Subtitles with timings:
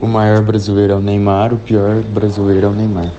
[0.00, 3.12] O maior brasileiro é o Neymar, o pior brasileiro é o Neymar.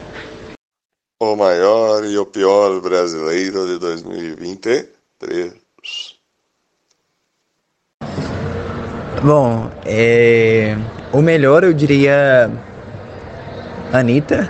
[1.22, 5.56] O maior e o pior brasileiro de 2023.
[9.22, 10.78] Bom, é...
[11.12, 12.50] o melhor eu diria
[13.92, 14.50] Anitta.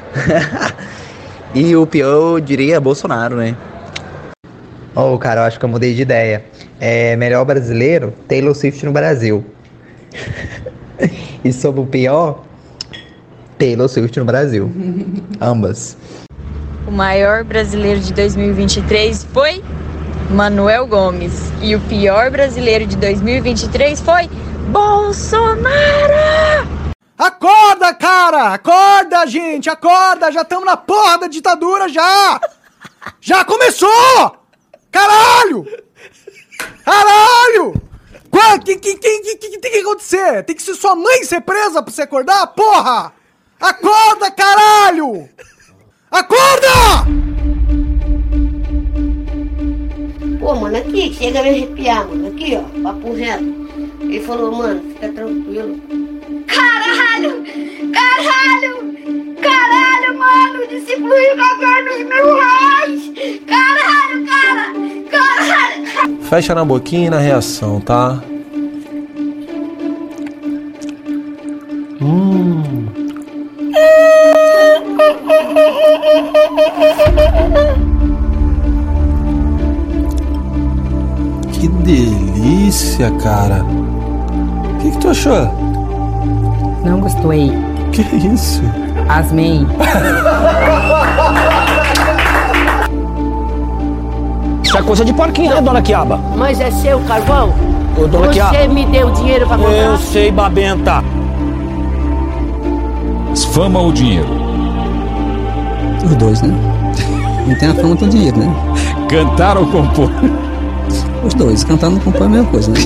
[1.55, 3.57] e o pior eu diria Bolsonaro, né?
[4.95, 6.45] Oh, cara, eu acho que eu mudei de ideia.
[6.79, 9.43] É melhor brasileiro, Taylor Swift no Brasil.
[11.43, 12.43] e sobre o pior,
[13.57, 14.71] Taylor Swift no Brasil.
[15.39, 15.97] Ambas.
[16.87, 19.63] O maior brasileiro de 2023 foi
[20.29, 21.51] Manuel Gomes.
[21.61, 24.29] E o pior brasileiro de 2023 foi
[24.69, 25.69] Bolsonaro!
[27.17, 28.53] Acorda, cara!
[28.53, 29.69] Acorda, gente!
[29.69, 30.31] Acorda!
[30.31, 32.39] Já estamos na porra da ditadura já!
[33.19, 34.37] Já começou!
[34.91, 35.65] Caralho!
[36.85, 37.88] Caralho!
[38.31, 40.43] O que, que, que, que, que tem que acontecer?
[40.43, 42.47] Tem que ser sua mãe ser presa pra você acordar?
[42.47, 43.13] Porra!
[43.59, 45.29] Acorda, caralho!
[46.11, 47.05] Acorda!
[50.39, 52.27] Pô, mano, aqui, chega a me arrepiar, mano.
[52.29, 53.43] Aqui, ó, papo reto.
[54.01, 55.79] Ele falou, mano, fica tranquilo.
[56.47, 57.43] Caralho!
[57.93, 58.89] Caralho!
[59.41, 60.67] Caralho, mano!
[60.67, 63.11] Distribuiu governo mil reais!
[63.47, 64.73] Caralho, cara!
[65.09, 66.21] Caralho!
[66.23, 68.21] Fecha na boquinha e na reação, tá?
[72.01, 72.85] Hum.
[81.53, 83.63] Que delícia, cara.
[83.63, 85.47] O que, que tu achou?
[86.85, 87.51] Não gostei.
[87.91, 88.61] Que isso?
[89.09, 89.65] Asmei.
[94.63, 96.19] Isso é coisa de porquinho, né, dona Quiaba?
[96.37, 97.53] Mas é seu carvão?
[97.97, 98.67] Ô, dona Você Quiaba.
[98.67, 99.73] me deu dinheiro pra comprar?
[99.73, 101.03] Eu sei, babenta.
[103.51, 104.27] Fama ou dinheiro?
[106.05, 106.53] Os dois, né?
[107.47, 108.53] Não tem a fama, tem o dinheiro, né?
[109.09, 110.11] Cantar ou compor?
[111.25, 111.63] Os dois.
[111.63, 112.79] Cantar não compõe a mesma coisa, né?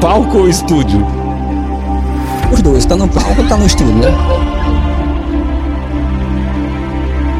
[0.00, 1.06] Palco ou estúdio?
[2.64, 2.86] Dois.
[2.86, 4.08] Tá no palco ou tá no estúdio, né?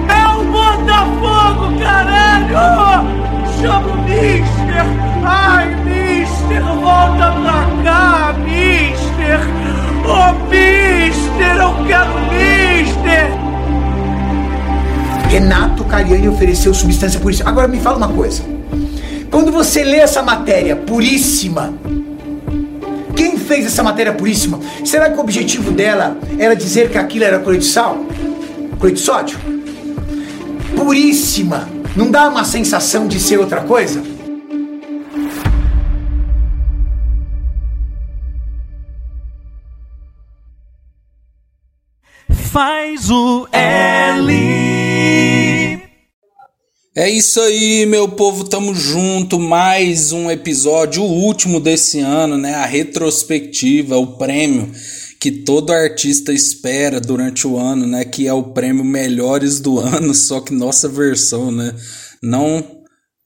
[0.08, 3.08] É o Botafogo, caralho!
[3.58, 4.84] Chama o Mister!
[5.24, 9.40] Ai, Mister, volta pra cá, Mister!
[10.04, 13.32] Ô, Mister, eu quero Mister!
[15.30, 17.48] Renato Cariani ofereceu substância puríssima.
[17.48, 18.42] Agora me fala uma coisa.
[19.30, 21.72] Quando você lê essa matéria puríssima,
[23.44, 24.58] fez essa matéria puríssima?
[24.84, 28.04] Será que o objetivo dela era dizer que aquilo era cloreto de sal?
[28.78, 29.38] Cloreto de sódio?
[30.74, 31.68] Puríssima.
[31.94, 34.02] Não dá uma sensação de ser outra coisa?
[42.28, 45.43] Faz o L.
[46.96, 49.36] É isso aí, meu povo, tamo junto.
[49.40, 52.54] Mais um episódio, o último desse ano, né?
[52.54, 54.70] A retrospectiva, o prêmio
[55.18, 58.04] que todo artista espera durante o ano, né?
[58.04, 61.74] Que é o prêmio Melhores do Ano, só que nossa versão, né?
[62.22, 62.64] Não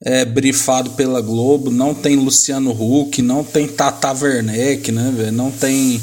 [0.02, 5.30] é brifado pela Globo, não tem Luciano Huck, não tem Tata Werneck, né?
[5.30, 6.00] Não tem,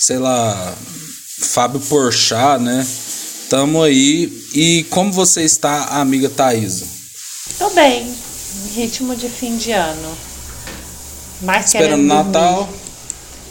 [0.00, 0.76] sei lá,
[1.38, 2.84] Fábio Porchat, né?
[3.48, 4.32] Tamo aí.
[4.52, 6.93] E como você está, amiga Thaisa?
[7.58, 8.14] Tô bem.
[8.74, 10.16] Ritmo de fim de ano.
[11.42, 12.02] Mais Esperando.
[12.02, 12.68] Natal.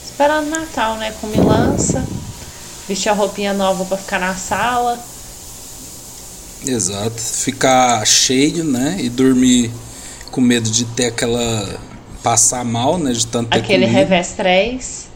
[0.03, 1.13] Esperando Natal, né?
[1.21, 2.05] Com milança.
[2.87, 4.99] Vestir a roupinha nova pra ficar na sala.
[6.65, 7.21] Exato.
[7.21, 8.97] Ficar cheio, né?
[8.99, 9.71] E dormir
[10.31, 11.79] com medo de ter aquela.
[12.23, 13.11] passar mal, né?
[13.11, 15.07] De tanto Aquele revés 3.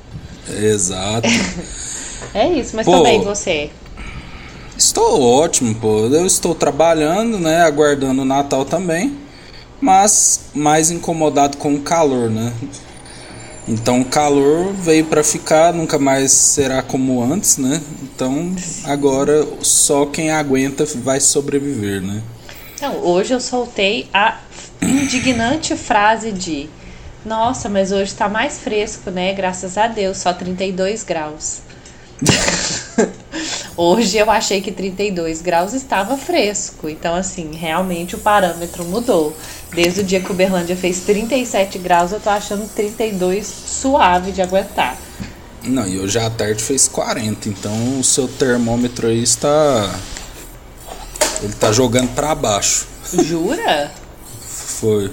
[0.49, 1.27] Exato.
[2.33, 2.97] É isso, mas Pô.
[2.97, 3.69] tô bem, você.
[4.77, 6.05] Estou ótimo, pô.
[6.05, 7.63] Eu estou trabalhando, né?
[7.63, 9.17] Aguardando o Natal também.
[9.81, 12.53] Mas mais incomodado com o calor, né?
[13.67, 17.81] Então o calor veio para ficar, nunca mais será como antes, né?
[18.01, 22.21] Então agora só quem aguenta vai sobreviver, né?
[22.75, 24.37] Então, hoje eu soltei a
[24.81, 26.69] indignante frase de
[27.25, 29.33] Nossa, mas hoje tá mais fresco, né?
[29.33, 31.61] Graças a Deus, só 32 graus.
[33.77, 36.89] Hoje eu achei que 32 graus estava fresco.
[36.89, 39.37] Então, assim, realmente o parâmetro mudou.
[39.71, 44.41] Desde o dia que o Berlândia fez 37 graus, eu tô achando 32 suave de
[44.41, 44.97] aguentar.
[45.63, 49.93] Não, e hoje à tarde fez 40, então o seu termômetro aí está.
[51.43, 52.87] Ele tá jogando para baixo.
[53.13, 53.91] Jura?
[54.41, 55.11] Foi.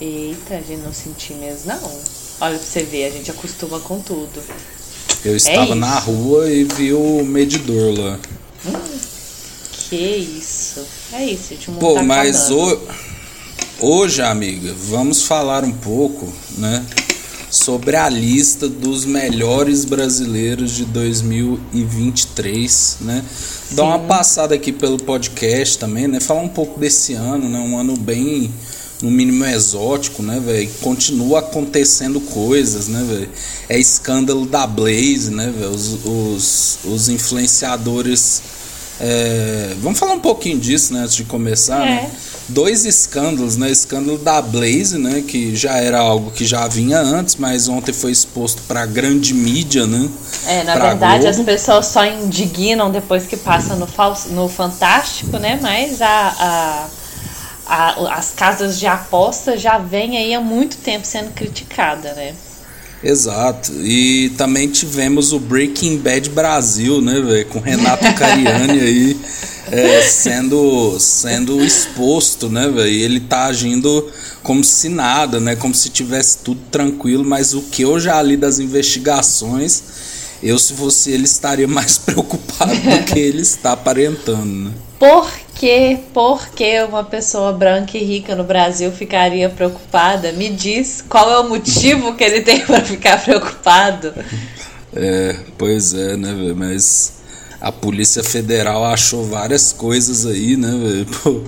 [0.00, 1.90] Eita, a gente não senti mesmo, não.
[2.40, 4.40] Olha pra você ver, a gente acostuma com tudo.
[5.24, 5.74] Eu estava isso.
[5.74, 8.18] na rua e vi o medidor lá.
[9.88, 10.80] Que isso.
[11.12, 11.70] É isso, gente.
[11.70, 12.78] o Pô, tá mas ho-
[13.80, 16.84] hoje, amiga, vamos falar um pouco, né,
[17.50, 23.24] sobre a lista dos melhores brasileiros de 2023, né?
[23.70, 26.20] Dar uma passada aqui pelo podcast também, né?
[26.20, 27.58] Falar um pouco desse ano, né?
[27.58, 28.52] Um ano bem
[29.02, 30.68] no mínimo exótico, né, velho?
[30.80, 33.28] Continua acontecendo coisas, né, velho?
[33.68, 35.70] É escândalo da Blaze, né, velho?
[35.70, 38.42] Os, os, os influenciadores.
[39.00, 42.10] é, Vamos falar um pouquinho disso, né, antes de começar, né?
[42.50, 43.70] Dois escândalos, né?
[43.70, 45.22] Escândalo da Blaze, né?
[45.26, 49.86] Que já era algo que já vinha antes, mas ontem foi exposto pra grande mídia,
[49.86, 50.08] né?
[50.46, 51.40] É, na pra verdade Globo.
[51.40, 55.58] as pessoas só indignam depois que passa no, falso, no Fantástico, né?
[55.60, 56.86] Mas a, a-
[57.68, 62.34] a- as casas de aposta já vêm aí há muito tempo sendo criticada, né?
[63.02, 63.72] Exato.
[63.84, 67.46] E também tivemos o Breaking Bad Brasil, né, velho?
[67.46, 69.20] Com Renato Cariani aí
[69.70, 72.88] é, sendo, sendo exposto, né, velho?
[72.88, 74.10] Ele tá agindo
[74.42, 75.54] como se nada, né?
[75.54, 79.82] Como se tivesse tudo tranquilo, mas o que eu já li das investigações,
[80.42, 84.72] eu, se fosse ele, estaria mais preocupado do que ele está aparentando, né?
[84.98, 90.30] Por que, por que uma pessoa branca e rica no Brasil ficaria preocupada?
[90.30, 94.14] Me diz qual é o motivo que ele tem para ficar preocupado.
[94.94, 96.56] É, pois é, né, velho?
[96.56, 97.14] Mas
[97.60, 101.44] a Polícia Federal achou várias coisas aí, né, velho?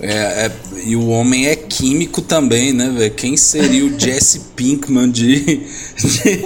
[0.00, 0.52] É, é-
[0.84, 3.10] e o homem é químico também, né, velho?
[3.14, 5.40] Quem seria o Jesse Pinkman de,
[5.96, 6.44] de,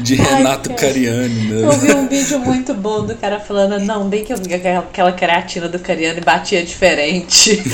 [0.00, 0.80] de Renato cara.
[0.80, 1.62] Cariani, né?
[1.64, 5.12] Eu vi um vídeo muito bom do cara falando, não, bem que eu aquela- aquela
[5.12, 7.62] creatina do Cariano batia diferente.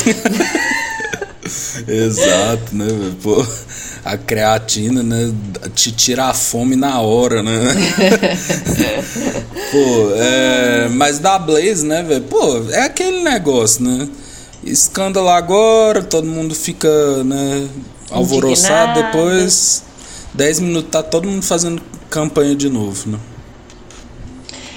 [1.88, 3.16] Exato, né, velho?
[3.22, 3.46] Pô,
[4.04, 5.32] a creatina, né,
[5.74, 7.52] te tira a fome na hora, né?
[9.72, 12.22] Pô, é, mas da Blaze, né, velho?
[12.22, 14.08] Pô, é aquele negócio, né?
[14.66, 17.68] Escândalo agora, todo mundo fica, né,
[18.10, 19.16] alvoroçado, Indignado.
[19.16, 19.84] depois
[20.34, 21.80] 10 minutos tá todo mundo fazendo
[22.10, 23.18] campanha de novo, né?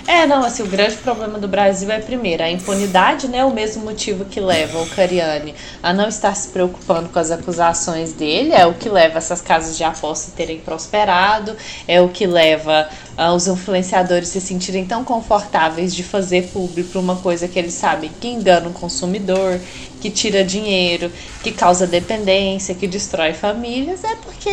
[0.10, 3.46] É, não, assim, o grande problema do Brasil é, primeiro, a impunidade, né?
[3.46, 5.54] O mesmo motivo que leva o Cariani
[5.84, 9.78] a não estar se preocupando com as acusações dele, é o que leva essas casas
[9.78, 11.56] de aposta a terem prosperado,
[11.88, 12.90] é o que leva
[13.22, 18.10] ah, os influenciadores se sentirem tão confortáveis de fazer público uma coisa que eles sabem
[18.18, 19.60] que engana o consumidor,
[20.00, 21.12] que tira dinheiro,
[21.44, 24.50] que causa dependência, que destrói famílias, é porque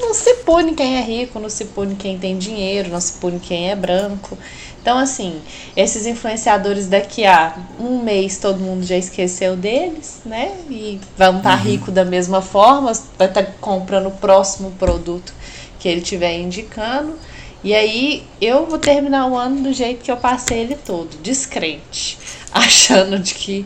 [0.00, 3.38] não se pune quem é rico, não se pune quem tem dinheiro, não se pune
[3.38, 4.38] quem é branco.
[4.80, 5.42] Então, assim,
[5.76, 10.56] esses influenciadores daqui a um mês todo mundo já esqueceu deles, né?
[10.70, 15.34] E vão estar rico da mesma forma, vai estar comprando o próximo produto
[15.78, 17.18] que ele estiver indicando.
[17.64, 22.18] E aí eu vou terminar o ano do jeito que eu passei ele todo, descrente,
[22.52, 23.64] achando de que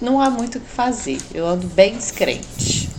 [0.00, 1.16] não há muito o que fazer.
[1.32, 2.90] Eu ando bem descrente.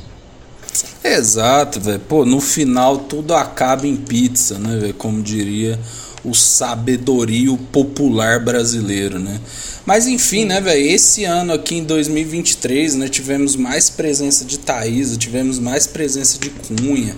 [1.04, 2.00] Exato, velho.
[2.00, 4.94] Pô, no final tudo acaba em pizza, né, velho?
[4.96, 5.80] Como diria
[6.24, 9.40] o sabedorio popular brasileiro, né?
[9.86, 10.84] Mas enfim, né, velho?
[10.84, 16.50] Esse ano aqui em 2023, né, tivemos mais presença de Thaís, tivemos mais presença de
[16.50, 17.16] Cunha,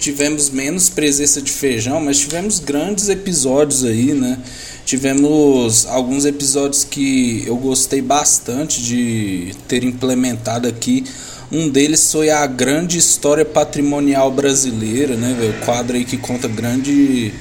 [0.00, 4.38] tivemos menos presença de Feijão, mas tivemos grandes episódios aí, né?
[4.86, 11.04] Tivemos alguns episódios que eu gostei bastante de ter implementado aqui.
[11.52, 15.36] Um deles foi a grande história patrimonial brasileira, né?
[15.48, 17.34] O quadro aí que conta grande,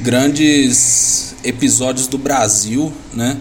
[0.00, 3.36] grandes episódios do Brasil, né?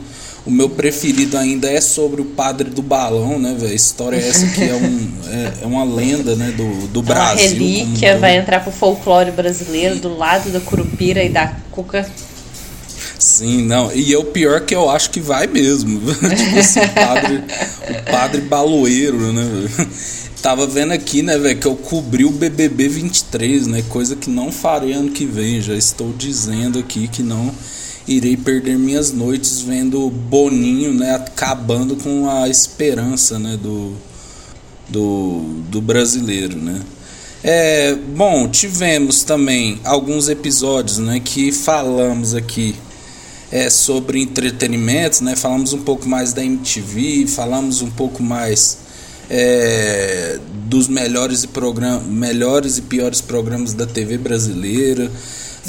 [0.49, 3.71] O meu preferido ainda é sobre o padre do balão, né, velho?
[3.71, 7.03] A história é essa que é, um, é, é uma lenda, né, do, do É
[7.03, 7.49] uma Brasil.
[7.49, 12.09] como um relíquia, vai entrar pro folclore brasileiro do lado da Curupira e da Cuca.
[13.19, 13.93] Sim, não.
[13.93, 15.99] E é o pior que eu acho que vai mesmo.
[16.09, 17.43] tipo esse padre,
[17.87, 19.43] o padre baloeiro, né?
[19.43, 19.89] velho?
[20.41, 23.83] Tava vendo aqui, né, velho, que eu cobri o BBB 23, né?
[23.87, 25.61] Coisa que não farei ano que vem.
[25.61, 27.53] Já estou dizendo aqui que não
[28.09, 33.95] irei perder minhas noites vendo Boninho, né, acabando com a esperança, né, do
[34.89, 36.81] do, do brasileiro, né?
[37.43, 42.75] É, bom, tivemos também alguns episódios, né, que falamos aqui
[43.51, 45.35] é, sobre entretenimento, né?
[45.35, 48.79] Falamos um pouco mais da MTV, falamos um pouco mais
[49.29, 51.49] é, dos melhores e,
[52.07, 55.11] melhores e piores programas da TV brasileira.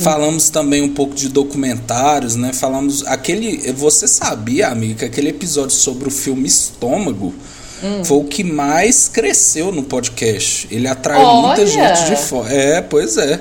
[0.02, 2.52] Falamos também um pouco de documentários, né?
[2.52, 3.72] Falamos aquele.
[3.72, 7.34] Você sabia, amiga, que aquele episódio sobre o filme Estômago
[7.82, 8.04] Hum.
[8.04, 10.68] foi o que mais cresceu no podcast.
[10.70, 11.66] Ele atraiu muita Olha!
[11.66, 12.52] gente de fora.
[12.52, 13.40] É, pois é.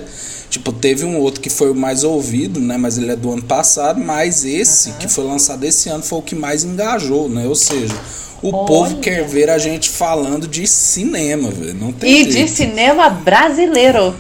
[0.49, 2.77] Tipo, teve um outro que foi o mais ouvido, né?
[2.77, 6.21] Mas ele é do ano passado, mas esse que foi lançado esse ano foi o
[6.21, 7.45] que mais engajou, né?
[7.47, 7.93] Ou seja,
[8.41, 8.65] o Olha.
[8.65, 11.73] povo quer ver a gente falando de cinema, velho.
[11.75, 12.49] Não tem E jeito.
[12.49, 14.15] de cinema brasileiro.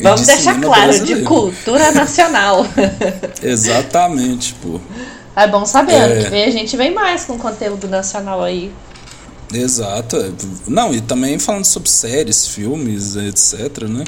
[0.00, 1.20] Vamos de deixar claro, brasileiro.
[1.20, 2.66] de cultura nacional.
[3.42, 4.80] Exatamente, pô.
[5.34, 6.24] É bom saber, É.
[6.24, 8.72] que vem a gente vem mais com conteúdo nacional aí.
[9.52, 10.16] Exato.
[10.16, 10.30] é.
[10.66, 14.04] Não, e também falando sobre séries, filmes, etc, né?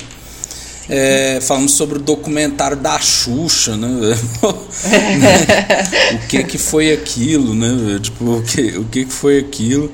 [0.88, 3.88] É, falando sobre o documentário da Xuxa, né?
[6.12, 7.98] o que que foi aquilo, né?
[8.00, 9.90] Tipo, o que, o que que foi aquilo?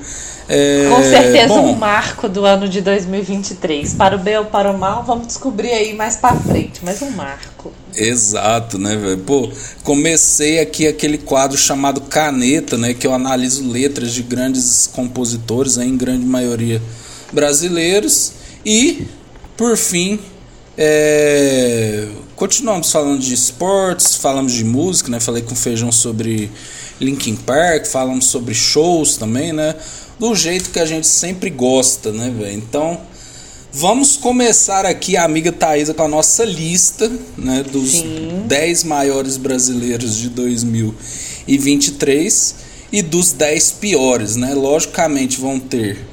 [0.53, 3.95] É, Com certeza bom, um marco do ano de 2023.
[3.95, 6.81] Para o bem ou para o mal, vamos descobrir aí mais pra frente.
[6.83, 7.73] Mas um marco.
[7.95, 9.19] Exato, né, velho?
[9.19, 9.49] Pô,
[9.85, 12.93] comecei aqui aquele quadro chamado Caneta, né?
[12.93, 16.83] Que eu analiso letras de grandes compositores, né, em grande maioria
[17.33, 18.33] brasileiros.
[18.67, 19.07] E,
[19.57, 20.19] por fim,
[20.77, 25.21] é, continuamos falando de esportes, falamos de música, né?
[25.21, 26.51] Falei com o Feijão sobre
[27.01, 29.77] Linkin Park, falamos sobre shows também, né?
[30.21, 32.53] Do jeito que a gente sempre gosta, né, velho?
[32.53, 33.01] Então,
[33.73, 37.09] Vamos começar aqui, a amiga Thaisa, com a nossa lista
[37.39, 38.03] né, dos
[38.47, 42.57] 10 maiores brasileiros de 2023
[42.91, 44.35] e dos 10 piores.
[44.35, 44.55] Né?
[44.55, 46.05] Logicamente vão ter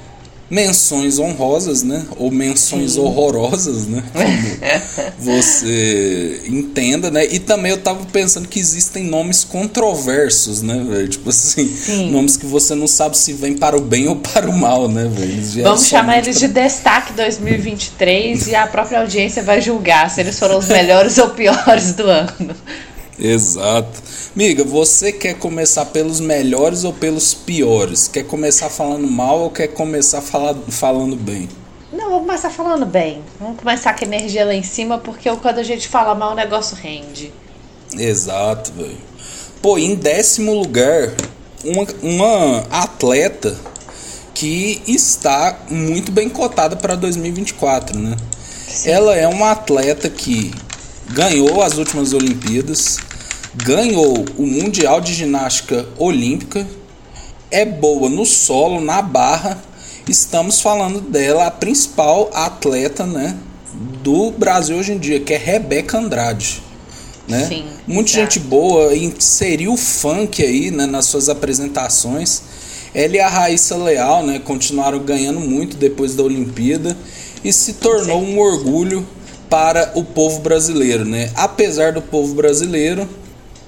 [0.49, 2.05] menções honrosas, né?
[2.17, 2.99] Ou menções Sim.
[2.99, 4.03] horrorosas, né?
[4.13, 7.25] Como você entenda, né?
[7.25, 11.07] E também eu tava pensando que existem nomes controversos, né, velho?
[11.07, 12.11] Tipo assim, Sim.
[12.11, 15.09] nomes que você não sabe se vem para o bem ou para o mal, né,
[15.11, 15.63] velho?
[15.63, 20.57] Vamos chamar eles de Destaque 2023 e a própria audiência vai julgar se eles foram
[20.57, 22.55] os melhores ou piores do ano.
[23.19, 24.01] Exato.
[24.35, 28.07] Miga, você quer começar pelos melhores ou pelos piores?
[28.07, 31.49] Quer começar falando mal ou quer começar fala- falando bem?
[31.91, 33.21] Não, vou começar falando bem.
[33.39, 36.35] Vamos começar com a energia lá em cima, porque quando a gente fala mal, o
[36.35, 37.33] negócio rende.
[37.97, 38.97] Exato, velho.
[39.61, 41.13] Pô, em décimo lugar,
[41.63, 43.57] uma, uma atleta
[44.33, 48.15] que está muito bem cotada para 2024, né?
[48.85, 50.53] Ela é uma atleta que
[51.09, 52.97] ganhou as últimas Olimpíadas,
[53.63, 56.67] ganhou o Mundial de Ginástica Olímpica,
[57.49, 59.61] é boa no solo, na barra.
[60.07, 63.35] Estamos falando dela, a principal atleta, né,
[64.03, 66.61] do Brasil hoje em dia, que é Rebeca Andrade.
[67.27, 67.45] Né?
[67.45, 72.41] Sim, Muita gente boa, inseriu o funk aí né, nas suas apresentações.
[72.93, 76.95] Ela e a Raíssa Leal né, continuaram ganhando muito depois da Olimpíada
[77.43, 79.05] e se tornou um orgulho
[79.49, 81.31] para o povo brasileiro, né?
[81.35, 83.07] Apesar do povo brasileiro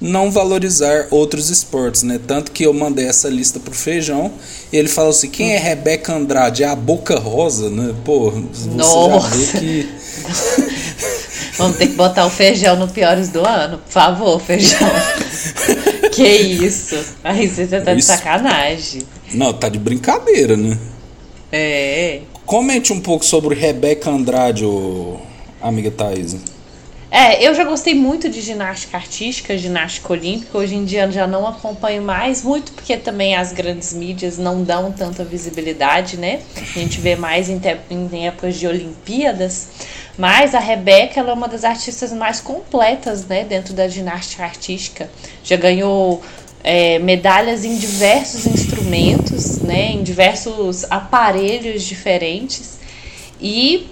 [0.00, 2.18] não valorizar outros esportes, né?
[2.26, 4.32] Tanto que eu mandei essa lista pro Feijão
[4.72, 6.62] e ele falou assim: quem é Rebeca Andrade?
[6.62, 7.94] É a Boca Rosa, né?
[8.04, 9.36] Pô, você Nossa.
[9.36, 9.88] já vê que.
[11.58, 13.76] Vamos ter que botar o feijão no piores do ano.
[13.78, 14.78] Por favor, feijão.
[16.10, 16.96] que isso?
[17.22, 19.02] Aí você tá de sacanagem.
[19.34, 20.78] Não, tá de brincadeira, né?
[21.52, 22.20] É.
[22.46, 25.18] Comente um pouco sobre Rebeca Andrade, ô,
[25.60, 26.36] amiga Thaís.
[27.10, 30.56] É, eu já gostei muito de ginástica artística, ginástica olímpica.
[30.56, 34.92] Hoje em dia já não acompanho mais, muito porque também as grandes mídias não dão
[34.92, 36.40] tanta visibilidade, né?
[36.56, 39.68] A gente vê mais em, em épocas de Olimpíadas.
[40.16, 45.10] Mas a Rebeca ela é uma das artistas mais completas, né, dentro da ginástica artística.
[45.42, 46.22] Já ganhou
[46.62, 52.78] é, medalhas em diversos instrumentos, né, em diversos aparelhos diferentes.
[53.40, 53.88] E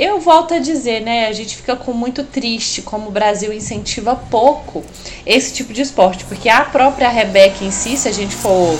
[0.00, 1.26] eu volto a dizer, né?
[1.26, 4.82] A gente fica com muito triste como o Brasil incentiva pouco
[5.26, 8.78] esse tipo de esporte, porque a própria Rebeca em si, se a gente for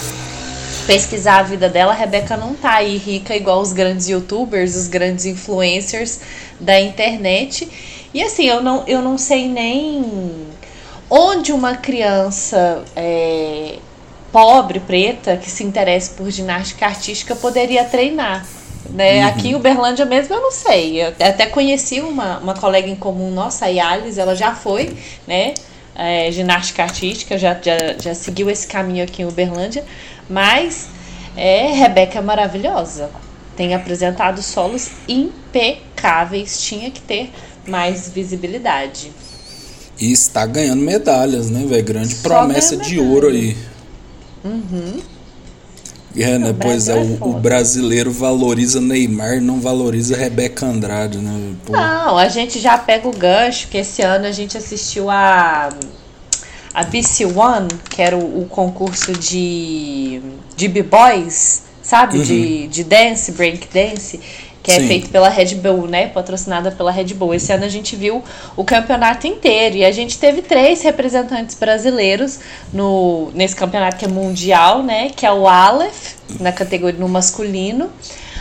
[0.86, 4.88] pesquisar a vida dela, a Rebeca não tá aí rica igual os grandes youtubers, os
[4.88, 6.20] grandes influencers
[6.58, 7.68] da internet.
[8.14, 10.48] E assim, eu não, eu não sei nem
[11.10, 13.76] onde uma criança é,
[14.32, 18.46] pobre, preta, que se interessa por ginástica artística poderia treinar.
[18.88, 19.20] Né?
[19.20, 19.28] Uhum.
[19.28, 21.02] Aqui em Uberlândia mesmo eu não sei.
[21.02, 24.96] Eu até conheci uma, uma colega em comum nossa, a Yalis, ela já foi,
[25.26, 25.54] né?
[26.00, 29.84] é, ginástica artística, já, já, já seguiu esse caminho aqui em Uberlândia,
[30.28, 30.88] mas
[31.36, 33.10] é, Rebeca é maravilhosa.
[33.54, 37.30] Tem apresentado solos impecáveis, tinha que ter
[37.66, 39.12] mais visibilidade.
[39.98, 41.84] E está ganhando medalhas, né, velho?
[41.84, 43.54] Grande Só promessa de ouro aí.
[44.42, 45.00] Uhum.
[46.50, 51.54] O Pois é, é o, o brasileiro valoriza Neymar, não valoriza Rebeca Andrade, né?
[51.64, 55.70] Pô, Não, a gente já pega o gancho, que esse ano a gente assistiu a
[56.72, 60.20] a BC One, que era o, o concurso de,
[60.56, 62.18] de B-Boys, sabe?
[62.18, 62.24] Uhum.
[62.24, 64.20] De, de dance, break dance.
[64.62, 64.86] Que é Sim.
[64.86, 66.08] feito pela Red Bull, né?
[66.08, 67.34] Patrocinada pela Red Bull.
[67.34, 68.22] Esse ano a gente viu
[68.56, 72.40] o campeonato inteiro e a gente teve três representantes brasileiros
[72.72, 75.10] no, nesse campeonato que é mundial, né?
[75.14, 77.90] Que é o Aleph, na categoria no masculino,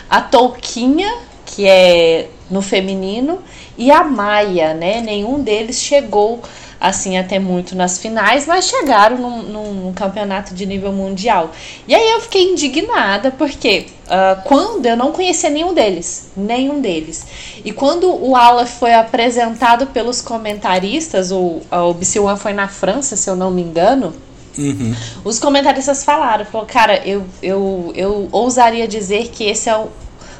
[0.09, 1.11] a Touquinha,
[1.45, 3.39] que é no feminino,
[3.77, 5.01] e a Maia, né?
[5.01, 6.41] Nenhum deles chegou
[6.79, 11.51] assim até muito nas finais, mas chegaram num, num- num campeonato de nível mundial.
[11.87, 17.25] E aí eu fiquei indignada porque ah, quando eu não conhecia nenhum deles, nenhum deles.
[17.65, 23.29] E quando o Aleph foi apresentado pelos comentaristas, o, o BC1 foi na França, se
[23.29, 24.13] eu não me engano.
[24.57, 24.93] Uhum.
[25.23, 29.87] Os comentaristas falaram, falou, cara, eu, eu, eu ousaria dizer que esse é o-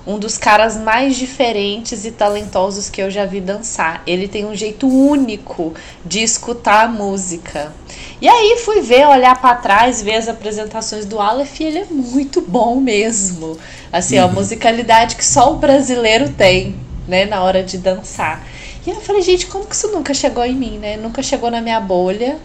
[0.09, 4.01] um dos caras mais diferentes e talentosos que eu já vi dançar.
[4.07, 5.71] Ele tem um jeito único
[6.03, 7.71] de escutar a música.
[8.19, 11.85] E aí fui ver, olhar pra trás, ver as apresentações do Aleph e ele é
[11.85, 13.55] muito bom mesmo.
[13.93, 14.31] Assim, é Uhum.
[14.33, 16.75] musicalidade que só o brasileiro tem,
[17.07, 18.43] né, na hora de dançar.
[18.87, 20.97] E eu falei, gente, como que isso nunca chegou em mim, né?
[20.97, 22.39] Nunca chegou na minha bolha.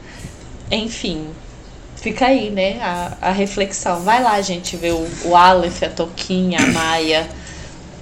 [0.71, 1.29] Enfim,
[1.97, 4.03] fica aí, né, a, a reflexão.
[4.03, 7.27] Vai lá, gente, ver o, o Aleph, a Toquinha, a Maia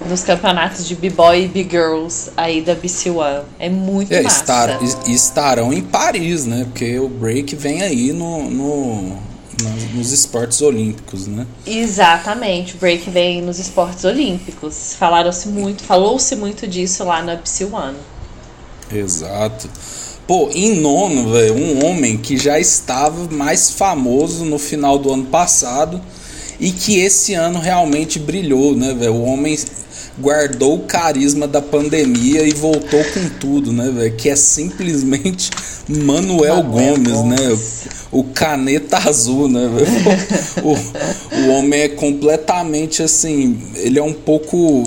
[0.09, 3.43] nos campeonatos de B-Boy e B-Girls aí da BC1.
[3.59, 4.41] É muito É, massa.
[4.41, 6.65] estar, es- estarão em Paris, né?
[6.65, 9.03] Porque o break vem aí no, no-
[9.63, 11.47] no- nos esportes olímpicos, né?
[11.67, 14.95] Exatamente, o break vem nos esportes olímpicos.
[14.99, 17.95] Falaram-se muito, falou-se muito disso lá na BC1.
[18.93, 19.69] Exato.
[20.27, 25.25] Pô, em nono, velho, um homem que já estava mais famoso no final do ano
[25.27, 26.01] passado
[26.61, 29.15] e que esse ano realmente brilhou, né, velho?
[29.15, 29.57] O homem
[30.19, 34.17] guardou o carisma da pandemia e voltou com tudo, né, velho?
[34.17, 35.51] Que é simplesmente
[35.89, 37.59] Manuel, Gomes, né?
[38.11, 39.93] O, o caneta azul, né, velho?
[40.63, 40.77] O,
[41.41, 44.85] o homem é completamente assim, ele é um pouco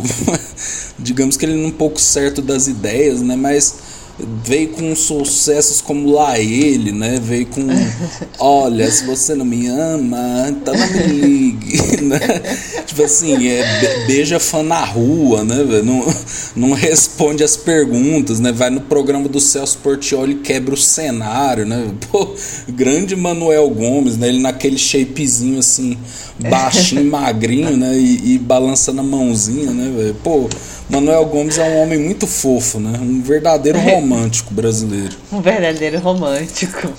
[0.97, 3.75] digamos que ele é um pouco certo das ideias, né, mas
[4.17, 7.19] veio com sucessos como Lá Ele, né?
[7.21, 7.61] Veio com
[8.39, 12.19] Olha, se você não me ama, então não me ligue, né?
[12.85, 15.57] Tipo assim, é, be- beija fã na rua, né?
[15.83, 16.05] Não,
[16.55, 18.51] não responde as perguntas, né?
[18.51, 21.91] Vai no programa do Celso Portioli e quebra o cenário, né?
[22.11, 22.33] Pô,
[22.69, 24.29] grande Manuel Gomes, né?
[24.29, 25.97] Ele naquele shapezinho assim,
[26.39, 27.95] baixinho, magrinho, né?
[27.97, 30.15] E, e balançando a mãozinha, né, velho?
[30.23, 30.49] Pô,
[30.89, 32.99] Manuel Gomes é um homem muito fofo, né?
[33.01, 35.15] Um verdadeiro romântico brasileiro.
[35.31, 36.93] Um verdadeiro romântico.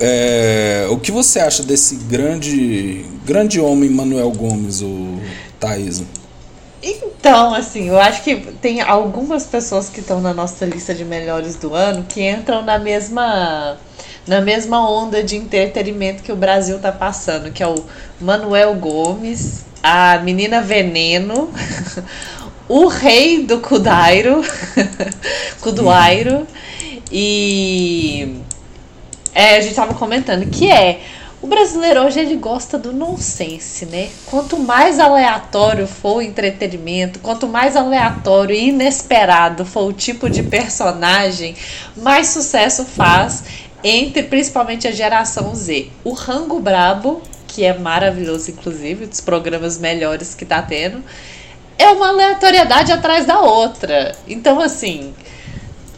[0.00, 5.18] É, o que você acha desse grande grande homem Manuel Gomes, o
[5.60, 6.02] Thaís?
[6.82, 11.56] Então, assim, eu acho que tem algumas pessoas que estão na nossa lista de melhores
[11.56, 13.78] do ano que entram na mesma
[14.26, 17.74] na mesma onda de entretenimento que o Brasil tá passando, que é o
[18.20, 21.50] Manuel Gomes, a menina Veneno,
[22.68, 24.42] o rei do Kudairo,
[25.60, 26.46] Kuduairo
[27.12, 28.40] e
[29.34, 31.00] é, a gente tava comentando que é
[31.44, 34.08] o brasileiro hoje ele gosta do nonsense, né?
[34.24, 40.42] Quanto mais aleatório for o entretenimento, quanto mais aleatório e inesperado for o tipo de
[40.42, 41.54] personagem,
[41.94, 43.44] mais sucesso faz
[43.84, 45.90] entre principalmente a geração Z.
[46.02, 51.04] O Rango Brabo, que é maravilhoso inclusive, dos programas melhores que tá tendo,
[51.78, 54.16] é uma aleatoriedade atrás da outra.
[54.26, 55.14] Então assim,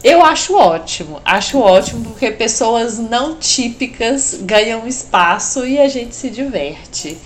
[0.03, 6.29] eu acho ótimo, acho ótimo porque pessoas não típicas ganham espaço e a gente se
[6.29, 7.17] diverte.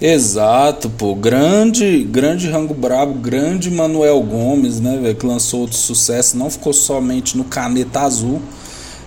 [0.00, 1.14] Exato, pô.
[1.14, 6.72] Grande, grande Rango Brabo, grande Manuel Gomes, né, velho, que lançou outro sucesso, não ficou
[6.72, 8.40] somente no Caneta Azul,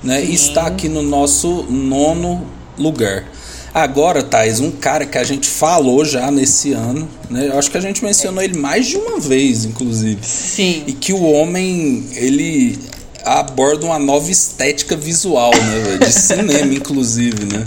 [0.04, 0.23] né?
[0.23, 2.45] E está aqui no nosso nono
[2.77, 3.25] lugar.
[3.73, 7.47] Agora, Thais, um cara que a gente falou já nesse ano, né?
[7.47, 10.19] Eu acho que a gente mencionou ele mais de uma vez, inclusive.
[10.23, 10.84] Sim.
[10.88, 12.77] E que o homem, ele
[13.23, 15.97] aborda uma nova estética visual, né?
[15.97, 17.63] De cinema, inclusive, né?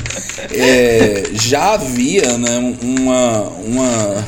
[0.50, 4.24] É, já havia, né, uma, uma,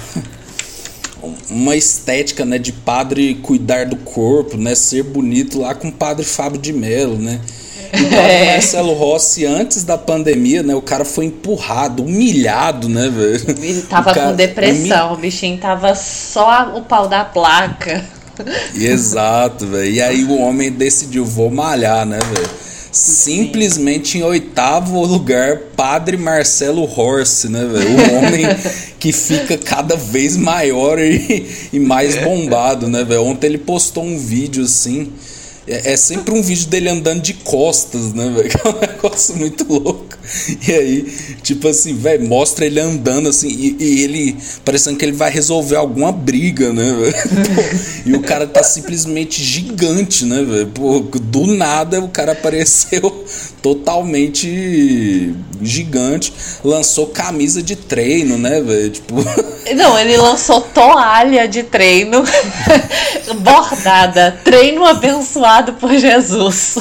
[1.50, 4.74] uma estética, né, de padre cuidar do corpo, né?
[4.74, 7.40] Ser bonito lá com o padre Fábio de Mello, né?
[7.92, 8.52] E o padre É.
[8.52, 10.74] Marcelo Rossi, antes da pandemia, né?
[10.74, 13.44] O cara foi empurrado, humilhado, né, velho?
[13.62, 18.04] Ele tava cara- com depressão, o bichinho tava só o pau da placa.
[18.74, 19.90] Exato, velho.
[19.90, 22.50] E aí o homem decidiu, vou malhar, né, velho?
[22.92, 27.90] Simplesmente em oitavo lugar, Padre Marcelo Horse, né, velho?
[27.90, 28.44] O homem
[28.98, 33.24] que fica cada vez maior e, e mais bombado, né, velho?
[33.24, 35.12] Ontem ele postou um vídeo assim.
[35.68, 38.50] É, é sempre um vídeo dele andando de costas, né, velho?
[38.64, 40.05] É um negócio muito louco.
[40.66, 41.02] E aí,
[41.42, 45.76] tipo assim, velho, mostra ele andando assim, e, e, ele parecendo que ele vai resolver
[45.76, 46.94] alguma briga, né,
[48.04, 50.66] E o cara tá simplesmente gigante, né, velho?
[50.66, 53.24] Do nada o cara apareceu
[53.62, 56.32] totalmente gigante,
[56.64, 58.90] lançou camisa de treino, né, velho?
[58.90, 59.14] Tipo.
[59.74, 62.24] Não, ele lançou toalha de treino
[63.40, 66.76] bordada, treino abençoado por Jesus.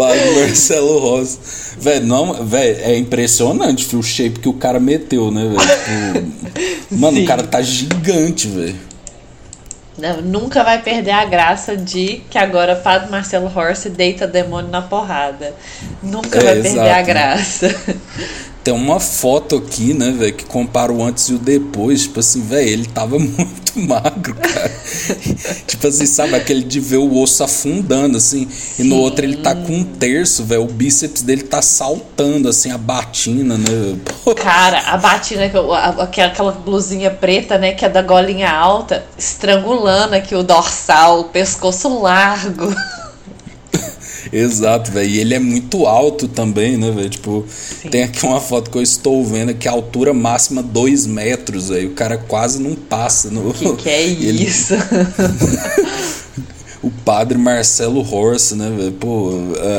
[0.00, 1.38] Padre Marcelo Rossi.
[1.78, 5.60] Velho, não, velho, é impressionante filho, o shape que o cara meteu, né, velho?
[6.80, 7.24] Tipo, mano, Sim.
[7.24, 8.76] o cara tá gigante, velho.
[10.24, 15.54] Nunca vai perder a graça de que agora Padre Marcelo Horst deita demônio na porrada.
[16.02, 16.74] Nunca é, vai exato.
[16.74, 17.76] perder a graça.
[18.64, 22.02] Tem uma foto aqui, né, velho, que compara o antes e o depois.
[22.02, 24.70] Tipo assim, velho, ele tava muito magro, cara.
[25.66, 28.48] tipo assim, sabe, aquele de ver o osso afundando, assim.
[28.50, 28.84] Sim.
[28.84, 30.64] E no outro ele tá com um terço, velho.
[30.64, 33.98] O bíceps dele tá saltando, assim, a batina, né?
[34.36, 35.50] Cara, a batina,
[35.98, 42.00] aquela blusinha preta, né, que é da golinha alta, estrangulando aqui o dorsal, o pescoço
[42.00, 42.74] largo.
[44.32, 45.08] Exato, velho.
[45.08, 47.10] E ele é muito alto também, né, velho?
[47.10, 47.88] Tipo, Sim.
[47.88, 51.90] tem aqui uma foto que eu estou vendo que a altura máxima 2 metros, velho.
[51.90, 53.52] O cara quase não passa no.
[53.52, 54.74] Que que é isso?
[56.82, 58.92] o padre Marcelo Horst, né?
[58.98, 59.32] Pô,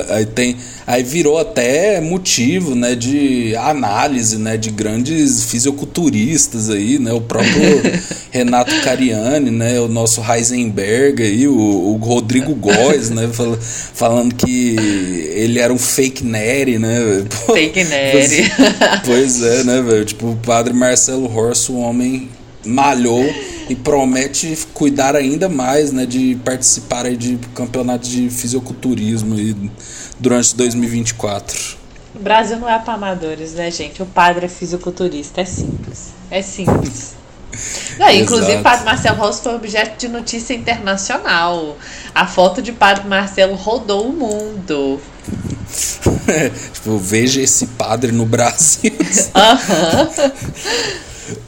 [0.10, 0.56] aí tem.
[0.86, 7.12] Aí virou até motivo, né, de análise, né, de grandes fisiculturistas aí, né?
[7.12, 7.82] O próprio
[8.30, 9.80] Renato Cariani, né?
[9.80, 13.30] O nosso Heisenberg aí, o, o Rodrigo Góes, né?
[13.94, 14.76] falando que
[15.34, 17.24] ele era um fake nerd, né?
[17.46, 18.52] Pô, fake nerd.
[19.06, 20.06] Pois, pois é, né, velho?
[20.06, 22.30] Tipo, o padre Marcelo Horst, o homem
[22.64, 23.26] malhou
[23.72, 29.56] e promete cuidar ainda mais né, de participar aí de campeonatos de fisiculturismo aí
[30.20, 31.78] durante 2024.
[32.14, 34.04] O Brasil não é para amadores, né, gente?
[34.04, 36.10] O padre é fisiculturista, é simples.
[36.30, 37.14] É simples.
[37.98, 41.78] Não, inclusive, o Padre Marcelo Rossi foi objeto de notícia internacional.
[42.16, 45.00] A foto de Padre Marcelo rodou o mundo.
[46.28, 48.94] É, tipo, veja esse padre no Brasil.
[49.36, 50.10] Aham.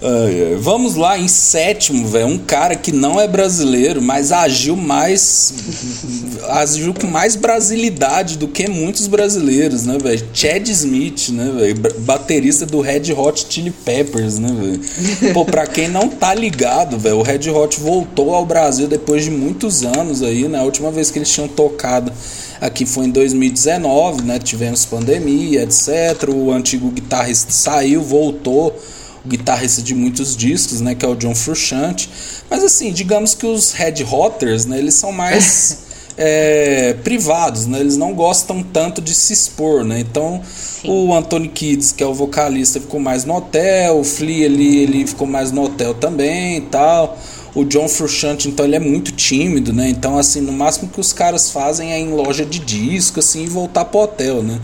[0.01, 0.55] Ai, ai.
[0.55, 2.27] Vamos lá, em sétimo, velho.
[2.27, 5.53] Um cara que não é brasileiro, mas agiu mais.
[6.49, 10.27] agiu com mais brasilidade do que muitos brasileiros, né, velho?
[10.33, 11.75] Chad Smith, né, velho?
[11.99, 15.33] Baterista do Red Hot Chili Peppers, né, velho?
[15.33, 19.31] Pô, pra quem não tá ligado, velho, o Red Hot voltou ao Brasil depois de
[19.31, 20.59] muitos anos aí, né?
[20.59, 22.11] A última vez que eles tinham tocado
[22.59, 24.39] aqui foi em 2019, né?
[24.39, 26.29] Tivemos pandemia, etc.
[26.29, 28.73] O antigo guitarrista saiu, voltou
[29.25, 32.09] guitarrista de muitos discos, né, que é o John Frusciante.
[32.49, 35.79] Mas assim, digamos que os Red Hotters, né, eles são mais
[36.17, 37.79] é, privados, né?
[37.79, 39.99] Eles não gostam tanto de se expor, né?
[39.99, 40.89] Então, Sim.
[40.89, 45.07] o Anthony Kids, que é o vocalista, ficou mais no hotel, o Flea ali, ele
[45.07, 47.17] ficou mais no hotel também e tal.
[47.55, 49.87] O John Frusciante, então, ele é muito tímido, né?
[49.89, 53.47] Então, assim, no máximo que os caras fazem é em loja de disco, assim, e
[53.47, 54.59] voltar pro hotel, né?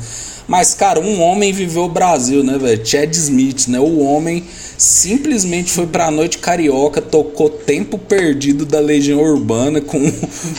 [0.49, 2.83] Mas, cara, um homem viveu o Brasil, né, velho?
[2.83, 3.79] Chad Smith, né?
[3.79, 4.43] O homem
[4.75, 9.99] simplesmente foi pra noite carioca, tocou Tempo Perdido da Legião Urbana com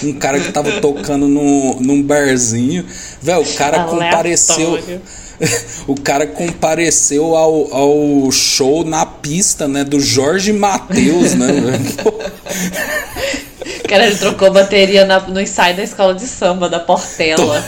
[0.05, 2.87] um cara que tava tocando no, num barzinho.
[3.21, 4.79] Velho, o cara compareceu.
[5.89, 11.49] o cara compareceu ao, ao show na pista, né, do Jorge Matheus, né,
[13.89, 17.65] Cara, ele trocou bateria na, no ensaio da escola de samba da Portela.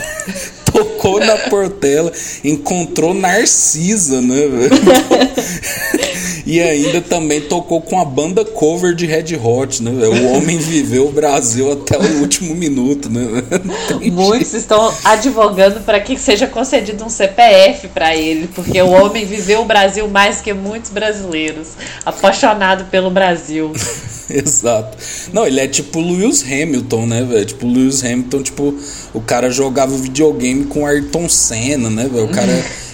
[0.73, 2.11] Tocou na Portela,
[2.43, 4.41] encontrou Narcisa, né,
[6.45, 11.07] e ainda também tocou com a banda cover de Red Hot, né, O homem viveu
[11.07, 13.21] o Brasil até o último minuto, né?
[14.11, 14.57] Muitos jeito.
[14.57, 19.65] estão advogando para que seja concedido um CPF para ele, porque o homem viveu o
[19.65, 21.69] Brasil mais que muitos brasileiros,
[22.05, 23.71] apaixonado pelo Brasil.
[24.29, 24.97] Exato.
[25.31, 27.45] Não, ele é tipo Lewis Hamilton, né, velho?
[27.45, 28.73] Tipo, Lewis Hamilton, tipo,
[29.13, 32.25] o cara jogava videogame com Ayrton Senna, né, velho?
[32.25, 32.53] O cara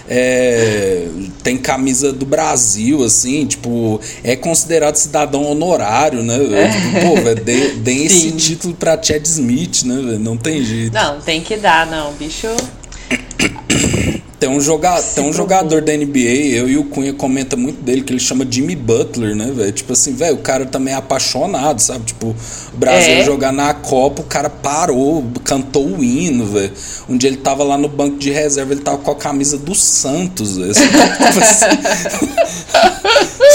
[0.10, 1.08] é,
[1.44, 6.36] tem camisa do Brasil, assim, tipo, é considerado cidadão honorário, né?
[6.36, 6.68] É.
[6.68, 10.20] Tipo, pô, velho, dê, esse título pra Chad Smith, né, velho?
[10.20, 10.94] Não tem jeito.
[10.94, 12.48] Não, tem que dar, não, bicho.
[14.40, 18.02] Tem um, joga tem um jogador da NBA, eu e o Cunha comenta muito dele,
[18.02, 19.72] que ele chama Jimmy Butler, né, velho?
[19.74, 22.06] Tipo assim, velho, o cara também é apaixonado, sabe?
[22.06, 22.28] Tipo,
[22.74, 23.24] o Brasil é.
[23.26, 26.72] jogar na Copa, o cara parou, cantou o hino, velho.
[27.10, 29.76] Um dia ele tava lá no banco de reserva, ele tava com a camisa do
[29.76, 30.74] Santos, velho.
[30.74, 31.66] Tipo assim,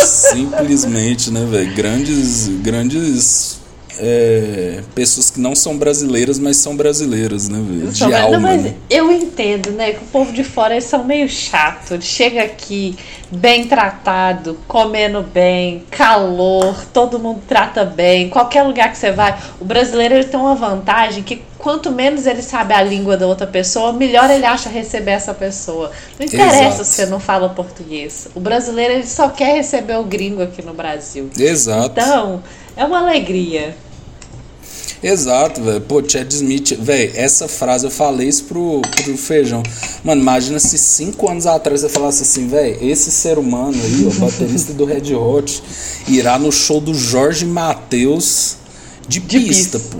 [0.44, 1.74] simplesmente, né, velho?
[1.74, 3.63] Grandes, grandes
[3.98, 7.90] é, pessoas que não são brasileiras, mas são brasileiras, né, velho?
[7.90, 8.38] De São- não, alma.
[8.40, 8.74] mas né?
[8.90, 9.92] eu entendo, né?
[9.92, 12.00] Que o povo de fora eles são meio chato.
[12.00, 12.96] Chega aqui
[13.30, 18.28] bem tratado, comendo bem, calor, todo mundo trata bem.
[18.28, 22.42] Qualquer lugar que você vai, o brasileiro ele tem uma vantagem que quanto menos ele
[22.42, 25.90] sabe a língua da outra pessoa, melhor ele acha receber essa pessoa.
[26.18, 26.84] Não interessa Exato.
[26.84, 28.28] se você não fala português.
[28.34, 31.30] O brasileiro ele só quer receber o gringo aqui no Brasil.
[31.38, 31.98] Exato.
[31.98, 32.42] Então,
[32.76, 33.74] é uma alegria.
[35.04, 35.82] Exato, velho.
[35.82, 39.62] Pô, Chad Smith, velho, essa frase eu falei isso pro, pro feijão.
[40.02, 44.14] Mano, imagina se cinco anos atrás você falasse assim, velho, esse ser humano aí, o
[44.14, 45.62] baterista do Red Hot,
[46.08, 48.56] irá no show do Jorge Matheus
[49.06, 49.98] de, pista, pô.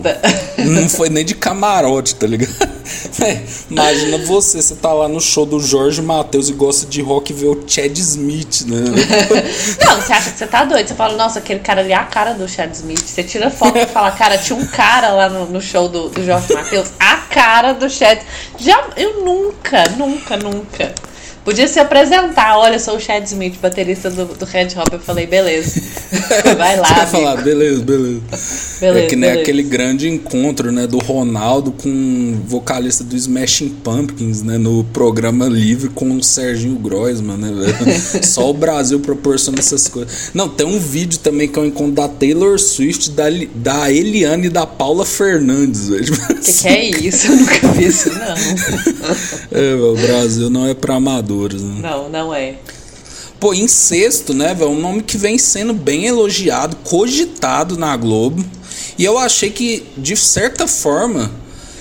[0.63, 2.55] Não foi nem de camarote, tá ligado?
[3.13, 7.33] Véi, imagina você, você tá lá no show do Jorge Matheus e gosta de rock
[7.33, 8.81] e vê o Chad Smith, né?
[9.85, 10.89] Não, você acha que você tá doido?
[10.89, 13.05] Você fala, nossa, aquele cara ali é a cara do Chad Smith.
[13.05, 16.25] Você tira foto e fala, cara, tinha um cara lá no, no show do, do
[16.25, 18.19] Jorge Matheus, a cara do Chad.
[18.59, 20.95] Já, eu nunca, nunca, nunca.
[21.45, 24.93] Podia se apresentar, olha, eu sou o Chad Smith, baterista do, do Red Hop.
[24.93, 25.81] Eu falei, beleza.
[26.57, 28.21] Vai lá, vai falar, beleza, beleza.
[28.81, 29.43] Beleza, é que nem beleza.
[29.43, 35.47] aquele grande encontro, né, do Ronaldo com o vocalista do Smashing Pumpkins, né, no programa
[35.47, 37.99] livre com o Serginho Groisman, né, velho?
[38.25, 40.31] Só o Brasil proporciona essas coisas.
[40.33, 44.47] Não, tem um vídeo também que é o encontro da Taylor Swift, da, da Eliane
[44.47, 46.15] e da Paula Fernandes, velho.
[46.15, 47.27] O que, que é isso?
[47.27, 48.35] Eu nunca vi isso, não.
[49.53, 50.99] É, o Brasil não é pra
[51.35, 51.81] amadores, né?
[51.83, 52.55] Não, não é.
[53.41, 54.71] Pô, incesto, né, velho?
[54.71, 58.45] Um nome que vem sendo bem elogiado, cogitado na Globo.
[58.97, 61.31] E eu achei que, de certa forma,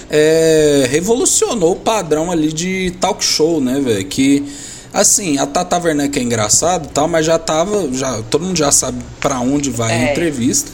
[0.09, 4.05] é, revolucionou o padrão ali de talk show, né, velho?
[4.05, 4.43] Que,
[4.91, 7.87] assim, a Tata Werneck é engraçado e tal, mas já tava.
[7.93, 10.11] Já, todo mundo já sabe pra onde vai a É.
[10.11, 10.71] entrevista.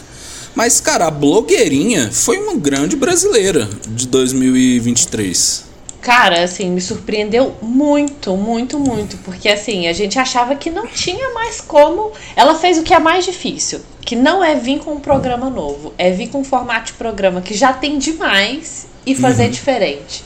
[0.55, 5.68] Mas, cara, a blogueirinha foi uma grande brasileira de 2023.
[6.01, 9.17] Cara, assim, me surpreendeu muito, muito, muito.
[9.17, 12.11] Porque, assim, a gente achava que não tinha mais como.
[12.35, 15.93] Ela fez o que é mais difícil, que não é vir com um programa novo,
[15.97, 19.51] é vir com um formato de programa que já tem demais e fazer Uhum.
[19.51, 20.23] diferente.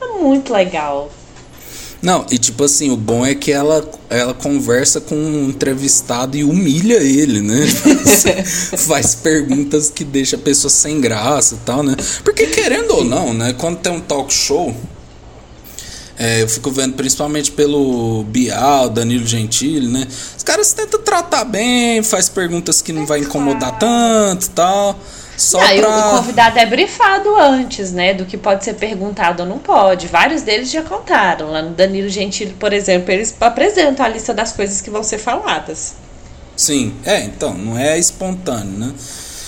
[0.00, 1.10] É muito legal.
[2.02, 6.42] Não, e tipo assim, o bom é que ela, ela conversa com um entrevistado e
[6.42, 7.60] humilha ele, né?
[8.04, 11.94] Assim, Faz perguntas que deixa a pessoa sem graça e tal, né?
[12.24, 13.52] Porque querendo ou não, né?
[13.56, 14.74] Quando tem um talk show,
[16.18, 20.06] é, eu fico vendo principalmente pelo Bial, Danilo Gentili, né?
[20.36, 24.98] Os caras tentam tratar bem, faz perguntas que não vai incomodar tanto e tal.
[25.36, 25.98] Só Ah, e o- pra...
[26.08, 28.12] o convidado é brifado antes, né?
[28.14, 30.06] Do que pode ser perguntado ou não pode.
[30.06, 31.50] Vários deles já contaram.
[31.50, 35.18] Lá no Danilo Gentili, por exemplo, eles apresentam a lista das coisas que vão ser
[35.18, 35.94] faladas.
[36.54, 38.92] Sim, é, então, não é espontâneo, né?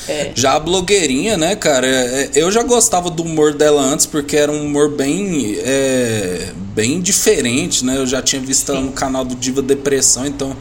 [0.08, 0.32] É.
[0.34, 4.52] Já a blogueirinha, né, cara, é, eu já gostava do humor dela antes, porque era
[4.52, 7.96] um humor bem, é, bem diferente, né?
[7.96, 10.54] Eu já tinha visto ela no canal do Diva Depressão, então,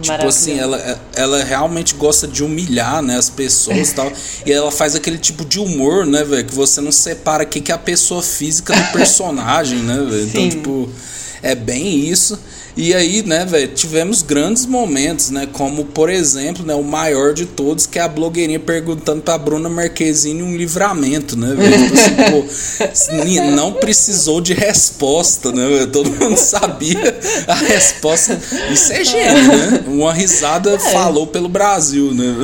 [0.00, 4.10] tipo assim, ela, ela realmente gosta de humilhar, né, as pessoas e tal.
[4.44, 7.60] E ela faz aquele tipo de humor, né, velho, que você não separa o que,
[7.60, 10.24] que é a pessoa física do personagem, né, velho?
[10.24, 10.90] Então, tipo,
[11.42, 12.38] é bem isso.
[12.76, 15.48] E aí, né, velho, tivemos grandes momentos, né?
[15.50, 19.70] Como, por exemplo, né, o maior de todos, que é a blogueirinha perguntando pra Bruna
[19.70, 21.90] Marquezine um livramento, né, velho?
[21.90, 25.86] Tipo assim, não precisou de resposta, né, velho?
[25.86, 28.38] Todo mundo sabia a resposta.
[28.70, 29.84] Isso é gênio, né?
[29.86, 32.34] Uma risada falou pelo Brasil, né?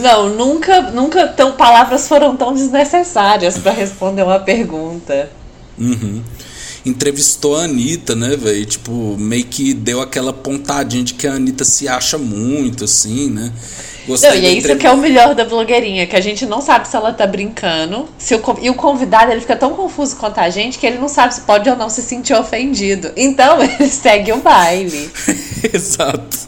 [0.00, 5.30] Não, nunca, nunca tão, palavras foram tão desnecessárias para responder uma pergunta.
[5.78, 6.22] Uhum.
[6.84, 8.64] Entrevistou a Anitta, né, velho?
[8.64, 13.52] Tipo, meio que deu aquela pontadinha de que a Anitta se acha muito, assim, né?
[14.08, 16.62] Gostei Não, e é isso que é o melhor da blogueirinha, que a gente não
[16.62, 18.08] sabe se ela tá brincando.
[18.16, 21.08] Se o, e o convidado ele fica tão confuso quanto a gente que ele não
[21.08, 23.12] sabe se pode ou não se sentir ofendido.
[23.14, 25.10] Então ele segue o baile.
[25.72, 26.38] Exato.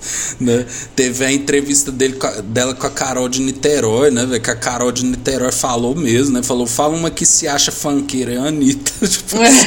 [0.40, 0.64] Né?
[0.96, 4.38] Teve a entrevista dele, dela com a Carol de Niterói, né?
[4.38, 6.42] Que a Carol de Niterói falou mesmo, né?
[6.42, 8.90] Falou, fala uma que se acha funkeira, é a Anitta.
[9.07, 9.66] tipo assim,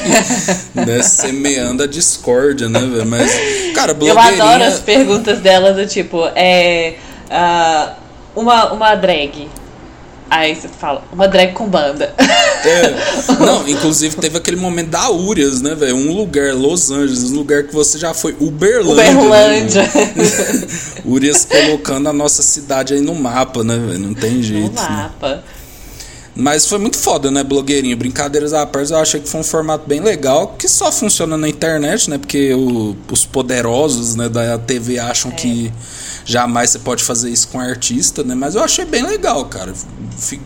[0.73, 1.03] né?
[1.03, 3.05] Semeando a discórdia, né, velho?
[3.05, 3.31] Mas,
[3.75, 4.43] cara, Eu blogueirinha...
[4.43, 6.95] adoro as perguntas dela do tipo, é.
[7.33, 7.93] Ah,
[8.35, 9.49] uma, uma drag.
[10.29, 12.13] Aí você fala, uma drag com banda.
[12.17, 12.95] É.
[13.45, 15.95] Não, inclusive teve aquele momento da Urias, né, velho?
[15.95, 19.11] Um lugar, Los Angeles, um lugar que você já foi, Uberlândia.
[19.11, 19.81] Uberlândia.
[19.83, 20.67] Né, velho?
[21.05, 23.99] Urias colocando a nossa cidade aí no mapa, né, velho?
[23.99, 24.73] Não tem No jeito.
[24.81, 24.87] né?
[24.89, 25.43] mapa.
[26.35, 27.95] Mas foi muito foda, né, blogueirinho?
[27.95, 31.47] Brincadeiras à parte, eu achei que foi um formato bem legal, que só funciona na
[31.47, 32.17] internet, né?
[32.17, 35.35] Porque o, os poderosos né, da TV acham É.
[35.35, 35.71] que
[36.25, 38.35] jamais você pode fazer isso com artista, né?
[38.35, 39.73] Mas eu achei bem legal, cara.
[40.17, 40.39] Fi-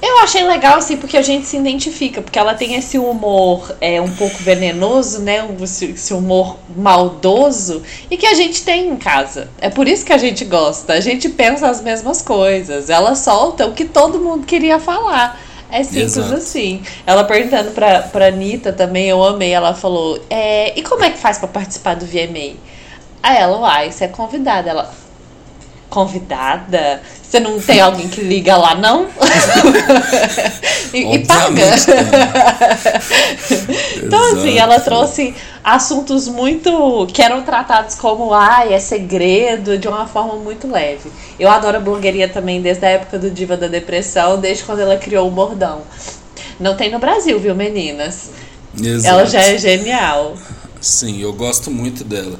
[0.00, 4.00] Eu achei legal, assim, porque a gente se identifica, porque ela tem esse humor é,
[4.00, 5.44] um pouco venenoso, né?
[5.60, 9.48] Esse humor maldoso, e que a gente tem em casa.
[9.60, 10.92] É por isso que a gente gosta.
[10.92, 12.90] A gente pensa as mesmas coisas.
[12.90, 15.40] Ela solta o que todo mundo queria falar.
[15.70, 16.34] É simples Exato.
[16.34, 16.80] assim.
[17.04, 19.50] Ela perguntando pra, pra Anitta também, eu amei.
[19.52, 22.54] Ela falou: é, E como é que faz pra participar do VMA?
[23.22, 24.70] Aí ela, uai, você é convidada.
[24.70, 24.92] Ela,
[25.88, 27.00] convidada?
[27.22, 29.06] Você não tem alguém que liga lá, não?
[30.94, 31.62] e, e paga.
[34.02, 37.06] então, assim, ela trouxe assuntos muito.
[37.12, 41.10] que eram tratados como, ai, é segredo, de uma forma muito leve.
[41.38, 44.96] Eu adoro a blogueirinha também desde a época do Diva da Depressão, desde quando ela
[44.96, 45.82] criou o bordão.
[46.58, 48.30] Não tem no Brasil, viu, meninas?
[48.80, 49.14] Exato.
[49.14, 50.34] Ela já é genial.
[50.80, 52.38] Sim, eu gosto muito dela.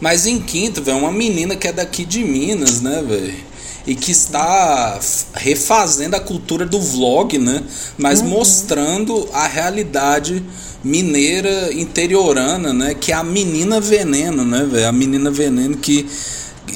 [0.00, 3.50] Mas em quinto, velho, uma menina que é daqui de Minas, né, velho?
[3.86, 4.98] E que está
[5.34, 7.62] refazendo a cultura do vlog, né?
[7.98, 10.42] Mas mostrando a realidade
[10.82, 12.94] mineira interiorana, né?
[12.94, 14.88] Que é a menina veneno, né, velho?
[14.88, 16.06] A menina veneno que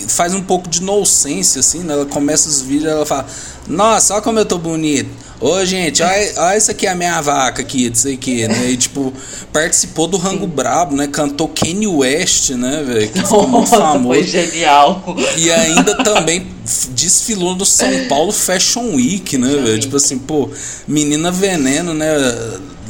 [0.09, 1.95] faz um pouco de inocência, assim, né?
[1.95, 3.27] Ela começa os vídeos ela fala:
[3.67, 5.24] Nossa, olha como eu tô bonito.
[5.45, 8.71] Ô, gente, olha, olha isso aqui a minha vaca aqui, não sei o que, né?
[8.71, 9.13] E, tipo,
[9.53, 11.07] participou do Rango Brabo, né?
[11.07, 13.11] Cantou Kanye West, né, velho?
[13.11, 14.09] Que ficou muito famoso.
[14.09, 15.05] foi genial.
[15.37, 16.47] E ainda também
[16.93, 19.79] desfilou no São Paulo Fashion Week, né, velho?
[19.79, 20.49] Tipo assim, pô,
[20.89, 22.07] menina veneno, né?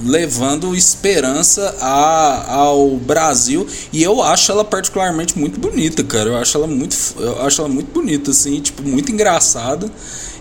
[0.05, 3.67] Levando esperança a, ao Brasil.
[3.93, 6.29] E eu acho ela particularmente muito bonita, cara.
[6.31, 9.91] Eu acho ela muito, eu acho ela muito bonita, assim, tipo, muito engraçada.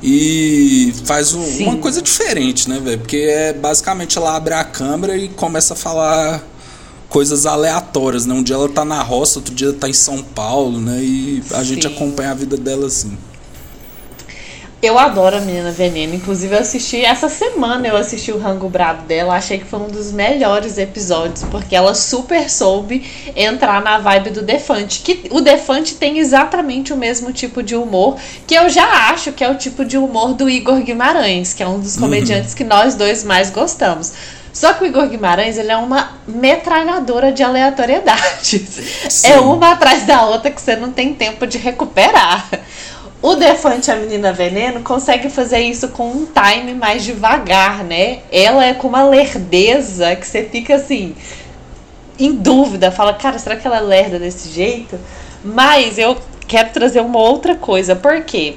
[0.02, 3.00] E faz um- uma coisa diferente, né, velho?
[3.00, 6.44] Porque é basicamente ela abre a câmera e começa a falar
[7.08, 8.34] coisas aleatórias, né?
[8.34, 11.00] Um dia ela tá na roça, outro dia ela tá em São Paulo, né?
[11.02, 11.94] E a gente Sim.
[11.96, 13.18] acompanha a vida dela assim.
[14.84, 16.14] Eu adoro a Menina Veneno.
[16.14, 19.34] Inclusive, eu assisti essa semana, eu assisti o Rango Brabo dela.
[19.36, 24.42] Achei que foi um dos melhores episódios, porque ela super soube entrar na vibe do
[24.42, 25.00] Defante.
[25.00, 29.42] Que o Defante tem exatamente o mesmo tipo de humor, que eu já acho que
[29.42, 32.02] é o tipo de humor do Igor Guimarães, que é um dos Uhum.
[32.02, 34.12] comediantes que nós dois mais gostamos.
[34.52, 39.24] Só que o Igor Guimarães, ele é uma metralhadora de aleatoriedades.
[39.24, 42.48] É uma atrás da outra que você não tem tempo de recuperar.
[43.24, 48.20] O Defante, a menina veneno, consegue fazer isso com um time mais devagar, né?
[48.30, 51.16] Ela é com uma lerdeza que você fica assim,
[52.20, 55.00] em dúvida, fala, cara, será que ela é lerda desse jeito?
[55.42, 58.56] Mas eu quero trazer uma outra coisa, por quê?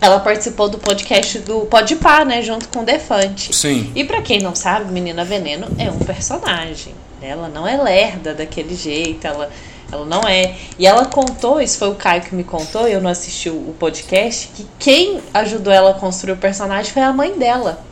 [0.00, 3.54] Ela participou do podcast do Podpah, né, junto com o Defante.
[3.54, 3.92] Sim.
[3.94, 6.92] E pra quem não sabe, Menina Veneno é um personagem.
[7.20, 7.28] né?
[7.28, 9.48] Ela não é lerda daquele jeito, ela,
[9.90, 10.54] ela não é.
[10.78, 14.48] E ela contou, isso foi o Caio que me contou, eu não assisti o podcast,
[14.54, 17.84] que quem ajudou ela a construir o personagem foi a mãe dela.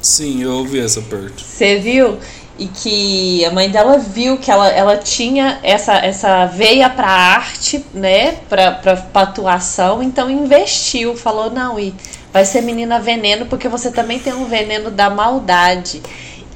[0.00, 1.44] Sim, eu ouvi essa parte.
[1.44, 2.18] Você viu?
[2.58, 7.84] E que a mãe dela viu que ela, ela tinha essa, essa veia pra arte,
[7.92, 8.32] né?
[8.48, 11.94] Pra, pra, pra atuação, então investiu, falou, não, e
[12.32, 16.02] vai ser menina veneno, porque você também tem um veneno da maldade.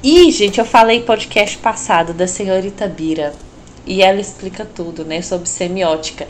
[0.03, 3.33] E, gente, eu falei podcast passado da senhorita Bira.
[3.85, 5.21] E ela explica tudo, né?
[5.21, 6.27] Sobre semiótica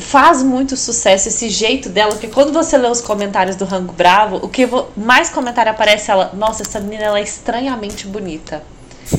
[0.00, 4.36] faz muito sucesso esse jeito dela, porque quando você lê os comentários do Rango Bravo,
[4.42, 8.62] o que mais comentário aparece ela, nossa, essa menina ela é estranhamente bonita.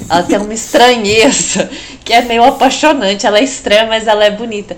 [0.09, 1.69] Ela tem uma estranheza
[2.03, 3.25] que é meio apaixonante.
[3.25, 4.75] Ela é estranha, mas ela é bonita.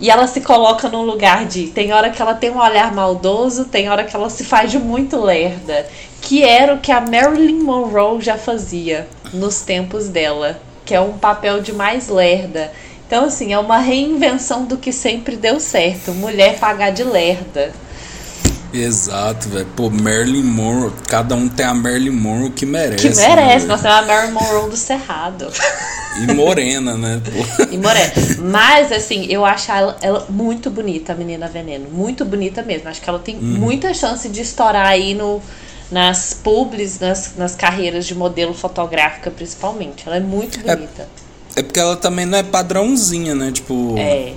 [0.00, 1.68] E ela se coloca num lugar de.
[1.68, 4.78] Tem hora que ela tem um olhar maldoso, tem hora que ela se faz de
[4.78, 5.86] muito lerda.
[6.22, 10.60] Que era o que a Marilyn Monroe já fazia nos tempos dela.
[10.86, 12.72] Que é um papel de mais lerda.
[13.06, 16.12] Então, assim, é uma reinvenção do que sempre deu certo.
[16.14, 17.72] Mulher pagar de lerda.
[18.72, 19.66] Exato, velho.
[19.76, 23.08] Pô, Marilyn Monroe, cada um tem a Marilyn Monroe que merece.
[23.08, 23.66] Que merece.
[23.66, 25.48] né, Nossa, é a Marilyn Monroe do Cerrado.
[26.22, 27.20] E morena, né?
[27.24, 27.62] Pô.
[27.70, 28.12] E morena.
[28.40, 31.88] Mas, assim, eu acho ela, ela muito bonita, a menina veneno.
[31.90, 32.88] Muito bonita mesmo.
[32.88, 33.42] Acho que ela tem Uhum.
[33.42, 35.40] muita chance de estourar aí no,
[35.90, 40.04] nas publis, nas, nas carreiras de modelo fotográfica, principalmente.
[40.06, 41.08] Ela é muito bonita.
[41.54, 43.50] É porque ela também não é padrãozinha, né?
[43.52, 43.94] Tipo.
[43.96, 44.34] É.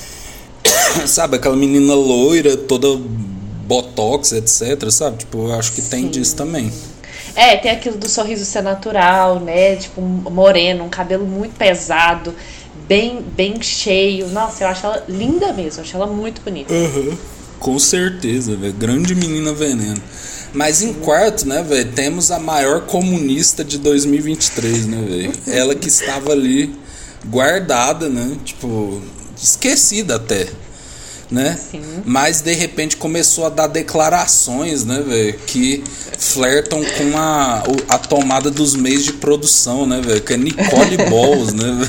[1.06, 2.88] Sabe, aquela menina loira, toda
[3.68, 5.18] botox, etc, sabe?
[5.18, 6.72] Tipo, eu acho que tem disso também.
[7.36, 9.76] É, tem aquilo do sorriso ser natural, né?
[9.76, 12.34] Tipo, moreno, um cabelo muito pesado,
[12.88, 14.26] bem, bem cheio.
[14.28, 16.72] Nossa, eu acho ela linda mesmo, eu acho ela muito bonita.
[16.72, 17.16] Uhum.
[17.60, 18.72] Com certeza, velho.
[18.72, 20.00] Grande menina veneno.
[20.52, 25.32] Mas em quarto, né, velho, temos a maior comunista de 2023, né, velho?
[25.46, 26.74] Ela que estava ali
[27.26, 28.36] guardada, né?
[28.44, 29.00] Tipo,
[29.40, 30.48] esquecida até
[31.30, 31.58] né?
[31.70, 31.82] Sim.
[32.04, 35.84] Mas de repente começou a dar declarações, né, velho, que
[36.18, 40.20] flertam com a, a tomada dos meios de produção, né, velho?
[40.20, 41.88] Que é Nicole Balls, né?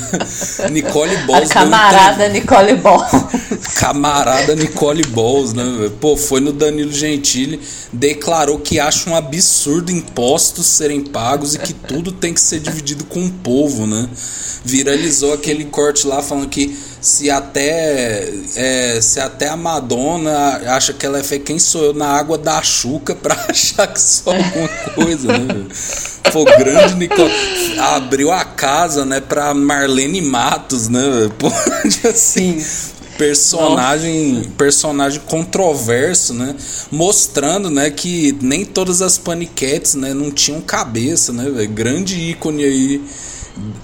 [0.71, 1.51] Nicole Balls.
[1.51, 2.29] A camarada um...
[2.29, 3.11] Nicole Balls.
[3.75, 5.91] Camarada Nicole Balls, né, velho?
[5.91, 7.59] Pô, foi no Danilo Gentili,
[7.91, 13.05] declarou que acha um absurdo impostos serem pagos e que tudo tem que ser dividido
[13.05, 14.07] com o povo, né?
[14.63, 21.05] Viralizou aquele corte lá falando que se até é, se até a Madonna acha que
[21.05, 24.67] ela é fé, quem sou eu na água da Chuca pra achar que sou alguma
[24.95, 25.65] coisa, né?
[26.31, 27.31] Pô, grande Nicole
[27.79, 31.01] abriu a casa, né, pra Marlene Matos, né?
[31.37, 31.47] Pô,
[32.07, 32.63] assim,
[33.17, 34.49] personagem Nossa.
[34.57, 36.55] personagem controverso, né?
[36.91, 41.69] Mostrando, né, que nem todas as paniquetes, né, não tinham cabeça, né, véio?
[41.69, 43.01] Grande ícone aí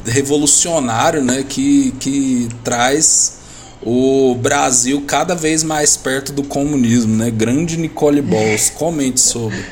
[0.06, 3.40] revolucionário, né, que, que traz
[3.86, 7.30] o Brasil cada vez mais perto do comunismo, né?
[7.30, 9.64] Grande Nicole Balls, comente sobre.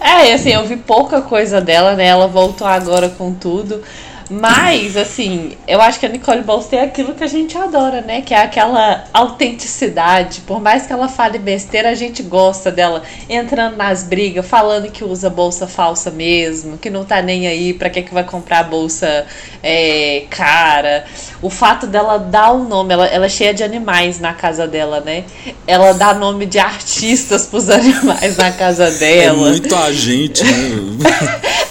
[0.00, 2.06] É, assim, eu vi pouca coisa dela, né?
[2.06, 3.82] Ela voltou agora com tudo.
[4.28, 8.22] Mas, assim, eu acho que a Nicole Balls tem aquilo que a gente adora, né?
[8.22, 10.40] Que é aquela autenticidade.
[10.40, 15.04] Por mais que ela fale besteira, a gente gosta dela entrando nas brigas, falando que
[15.04, 19.26] usa bolsa falsa mesmo, que não tá nem aí pra que, que vai comprar bolsa
[19.62, 21.04] é, cara.
[21.40, 25.00] O fato dela dar o nome, ela, ela é cheia de animais na casa dela,
[25.00, 25.24] né?
[25.66, 29.46] Ela dá nome de artistas pros animais na casa dela.
[29.46, 30.50] É muita gente, né?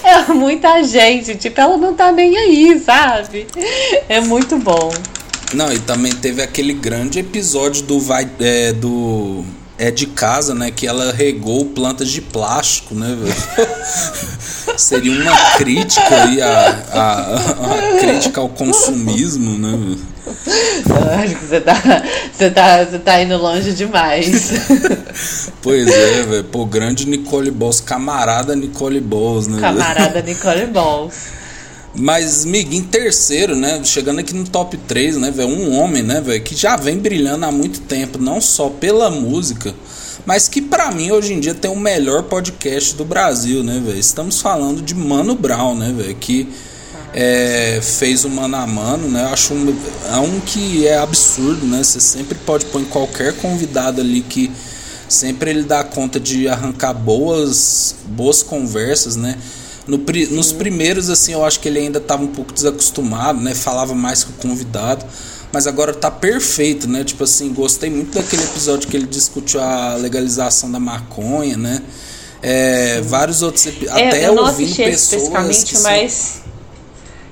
[0.04, 1.34] é muita gente.
[1.36, 3.46] Tipo, ela não tá nem aí aí, sabe?
[4.08, 4.90] É muito bom.
[5.54, 9.44] Não, e também teve aquele grande episódio do vai é, do
[9.78, 13.14] é de casa, né, que ela regou plantas de plástico, né,
[14.78, 19.96] Seria uma crítica aí a, a, a, crítica ao consumismo, né?
[21.22, 24.52] Acho que você tá, você tá, você tá indo longe demais.
[25.62, 26.44] pois é, velho.
[26.44, 29.60] Pô, grande Nicole Balls, camarada Nicole Balls, né?
[29.60, 31.14] Camarada Nicole Balls.
[31.98, 33.82] Mas, Mig, em terceiro, né?
[33.82, 35.48] Chegando aqui no top 3, né, velho?
[35.48, 36.42] Um homem, né, velho?
[36.42, 39.74] Que já vem brilhando há muito tempo, não só pela música,
[40.26, 43.98] mas que para mim hoje em dia tem o melhor podcast do Brasil, né, velho?
[43.98, 46.14] Estamos falando de Mano Brown, né, velho?
[46.16, 46.46] Que
[47.14, 49.22] é, fez o mano a mano, né?
[49.22, 49.74] Eu acho um,
[50.12, 51.82] é um que é absurdo, né?
[51.82, 54.52] Você sempre pode pôr em qualquer convidado ali que
[55.08, 59.38] sempre ele dá conta de arrancar boas, boas conversas, né?
[59.86, 59.98] No,
[60.30, 63.54] nos primeiros, assim, eu acho que ele ainda estava um pouco desacostumado, né?
[63.54, 65.06] Falava mais com o convidado.
[65.52, 67.04] Mas agora tá perfeito, né?
[67.04, 71.82] Tipo assim, gostei muito daquele episódio que ele discutiu a legalização da maconha, né?
[72.42, 73.96] É, vários outros episódios.
[73.96, 75.22] É, até eu não ouvindo assisti pessoas.
[75.22, 76.42] Especificamente, mas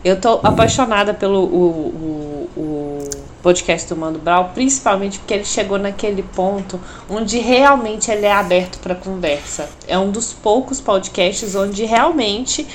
[0.04, 3.08] eu tô apaixonada pelo o, o, o
[3.44, 6.80] podcast do Mano Brown, principalmente porque ele chegou naquele ponto
[7.10, 9.68] onde realmente ele é aberto para conversa.
[9.86, 12.66] É um dos poucos podcasts onde realmente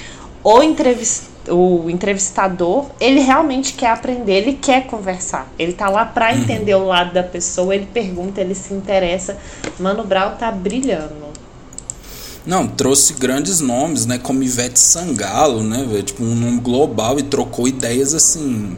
[0.43, 5.51] o entrevistado o entrevistador, ele realmente quer aprender, ele quer conversar.
[5.57, 6.41] Ele tá lá para uhum.
[6.41, 9.36] entender o lado da pessoa, ele pergunta, ele se interessa.
[9.80, 11.30] Mano Brown tá brilhando.
[12.45, 14.20] Não, trouxe grandes nomes, né?
[14.20, 15.88] Como Ivete Sangalo, né?
[16.03, 18.78] Tipo, um nome global e trocou ideias assim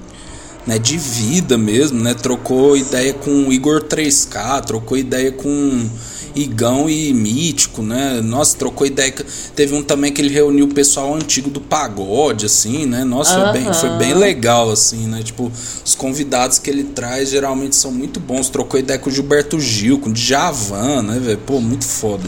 [0.66, 2.14] né, de vida mesmo, né?
[2.14, 5.90] Trocou ideia com Igor 3K, trocou ideia com
[6.36, 8.22] Igão e Mítico, né?
[8.22, 9.14] Nossa, trocou ideia.
[9.56, 13.04] Teve um também que ele reuniu o pessoal antigo do pagode, assim, né?
[13.04, 15.22] Nossa, foi, bem, foi bem legal, assim, né?
[15.24, 15.52] Tipo,
[15.84, 18.50] os convidados que ele traz geralmente são muito bons.
[18.50, 21.38] Trocou ideia com o Gilberto Gil, com o Djavan, né, velho?
[21.40, 22.28] Pô, muito foda.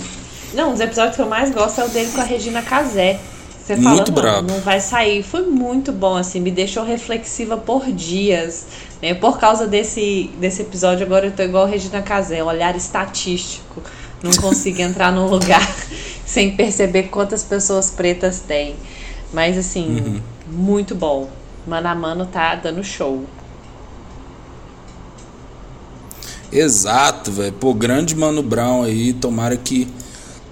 [0.54, 3.20] Não, os episódios que eu mais gosto é o dele com a Regina Casé.
[3.64, 5.24] Você fala, muito não, não vai sair.
[5.24, 8.66] Foi muito bom, assim, me deixou reflexiva por dias.
[9.02, 9.14] Né?
[9.14, 13.82] Por causa desse, desse episódio, agora eu tô igual a Regina Casé, olhar estatístico.
[14.22, 15.66] Não consigo entrar num lugar
[16.26, 18.76] sem perceber quantas pessoas pretas tem.
[19.32, 20.22] Mas, assim, uhum.
[20.52, 21.30] muito bom.
[21.66, 23.24] Mano a mano tá dando show.
[26.52, 27.54] Exato, velho.
[27.54, 29.14] Pô, grande Mano Brown aí.
[29.14, 29.88] Tomara que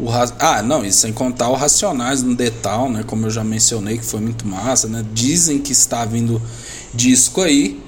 [0.01, 3.03] o ah, não, e sem contar o Racionais no Detal, né?
[3.05, 5.05] Como eu já mencionei, que foi muito massa, né?
[5.13, 6.41] Dizem que está vindo
[6.93, 7.79] disco aí.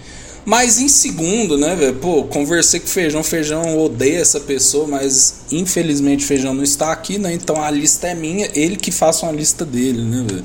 [0.46, 1.96] Mas em segundo, né, velho?
[1.96, 3.24] Pô, conversei com Feijão.
[3.24, 7.34] Feijão odeia essa pessoa, mas infelizmente o Feijão não está aqui, né?
[7.34, 10.44] Então a lista é minha, ele que faça uma lista dele, né, velho?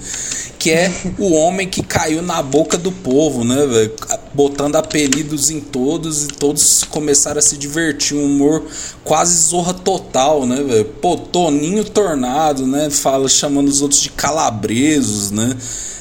[0.58, 3.92] Que é o homem que caiu na boca do povo, né, velho?
[4.38, 8.16] botando apelidos em todos e todos começaram a se divertir.
[8.16, 8.64] Um humor
[9.02, 10.84] quase zorra total, né, velho?
[10.84, 12.88] Pô, Toninho Tornado, né?
[12.88, 15.56] Fala chamando os outros de calabresos, né?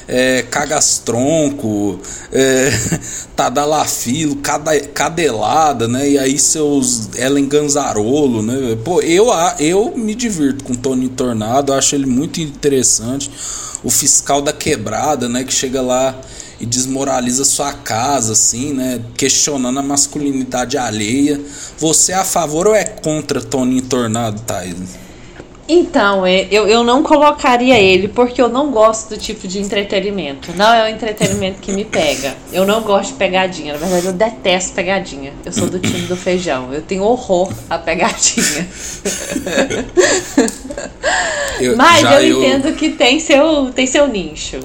[0.06, 1.98] É, Cagastronco,
[2.32, 2.70] é,
[3.36, 4.36] Tadalafilo,
[4.94, 6.08] Cadelada, né?
[6.08, 8.78] E aí seus Ellen Ganzarolo, né?
[8.84, 13.30] Pô, eu, a- eu me divirto com Toninho Tornado, acho ele muito interessante.
[13.82, 15.44] O fiscal da quebrada, né?
[15.44, 16.18] Que chega lá
[16.60, 19.00] e desmoraliza sua casa, assim, né?
[19.16, 21.40] Questionando a masculinidade alheia.
[21.78, 24.76] Você é a favor ou é contra Toninho Tornado, Thaís?
[25.70, 30.50] Então, eu, eu não colocaria ele porque eu não gosto do tipo de entretenimento.
[30.56, 32.34] Não é o entretenimento que me pega.
[32.50, 33.74] Eu não gosto de pegadinha.
[33.74, 35.34] Na verdade, eu detesto pegadinha.
[35.44, 36.72] Eu sou do time do feijão.
[36.72, 38.66] Eu tenho horror a pegadinha.
[41.60, 44.60] Eu- Mas já eu, entendo que tem seu, tem seu nicho.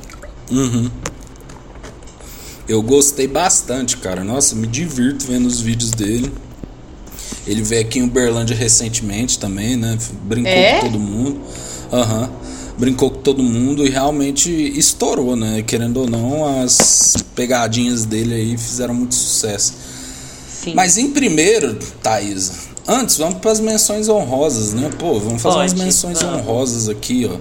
[0.51, 0.89] Uhum.
[2.70, 4.24] Eu gostei bastante, cara.
[4.24, 6.32] Nossa, me divirto vendo os vídeos dele.
[7.46, 9.98] Ele veio aqui em Uberlândia recentemente também, né?
[10.24, 10.80] Brincou É?
[10.80, 11.42] com todo mundo.
[11.92, 12.30] Aham.
[12.78, 15.62] Brincou com todo mundo e realmente estourou, né?
[15.62, 19.74] Querendo ou não, as pegadinhas dele aí fizeram muito sucesso.
[20.74, 22.52] Mas em primeiro, Thaís,
[22.88, 24.90] antes vamos para as menções honrosas, né?
[24.98, 26.40] Pô, vamos fazer umas Pode, menções vamos.
[26.42, 27.38] honrosas aqui, ó.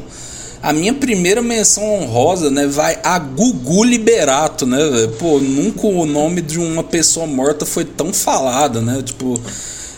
[0.63, 4.79] A minha primeira menção honrosa, né, vai a Gugu Liberato, né?
[5.19, 9.03] Pô, nunca o nome de uma pessoa morta foi tão falado, né?
[9.03, 9.41] Tipo,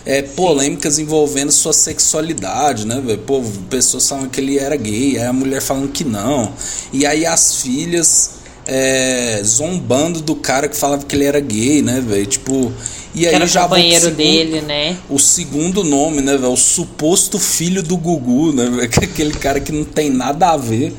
[0.06, 3.02] é, polêmicas envolvendo sua sexualidade, né?
[3.26, 6.52] Pô, pessoas falam que ele era gay, aí a mulher falando que não.
[6.92, 8.30] E aí as filhas
[8.66, 12.26] é, zombando do cara que falava que ele era gay, né, velho?
[12.26, 12.72] Tipo,
[13.14, 14.96] e que aí era já companheiro segundo- dele, né?
[15.08, 16.52] o segundo nome, né, velho?
[16.52, 20.94] O suposto filho do Gugu, né, é Aquele cara que não tem nada a ver.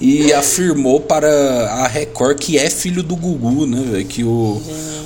[0.00, 1.28] E afirmou para
[1.70, 4.04] a Record que é filho do Gugu, né, velho?
[4.04, 4.60] Que o,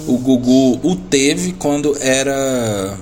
[0.06, 2.96] o Gugu o teve quando era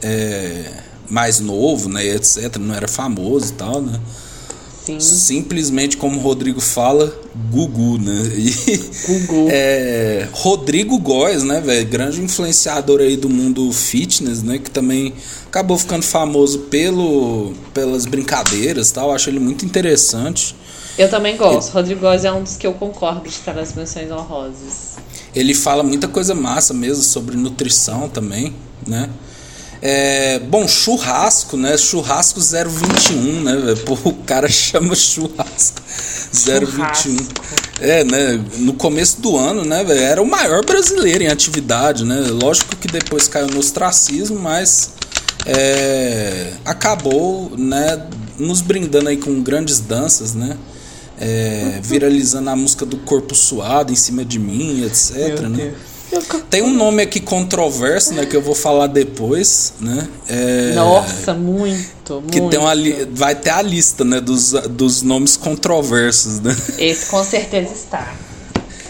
[0.00, 0.64] é,
[1.10, 2.56] mais novo, né, etc.
[2.60, 3.98] Não era famoso e tal, né?
[4.98, 7.12] Simplesmente como o Rodrigo fala,
[7.50, 8.22] Gugu, né?
[8.36, 8.76] E,
[9.06, 9.48] Gugu.
[9.56, 11.86] É, Rodrigo Góes, né, velho?
[11.86, 14.58] Grande influenciador aí do mundo fitness, né?
[14.58, 15.14] Que também
[15.46, 19.12] acabou ficando famoso pelo, pelas brincadeiras e tal.
[19.12, 20.54] Acho ele muito interessante.
[20.98, 21.72] Eu também gosto.
[21.72, 24.96] Rodrigo Góes é um dos que eu concordo de estar nas menções honrosas.
[25.34, 28.54] Ele fala muita coisa massa mesmo sobre nutrição também,
[28.86, 29.10] né?
[29.86, 31.76] É, bom, churrasco, né?
[31.76, 33.54] Churrasco 021, né?
[33.54, 33.76] velho?
[33.84, 35.82] Pô, o cara chama churrasco
[36.32, 37.18] 021.
[37.80, 38.42] É, né?
[38.60, 40.00] No começo do ano, né, velho?
[40.00, 42.28] Era o maior brasileiro em atividade, né?
[42.30, 44.92] Lógico que depois caiu no ostracismo, mas
[45.44, 48.06] é, acabou, né?
[48.38, 50.56] Nos brindando aí com grandes danças, né?
[51.20, 55.40] É, viralizando a música do corpo suado em cima de mim, etc.
[55.42, 55.74] Né?
[56.50, 58.26] Tem um nome aqui controverso, né?
[58.26, 60.08] Que eu vou falar depois, né?
[60.28, 62.50] É, Nossa, muito, que muito.
[62.50, 64.20] tem uma li- vai ter a lista, né?
[64.20, 66.56] Dos, dos nomes controversos, né?
[66.78, 68.14] Esse com certeza está.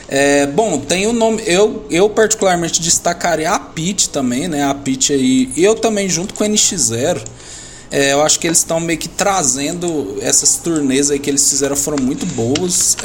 [0.08, 1.42] É, bom, tem o nome.
[1.46, 4.62] Eu, eu particularmente destacaria a Pit também, né?
[4.64, 5.50] A Pit aí.
[5.56, 7.20] E eu também, junto com o NX0.
[7.90, 11.74] é, eu acho que eles estão meio que trazendo essas turnês aí que eles fizeram
[11.74, 12.96] foram muito boas.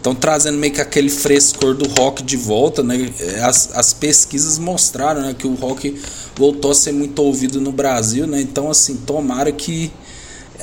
[0.00, 3.10] Estão trazendo meio que aquele frescor do rock de volta, né?
[3.20, 5.94] É, As, as pesquisas mostraram né, que o rock
[6.34, 8.40] voltou a ser muito ouvido no Brasil, né?
[8.40, 9.92] Então, assim, tomara que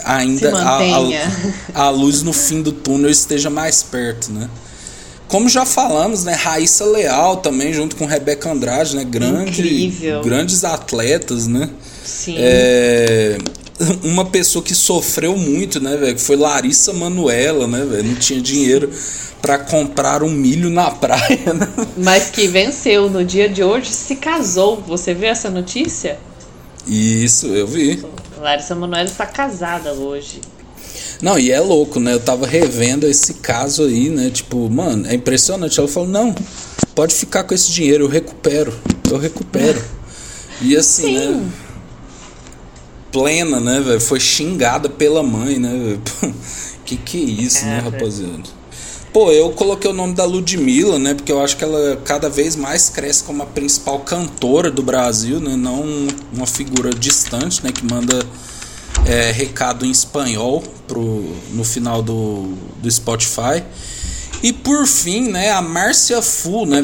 [0.03, 4.49] ainda a, a, a luz no fim do túnel esteja mais perto, né?
[5.27, 6.33] Como já falamos, né?
[6.33, 9.03] Raíssa Leal também, junto com Rebeca Andrade, né?
[9.03, 10.21] Grande, Incrível.
[10.23, 11.69] grandes atletas, né?
[12.03, 12.35] Sim.
[12.39, 13.38] É,
[14.03, 16.15] uma pessoa que sofreu muito, né, velho?
[16.15, 18.03] Que foi Larissa Manuela, né, velho?
[18.03, 18.91] Não tinha dinheiro
[19.41, 21.67] pra comprar um milho na praia, né?
[21.97, 24.82] Mas que venceu no dia de hoje, se casou.
[24.88, 26.19] Você viu essa notícia?
[26.88, 28.03] Isso, eu vi.
[28.39, 30.41] Larissa Manoela está casada hoje.
[31.21, 32.13] Não, e é louco, né?
[32.13, 34.30] Eu tava revendo esse caso aí, né?
[34.30, 35.80] Tipo, mano, é impressionante.
[35.80, 36.34] Ela falou: não,
[36.93, 38.73] pode ficar com esse dinheiro, eu recupero.
[39.09, 39.82] Eu recupero.
[40.61, 41.49] E assim, né?
[43.12, 44.01] Plena, né, velho?
[44.01, 46.34] Foi xingada pela mãe, né, velho?
[46.86, 47.91] Que que é isso, né, Cara.
[47.91, 48.43] rapaziada?
[49.12, 51.14] Pô, eu coloquei o nome da Ludmilla, né?
[51.14, 55.39] Porque eu acho que ela cada vez mais cresce como a principal cantora do Brasil,
[55.39, 55.58] né?
[55.58, 55.84] Não
[56.32, 57.74] uma figura distante, né?
[57.74, 58.26] Que manda
[59.05, 63.64] é, recado em espanhol pro, no final do, do Spotify.
[64.43, 66.84] E por fim, né, a Márcia Fu, né,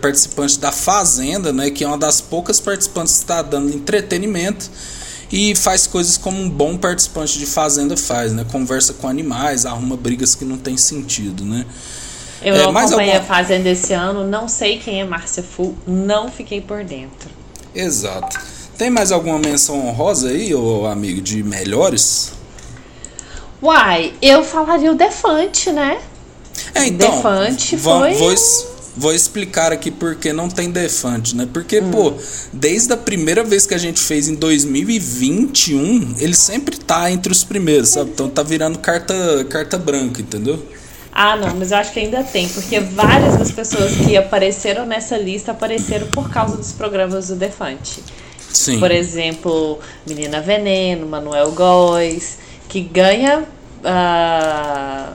[0.00, 4.70] participante da Fazenda, né, que é uma das poucas participantes que está dando entretenimento
[5.36, 9.96] e faz coisas como um bom participante de Fazenda faz, né, conversa com animais, arruma
[9.96, 11.66] brigas que não tem sentido, né.
[12.40, 15.74] Eu É, não acompanhei alguma- a Fazenda esse ano, não sei quem é Márcia Fu,
[15.86, 17.28] não fiquei por dentro.
[17.74, 18.38] Exato.
[18.78, 22.32] Tem mais alguma menção honrosa aí, ô amigo, de melhores?
[23.62, 25.98] Uai, eu falaria o Defante, né?
[26.74, 28.14] É, então, Defante foi.
[28.14, 28.34] Vou,
[28.96, 31.48] vou explicar aqui por que não tem Defante, né?
[31.52, 32.14] Porque, pô,
[32.52, 37.42] desde a primeira vez que a gente fez em 2021, ele sempre tá entre os
[37.42, 38.10] primeiros, sabe?
[38.10, 40.62] Então tá virando carta, carta branca, entendeu?
[41.12, 45.16] Ah, não, mas eu acho que ainda tem, porque várias das pessoas que apareceram nessa
[45.16, 48.02] lista apareceram por causa dos programas do Defante.
[48.52, 48.80] Sim.
[48.80, 52.38] Por exemplo, Menina Veneno, Manuel Góes,
[52.68, 53.44] que ganha.
[53.84, 55.12] ah,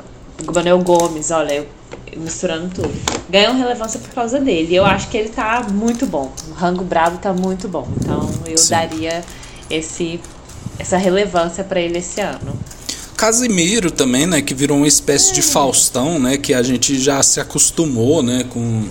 [0.53, 1.67] Manuel Gomes, olha, eu
[2.15, 2.91] misturando tudo.
[3.29, 4.75] Ganham relevância por causa dele.
[4.75, 6.31] Eu acho que ele tá muito bom.
[6.49, 7.87] O Rango Bravo tá muito bom.
[7.99, 8.69] Então eu Sim.
[8.71, 9.23] daria
[9.69, 10.19] esse,
[10.77, 12.57] essa relevância pra ele esse ano.
[13.15, 14.41] Casimiro também, né?
[14.41, 16.37] Que virou uma espécie de Faustão, né?
[16.37, 18.45] Que a gente já se acostumou, né?
[18.49, 18.87] Com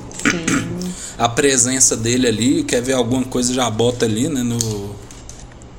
[1.17, 2.63] a presença dele ali.
[2.63, 4.43] Quer ver alguma coisa, já bota ali, né?
[4.43, 4.95] No,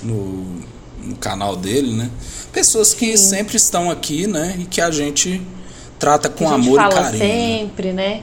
[0.02, 0.46] no,
[1.04, 2.10] no canal dele, né?
[2.52, 4.56] Pessoas que sempre estão aqui, né?
[4.60, 5.40] E que a gente
[6.00, 7.18] trata com amor e carinho.
[7.18, 8.22] sempre, né?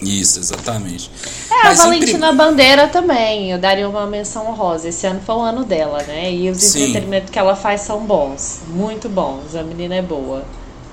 [0.00, 1.10] Isso, exatamente.
[1.50, 4.88] É, Mas a Valentina Bandeira também, eu daria uma menção honrosa.
[4.88, 6.32] Esse ano foi o ano dela, né?
[6.32, 6.84] E os Sim.
[6.84, 9.54] entretenimentos que ela faz são bons, muito bons.
[9.54, 10.44] A menina é boa.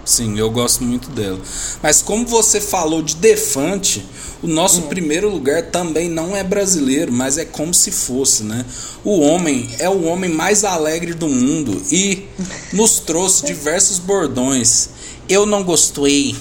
[0.03, 1.39] Sim, eu gosto muito dela.
[1.81, 4.05] Mas como você falou de Defante,
[4.41, 8.65] o nosso primeiro lugar também não é brasileiro, mas é como se fosse, né?
[9.03, 12.25] O homem é o homem mais alegre do mundo e
[12.73, 14.89] nos trouxe diversos bordões.
[15.27, 16.35] Eu não gostei,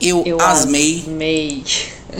[0.00, 1.64] eu, Eu asmei asmei.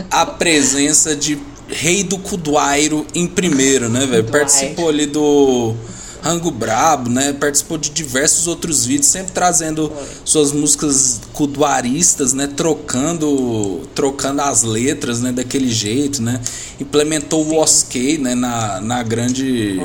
[0.09, 1.37] a presença de
[1.67, 4.23] Rei do Cuduairo em primeiro, né, velho?
[4.25, 5.73] Participou ali do
[6.21, 7.33] Rango Brabo, né?
[7.33, 9.91] Participou de diversos outros vídeos, sempre trazendo
[10.23, 12.47] suas músicas cuduaristas, né?
[12.47, 15.31] Trocando, trocando as letras, né?
[15.31, 16.39] Daquele jeito, né?
[16.79, 18.35] Implementou o Oskei, né?
[18.35, 19.81] Na, na grande,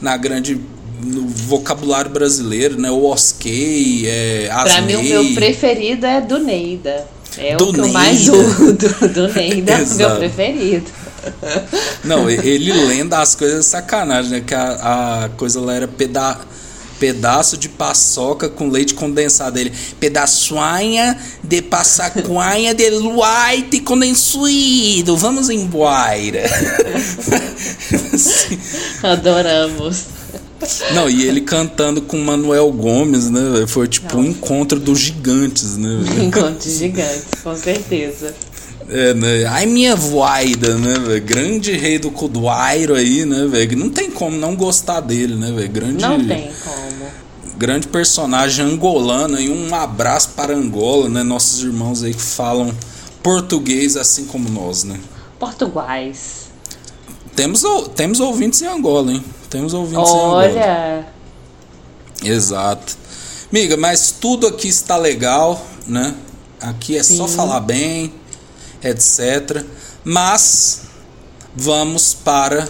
[0.00, 0.60] na grande
[1.02, 2.90] no vocabulário brasileiro, né?
[2.90, 7.06] O Oskei, é, Pra mim, o meu preferido é do Neida.
[7.38, 8.36] É Do o que eu mais Neida.
[8.36, 10.86] uso do, do Neida, é o meu preferido.
[12.04, 14.44] Não, ele lenda as coisas sacanagem, né?
[14.46, 16.38] Que a, a coisa lá era peda
[16.98, 19.58] pedaço de paçoca com leite condensado.
[19.58, 25.16] Ele, pedaçoinha de passacuanha de leite condensado.
[25.16, 26.44] Vamos embora.
[28.14, 28.58] Assim.
[29.02, 30.15] Adoramos.
[30.94, 33.66] Não, e ele cantando com Manuel Gomes, né?
[33.66, 36.00] Foi tipo um encontro dos gigantes, né?
[36.02, 36.24] velho?
[36.24, 38.34] Encontros gigantes, com certeza.
[38.88, 39.44] É, né?
[39.46, 41.22] Ai, minha voida, né, velho?
[41.22, 43.76] Grande rei do Cuduairo aí, né, velho?
[43.76, 45.68] Não tem como não gostar dele, né, velho?
[45.68, 47.10] Grande, Não tem como.
[47.58, 51.22] grande personagem angolano e um abraço para Angola, né?
[51.22, 52.72] Nossos irmãos aí que falam
[53.22, 55.00] português assim como nós, né?
[55.38, 56.45] Português.
[57.36, 59.24] Temos, ou- temos ouvintes em Angola, hein?
[59.50, 60.34] Temos ouvintes em Angola.
[60.44, 61.06] Olha,
[62.24, 62.96] Exato.
[63.52, 66.14] Miga, mas tudo aqui está legal, né?
[66.60, 67.36] Aqui é só Sim.
[67.36, 68.12] falar bem,
[68.82, 69.62] etc.
[70.02, 70.82] Mas
[71.54, 72.68] vamos para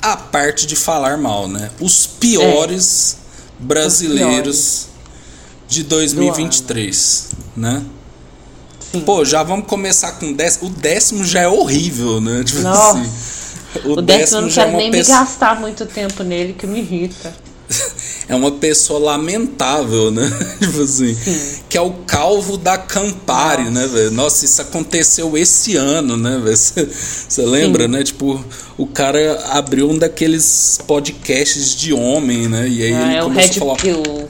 [0.00, 1.70] a parte de falar mal, né?
[1.80, 3.18] Os piores
[3.58, 4.86] brasileiros
[5.68, 7.26] de 2023,
[7.56, 7.82] né?
[9.00, 10.68] Pô, já vamos começar com o décimo.
[10.68, 12.42] O décimo já é horrível, né?
[12.44, 12.98] Tipo Nossa.
[12.98, 13.10] assim.
[13.86, 16.52] o, décimo eu não já é quero uma nem me pessoa- gastar muito tempo nele,
[16.52, 17.34] que me irrita.
[18.28, 20.30] é uma pessoa lamentável, né?
[20.60, 21.16] tipo assim.
[21.70, 24.10] Que é o calvo da Campari, né, velho?
[24.10, 26.56] Nossa, isso aconteceu esse ano, né, velho?
[26.92, 27.88] Você lembra, Sim.
[27.90, 28.02] né?
[28.04, 28.44] Tipo,
[28.76, 32.68] o cara abriu um daqueles podcasts de homem, né?
[32.68, 33.76] E aí Ah, ele é o começou Red a falar.
[34.02, 34.28] Pill.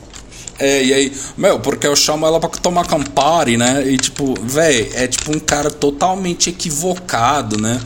[0.59, 3.85] É, e aí, meu, porque eu chamo ela pra tomar Campari, né?
[3.87, 7.81] E tipo, véi, é tipo um cara totalmente equivocado, né?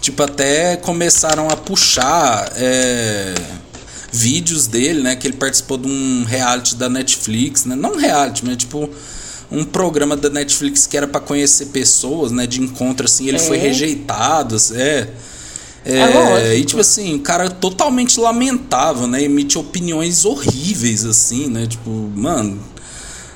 [0.00, 3.34] Tipo, até começaram a puxar é,
[4.12, 5.16] vídeos dele, né?
[5.16, 7.74] Que ele participou de um reality da Netflix, né?
[7.74, 8.88] Não um reality, mas tipo
[9.50, 12.46] um programa da Netflix que era pra conhecer pessoas, né?
[12.46, 13.40] De encontro, assim, ele É.
[13.40, 15.08] foi rejeitado, é.
[15.84, 16.00] É,
[16.52, 19.22] É e tipo assim, um cara totalmente lamentável, né?
[19.22, 21.66] Emite opiniões horríveis, assim, né?
[21.66, 22.60] Tipo, mano,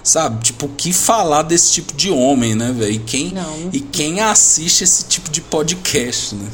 [0.02, 0.44] sabe?
[0.44, 2.92] Tipo, o que falar desse tipo de homem, né, velho?
[2.92, 3.32] E quem,
[3.72, 6.48] e quem assiste esse tipo de podcast, né?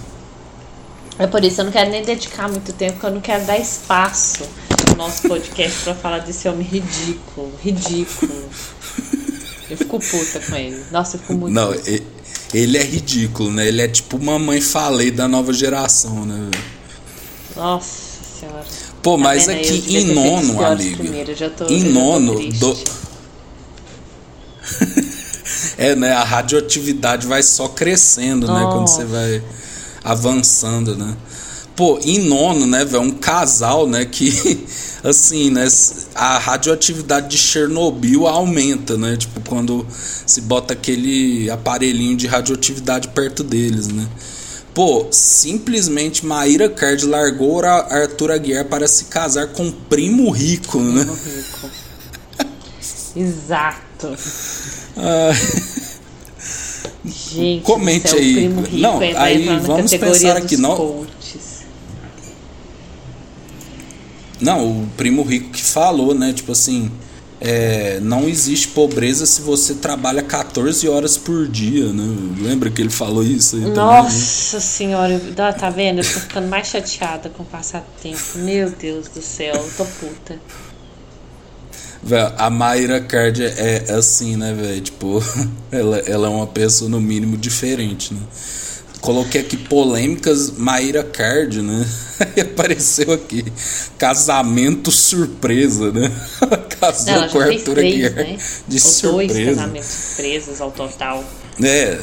[1.18, 3.59] É por isso eu não quero nem dedicar muito tempo, porque eu não quero dar
[3.59, 4.45] espaço
[4.88, 7.53] no nosso podcast pra falar desse homem ridículo.
[7.62, 8.32] Ridículo.
[9.70, 10.82] Eu fico puta com ele.
[10.90, 11.90] Nossa, eu fico muito Não, puta.
[11.90, 12.03] e-
[12.53, 13.66] ele é ridículo, né?
[13.66, 16.50] Ele é tipo mamãe falei da nova geração, né?
[17.57, 17.88] Nossa
[18.40, 18.64] senhora.
[19.03, 19.48] Pô, Tá mas?
[19.48, 21.03] Eu aqui em nono, amigo.
[21.68, 22.78] em nono, do...
[25.78, 26.12] É, né?
[26.12, 28.61] A radioatividade vai só crescendo, né?
[28.64, 28.96] Quando Nossa.
[28.96, 29.42] você vai
[30.05, 31.16] avançando, né?
[31.82, 33.02] Pô, em nono, né, velho?
[33.02, 34.04] Um casal, né?
[34.04, 34.64] Que,
[35.02, 35.66] assim, né?
[36.14, 39.16] A radioatividade de Chernobyl aumenta, né?
[39.16, 39.84] Tipo, quando
[40.24, 44.06] se bota aquele aparelhinho de radioatividade perto deles, né?
[44.72, 50.78] Pô, simplesmente Maíra Card largou a Arthur Aguiar para se casar com um primo rico,
[50.78, 51.04] né?
[53.16, 54.16] Exato.
[54.96, 55.32] Ah,
[57.04, 58.30] Gente, Comente céu, aí.
[58.30, 61.04] o primo rico Não, aí vamos pensar aqui, não-
[64.43, 66.32] Não, o primo rico que falou, né?
[66.32, 66.90] Tipo assim,
[67.40, 72.05] é, não existe pobreza se você trabalha 14 horas por dia, né?
[72.40, 73.76] Lembra que ele falou isso aí também, né?
[73.76, 76.01] Nossa senhora, eu- tá vendo?
[76.01, 78.20] Eu tô ficando mais chateada com o passar do tempo.
[78.36, 80.38] Meu Deus do céu, eu tô puta.
[82.03, 84.80] Véi, a Mayra Card é, é assim, né, velho?
[84.80, 85.22] Tipo,
[85.70, 88.20] ela, ela é uma pessoa no mínimo diferente, né?
[89.03, 91.84] Coloquei aqui polêmicas Mayra Card, né?
[92.20, 93.44] Aí apareceu aqui.
[93.98, 96.11] Casamento surpresa, né?
[96.80, 98.38] Casou Não, com fez Arthur três, Aguiar né?
[98.68, 98.82] de Ou
[99.12, 99.50] dois surpresa.
[99.57, 101.24] casamentos surpresas ao total.
[101.61, 101.98] É.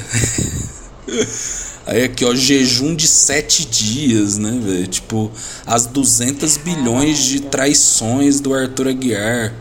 [1.87, 4.85] Aí aqui, ó, jejum de sete dias, né, velho?
[4.85, 5.31] Tipo,
[5.65, 9.53] as 200 bilhões de traições do Arthur Aguiar.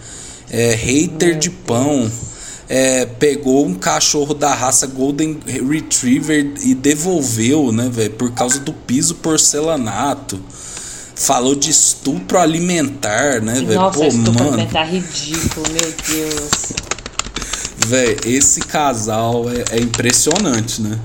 [0.51, 2.11] É, hater de pão.
[2.69, 8.11] É, pegou um cachorro da raça Golden Retriever e devolveu, né, velho?
[8.11, 10.39] Por causa do piso porcelanato.
[11.15, 13.75] Falou de estupro alimentar, né, velho?
[13.75, 14.49] Nossa, Pô, estupro mano.
[14.55, 16.51] alimentar ridículo, meu Deus.
[17.87, 20.99] Véi, esse casal é, é impressionante, né?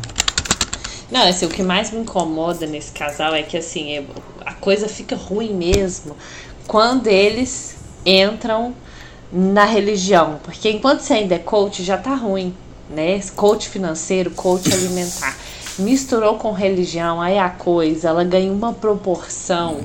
[1.09, 4.03] Não, assim, o que mais me incomoda nesse casal é que assim, é-
[4.45, 6.16] a coisa fica ruim mesmo
[6.68, 8.74] quando eles entram
[9.34, 10.40] na religião.
[10.44, 12.54] Porque enquanto você ainda é coach, já tá ruim,
[12.90, 13.20] né?
[13.36, 15.36] Coach financeiro, coach alimentar.
[15.80, 19.82] Misturou com religião, aí a coisa, ela ganha uma proporção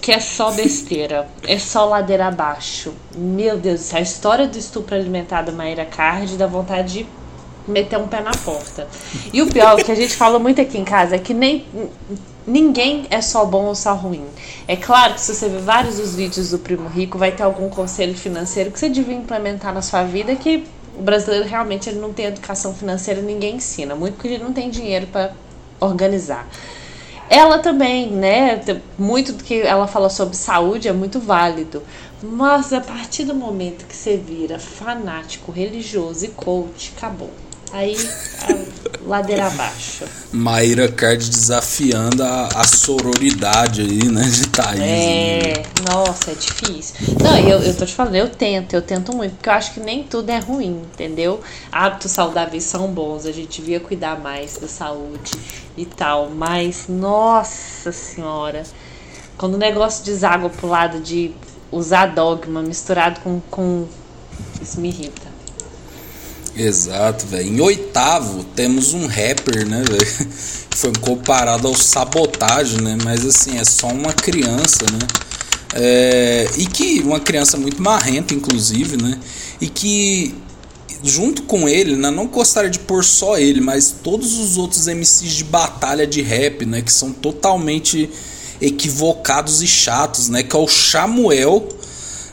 [0.00, 2.92] que é só besteira, é só ladeira abaixo.
[3.14, 7.06] Meu Deus, a história do estupro alimentar da Maíra Card dá vontade de
[7.68, 8.88] meter um pé na porta.
[9.32, 11.66] E o pior, que a gente fala muito aqui em casa, é que nem
[12.46, 14.24] ninguém é só bom ou só ruim.
[14.66, 17.68] É claro que se você ver vários dos vídeos do Primo Rico, vai ter algum
[17.68, 20.64] conselho financeiro que você devia implementar na sua vida que
[20.98, 24.70] o brasileiro realmente ele não tem educação financeira, ninguém ensina, muito porque ele não tem
[24.70, 25.32] dinheiro para
[25.80, 26.46] organizar.
[27.28, 28.60] Ela também, né?
[28.98, 31.82] Muito do que ela fala sobre saúde é muito válido.
[32.20, 37.30] Mas a partir do momento que você vira fanático, religioso e coach, acabou.
[37.72, 37.96] Aí,
[38.42, 40.04] a ladeira abaixo.
[40.32, 44.78] Maíra Card desafiando a, a sororidade aí, né, de Thaís.
[44.78, 45.38] né?
[45.38, 46.96] É, nossa, é difícil.
[47.22, 49.80] Não, eu, eu tô te falando, eu tento, eu tento muito, porque eu acho que
[49.80, 51.40] nem tudo é ruim, entendeu?
[51.70, 55.32] Hábitos saudáveis são bons, a gente devia cuidar mais da saúde
[55.76, 58.64] e tal, mas, nossa senhora,
[59.36, 61.32] quando o negócio deságua pro lado de
[61.72, 63.40] usar dogma misturado com.
[63.50, 63.86] com
[64.60, 65.29] isso me irrita.
[66.60, 67.48] Exato, velho.
[67.48, 70.30] Em oitavo, temos um rapper, né, velho?
[70.76, 72.98] Foi comparado ao sabotagem, né?
[73.02, 74.98] Mas assim, é só uma criança, né?
[75.72, 79.18] É, e que uma criança muito marrenta, inclusive, né?
[79.58, 80.34] E que
[81.02, 85.32] junto com ele, né, não gostaria de pôr só ele, mas todos os outros MCs
[85.32, 88.10] de batalha de rap, né, que são totalmente
[88.60, 91.66] equivocados e chatos, né, que é o Samuel,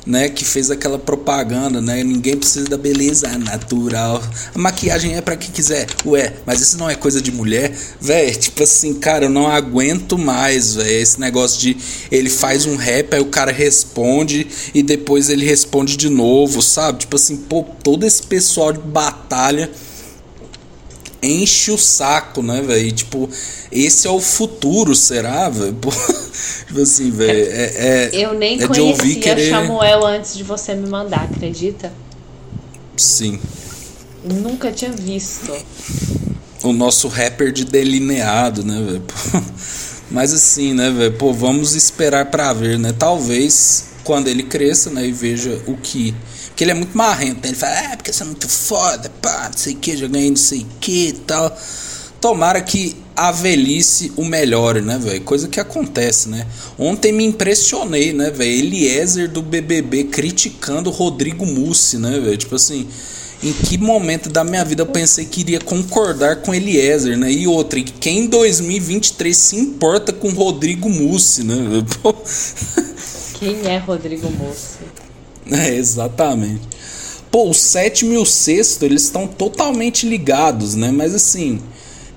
[0.08, 4.24] né, que fez aquela propaganda, né, ninguém precisa da beleza natural,
[4.56, 8.32] a maquiagem é pra quem quiser, ué, mas isso não é coisa de mulher, véi,
[8.32, 11.78] tipo assim, cara, eu não aguento mais, véi, esse negócio de
[12.10, 17.00] ele faz um rap, aí o cara responde e depois ele responde de novo, sabe,
[17.00, 19.70] tipo assim, pô, todo esse pessoal de batalha
[21.22, 22.92] enche o saco, né, velho?
[22.92, 23.30] Tipo,
[23.72, 25.78] esse é o futuro, será, velho?
[26.68, 29.50] Tipo assim, velho, é, é, Eu nem é de ouvir conhecia querer...
[29.50, 31.92] Samuel antes de você me mandar, acredita?
[32.96, 33.40] Sim.
[34.24, 35.54] Nunca tinha visto.
[36.64, 39.04] o nosso rapper de delineado, né, velho?
[40.10, 41.14] Mas assim, né, velho?
[41.14, 42.94] Pô, vamos esperar pra ver, né?
[42.98, 46.16] Talvez quando ele cresça, né, e veja o que.
[46.58, 47.50] Porque ele é muito marrento, né?
[47.50, 50.32] Ele fala, é, porque você é muito foda, pá, não sei o que, já ganhei
[50.32, 51.56] não sei o que e tal.
[52.20, 55.22] Tomara que a velhice o melhore, né, velho?
[55.22, 56.48] Coisa que acontece, né?
[56.76, 58.50] Ontem me impressionei, né, velho?
[58.50, 62.38] Eliezer do BBB criticando Rodrigo Mussi, né, velho?
[62.38, 62.88] Tipo assim,
[63.44, 67.32] em que momento da minha vida eu pensei que iria concordar com Eliezer, né?
[67.32, 71.56] E outra, quem em 2023 se importa com Rodrigo Mussi, né?
[73.40, 74.80] Quem é Rodrigo Moço?
[75.56, 76.62] É, exatamente.
[77.32, 80.92] pô, o sétimo e o sexto, eles estão totalmente ligados, né?
[80.92, 81.60] Mas assim,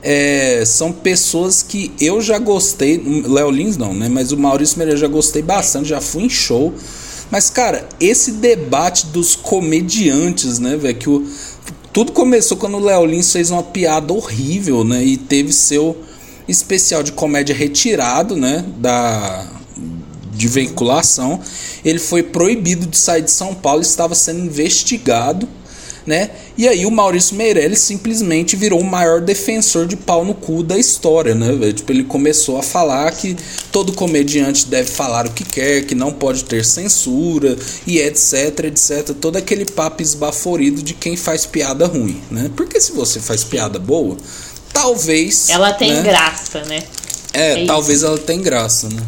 [0.03, 3.03] é, são pessoas que eu já gostei.
[3.27, 4.09] Léo Lins não, né?
[4.09, 6.73] Mas o Maurício Meirelles já gostei bastante, já fui em show.
[7.31, 10.99] Mas, cara, esse debate dos comediantes, né, velho?
[10.99, 11.27] Que o,
[11.93, 15.05] tudo começou quando o Léo Lins fez uma piada horrível, né?
[15.05, 15.97] E teve seu
[16.49, 18.65] especial de comédia retirado, né?
[18.79, 19.47] Da,
[20.41, 21.41] de veiculação.
[21.85, 25.49] Ele foi proibido de sair de São Paulo, estava sendo investigado
[26.07, 26.31] né?
[26.57, 30.79] E aí o Maurício Meirelles simplesmente virou o maior defensor de pau no cu da
[30.79, 31.73] história, né?
[31.73, 33.37] Tipo, ele começou a falar que
[33.71, 39.15] todo comediante deve falar o que quer, que não pode ter censura e etc, etc.
[39.21, 42.51] Todo aquele papo esbaforido de quem faz piada ruim, né?
[42.57, 44.17] Porque se você faz piada boa,
[44.73, 45.49] talvez...
[45.49, 46.03] Ela tem né?
[46.03, 46.83] graça, né?
[47.33, 48.07] É, É talvez isso.
[48.07, 49.03] ela tenha graça, né?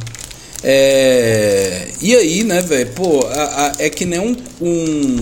[0.65, 1.89] É...
[2.01, 2.91] E aí, né, velho?
[2.93, 5.17] Pô, a- a- é que nem um, um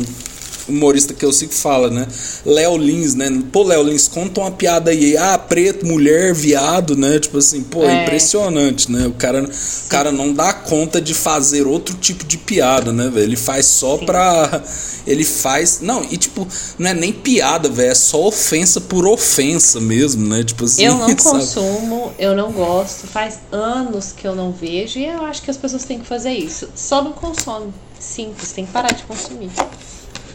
[0.71, 2.07] humorista que eu sigo fala, né?
[2.45, 3.27] Léo Lins, né?
[3.53, 5.16] Pô, Léo Lins, conta uma piada aí.
[5.16, 7.18] Ah, preto, mulher, viado, né?
[7.18, 9.07] Tipo assim, pô, é impressionante, né?
[9.07, 13.25] O cara, o cara não dá conta de fazer outro tipo de piada, né, velho?
[13.25, 14.62] Ele faz só pra.
[15.07, 15.81] Ele faz.
[15.81, 16.47] Não, e tipo,
[16.79, 17.91] não é nem piada, velho.
[17.91, 20.45] É só ofensa por ofensa mesmo, né?
[20.45, 20.85] Tipo assim.
[20.85, 21.23] Eu não sabe?
[21.23, 25.57] consumo, eu não gosto, faz anos que eu não vejo e eu acho que as
[25.57, 26.68] pessoas têm que fazer isso.
[26.75, 27.73] Só não consome.
[27.99, 29.51] Simples, tem que parar de consumir.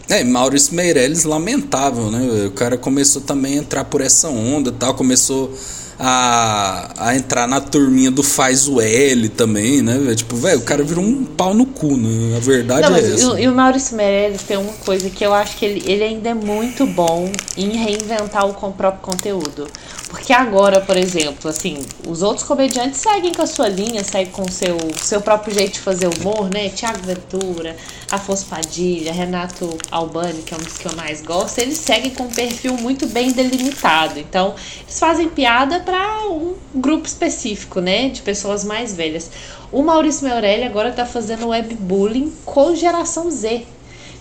[0.10, 2.46] É, Maurício Meirelles, lamentável, né?
[2.48, 5.52] O cara começou também a entrar por essa onda tal, começou
[6.00, 9.98] a, a entrar na turminha do faz o L também, né?
[9.98, 10.16] velho?
[10.16, 12.36] Tipo, velho, o cara virou um pau no cu, né?
[12.38, 13.32] A verdade Não, é essa.
[13.34, 16.30] o- e o Maurício Meirelles tem uma coisa que eu acho que ele, ele ainda
[16.30, 19.68] é muito bom em reinventar o com- próprio conteúdo.
[20.16, 24.44] Porque agora, por exemplo, assim, os outros comediantes seguem com a sua linha, seguem com
[24.44, 26.70] o seu, seu próprio jeito de fazer humor, né?
[26.70, 27.76] Tiago Ventura,
[28.10, 32.24] Afonso Padilha, Renato Albani, que é um dos que eu mais gosto, eles seguem com
[32.24, 34.18] um perfil muito bem delimitado.
[34.18, 38.08] Então, eles fazem piada para um grupo específico, né?
[38.08, 39.30] De pessoas mais velhas.
[39.70, 43.66] O Maurício Meirelles agora tá fazendo webbullying com geração Z.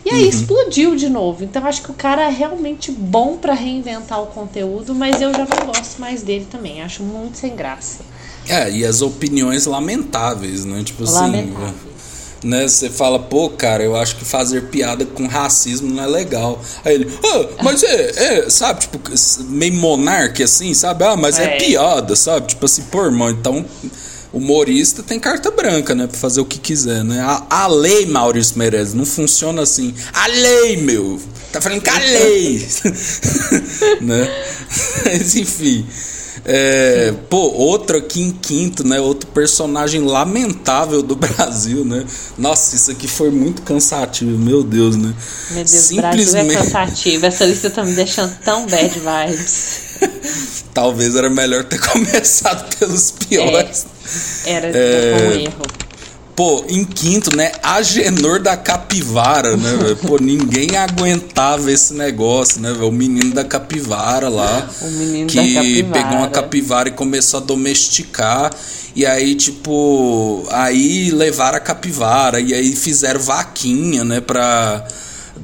[0.05, 0.29] E aí Uhum.
[0.29, 1.45] explodiu de novo.
[1.45, 5.47] Então acho que o cara é realmente bom pra reinventar o conteúdo, mas eu já
[5.47, 6.83] não gosto mais dele também.
[6.83, 8.01] Acho muito sem graça.
[8.47, 10.83] É, e as opiniões lamentáveis, né?
[10.85, 11.15] Tipo assim.
[11.15, 11.95] Lamentáveis.
[12.43, 16.61] Né, você fala, pô, cara, eu acho que fazer piada com racismo não é legal.
[16.85, 18.11] Aí ele, ah, mas é,
[18.45, 19.01] é, sabe, tipo,
[19.49, 21.05] meio monarca assim, sabe?
[21.05, 21.55] Ah, mas é.
[21.55, 21.57] É.
[21.57, 22.49] piada, sabe?
[22.49, 23.65] Tipo assim, pô, irmão, então
[24.35, 26.07] humorista tem carta branca, né?
[26.07, 27.21] Pra fazer o que quiser, né?
[27.21, 29.95] A, a lei, Maurício Meirelles, não funciona assim.
[30.13, 31.21] A lei, meu!
[31.53, 32.69] Tá falando com a lei!
[34.03, 34.29] né?
[35.07, 35.87] Mas enfim.
[36.47, 39.01] É, pô, outro aqui em quinto, né?
[39.01, 42.05] Outro personagem lamentável do Brasil, né?
[42.37, 45.15] Nossa, isso aqui foi muito cansativo, meu Deus, né?
[45.53, 47.27] Meu Deus, o Brasil é cansativo.
[47.27, 49.81] Essa lista tá me deixando tão bad vibes.
[50.75, 53.87] Talvez era melhor ter começado pelos piores.
[54.45, 55.15] Era É.
[55.15, 55.63] um erro.
[56.37, 57.53] Pô, em quinto, né?
[57.63, 59.97] Agenor da capivara, né, velho?
[59.99, 62.89] Pô, ninguém aguentava esse negócio, né, velho?
[62.89, 64.69] O menino da capivara lá.
[64.83, 65.93] O menino que da capivara.
[65.93, 68.51] pegou uma capivara e começou a domesticar.
[68.97, 72.41] E aí, tipo, aí levaram a capivara.
[72.41, 74.85] E aí fizeram vaquinha, né, pra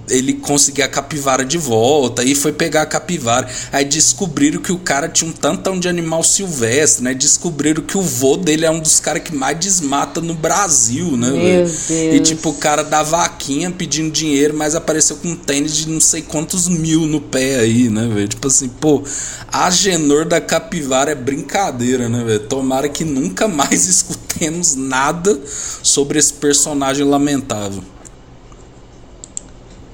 [0.08, 2.22] ele conseguir a capivara de volta.
[2.22, 3.48] Aí foi pegar a capivara.
[3.72, 7.14] Aí descobriram que o cara tinha um tantão de animal silvestre, né?
[7.14, 11.30] Descobriram que o vô dele é um dos caras que mais desmata no Brasil, né?
[11.30, 11.40] Meu?
[11.40, 11.90] Deus.
[11.90, 16.00] E tipo, o cara da vaquinha pedindo dinheiro, mas apareceu com um tênis de não
[16.00, 18.28] sei quantos mil no pé aí, né, velho?
[18.28, 19.02] Tipo assim, pô,
[19.48, 22.40] a Genor da capivara é brincadeira, né, velho?
[22.40, 25.38] Tomara que nunca mais escutemos nada
[25.82, 27.82] sobre esse personagem lamentável.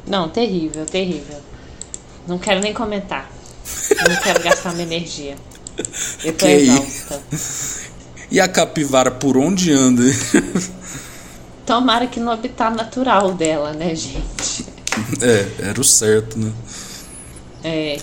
[0.07, 1.39] Não, terrível, terrível.
[2.27, 3.31] Não quero nem comentar.
[4.09, 5.37] Não quero gastar minha energia.
[6.25, 7.23] Eu tô Que exausta.
[8.31, 10.03] E a capivara por onde anda?
[11.65, 14.67] Tomara que no habitat natural dela, né, gente?
[15.23, 16.53] é, era o certo, né?
[17.63, 17.97] É.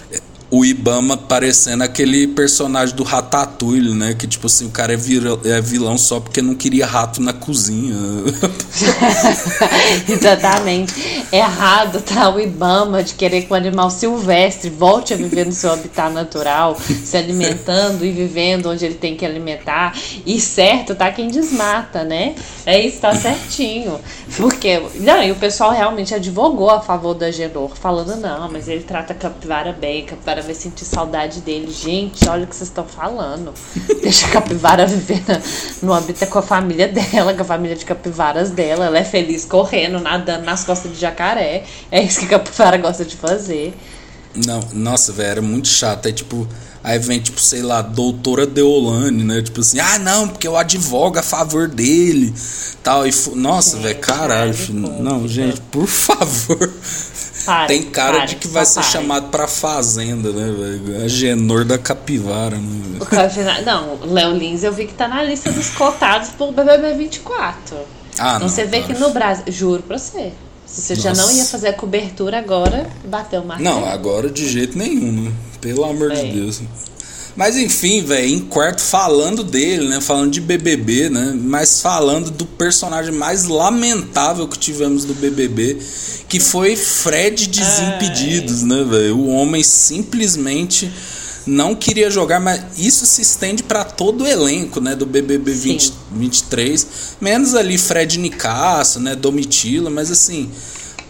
[0.55, 4.13] O Ibama parecendo aquele personagem do Ratatouille, né?
[4.13, 7.33] Que tipo assim, o cara é, vira- é vilão só porque não queria rato na
[7.33, 7.95] cozinha.
[10.07, 11.25] Exatamente.
[11.31, 15.73] Errado tá o Ibama de querer que o animal silvestre volte a viver no seu
[15.73, 19.97] habitat natural, se alimentando e vivendo onde ele tem que alimentar.
[20.23, 22.35] E certo tá quem desmata, né?
[22.63, 23.99] É isso, tá certinho.
[24.37, 28.83] Porque, não, e o pessoal realmente advogou a favor da Genor, falando, não, mas ele
[28.83, 31.71] trata a capivara bem, capivara vai sentir saudade dele.
[31.71, 33.53] Gente, olha o que vocês estão falando.
[34.01, 35.41] Deixa a capivara viver na,
[35.81, 38.85] no âmbito com a família dela, com a família de capivaras dela.
[38.85, 41.63] Ela é feliz correndo, nadando nas costas de jacaré.
[41.91, 43.73] É isso que a capivara gosta de fazer.
[44.35, 46.07] Não, nossa, velho, era muito chato.
[46.07, 46.47] É tipo,
[46.83, 49.41] aí vem, tipo, sei lá, doutora Deolane, né?
[49.41, 52.33] Tipo assim, ah, não, porque eu advogo a favor dele.
[52.81, 53.07] Tal.
[53.07, 54.53] E, nossa, velho, caralho.
[54.53, 56.73] filho, não, gente, por favor.
[57.45, 58.83] Para, Tem cara para, de que vai ser para.
[58.83, 61.03] chamado pra fazenda, né, velho?
[61.03, 62.97] A Genor da capivara, né?
[62.99, 63.05] O velho?
[63.05, 66.93] Cafina- Não, o Léo Lins eu vi que tá na lista dos cotados pro BBB
[66.95, 67.75] 24.
[68.17, 68.93] Ah, então não, você vê para.
[68.93, 70.31] que no Brasil, juro pra você,
[70.65, 71.33] se você já não Nossa.
[71.37, 73.69] ia fazer a cobertura agora, bateu o martelo.
[73.81, 75.31] Não, agora de jeito nenhum, né?
[75.59, 76.15] Pelo amor É.
[76.15, 76.61] de Deus.
[77.35, 79.99] Mas enfim, velho, em quarto falando dele, né?
[79.99, 81.33] Falando de BBB, né?
[81.35, 85.79] Mas falando do personagem mais lamentável que tivemos do BBB,
[86.29, 89.17] que foi Fred Desimpedidos, né, velho?
[89.17, 90.91] O homem simplesmente
[91.45, 95.93] não queria jogar, mas isso se estende para todo o elenco, né, do BBB 20,
[96.11, 96.87] 23,
[97.19, 100.49] menos ali Fred Nicasso, né, Domitila, mas assim,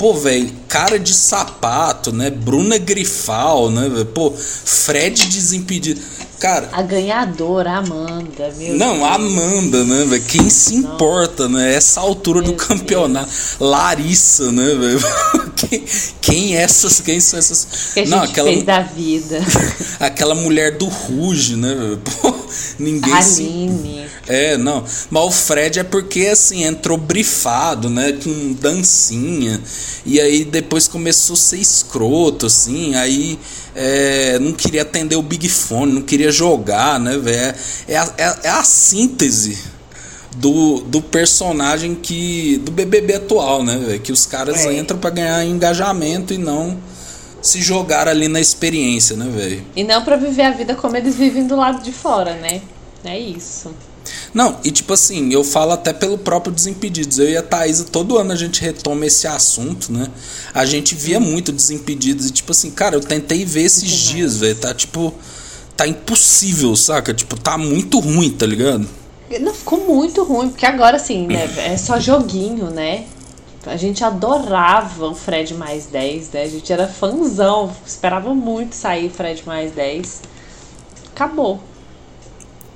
[0.04, 2.30] Pô, velho, cara de sapato, né?
[2.30, 3.89] Bruna Grifal, né?
[4.14, 6.01] Pô, Fred Desimpedido.
[6.44, 9.04] Cara, A ganhadora, a Amanda, meu não, Deus.
[9.06, 10.24] a Amanda, né, velho?
[10.24, 11.74] Quem se importa, né?
[11.74, 13.32] Essa altura do campeonato.
[13.62, 15.00] Larissa, né, velho?
[15.56, 15.86] Quem,
[16.20, 17.94] quem essas, quem são essas?
[17.94, 19.39] que a gente não, aquela fez da vida.
[19.98, 22.02] aquela mulher do Ruge, né, velho?
[22.78, 24.06] Ninguém se Aline.
[24.28, 24.84] é, não.
[25.10, 28.12] Mas o Fred é porque, assim, entrou brifado, né?
[28.22, 29.62] Com dancinha.
[30.06, 32.96] E aí depois começou a ser escroto, assim.
[32.96, 33.39] Aí
[33.76, 37.55] é, não queria atender o Big Fone, não queria jogar, né, velho?
[37.88, 39.57] É, a- é, a- é a síntese
[40.38, 42.57] do, do personagem que.
[42.63, 43.99] do BBB atual, né, velho?
[43.99, 44.73] Que os caras É.
[44.77, 46.77] entram pra ganhar engajamento e não
[47.41, 49.63] se jogar ali na experiência, né, velho?
[49.75, 52.61] E não pra viver a vida como eles vivem do lado de fora, né?
[53.03, 53.71] É isso.
[54.34, 57.19] Não, e tipo assim, eu falo até pelo próprio Desimpedidos.
[57.19, 60.07] Eu e a Thaisa, todo ano a gente retoma esse assunto, né?
[60.53, 64.55] A gente via muito Desimpedidos e tipo assim, cara, eu tentei ver esses dias, velho.
[64.55, 65.13] Tá tipo.
[65.76, 67.13] Tá impossível, saca?
[67.13, 68.88] Tipo, tá muito ruim, tá ligado?
[69.39, 71.49] Não, ficou muito ruim, porque agora assim, né?
[71.57, 73.05] É só joguinho, né?
[73.65, 76.43] A gente adorava o Fred mais 10, né?
[76.43, 80.21] A gente era fãzão, esperava muito sair Fred mais 10.
[81.15, 81.61] Acabou.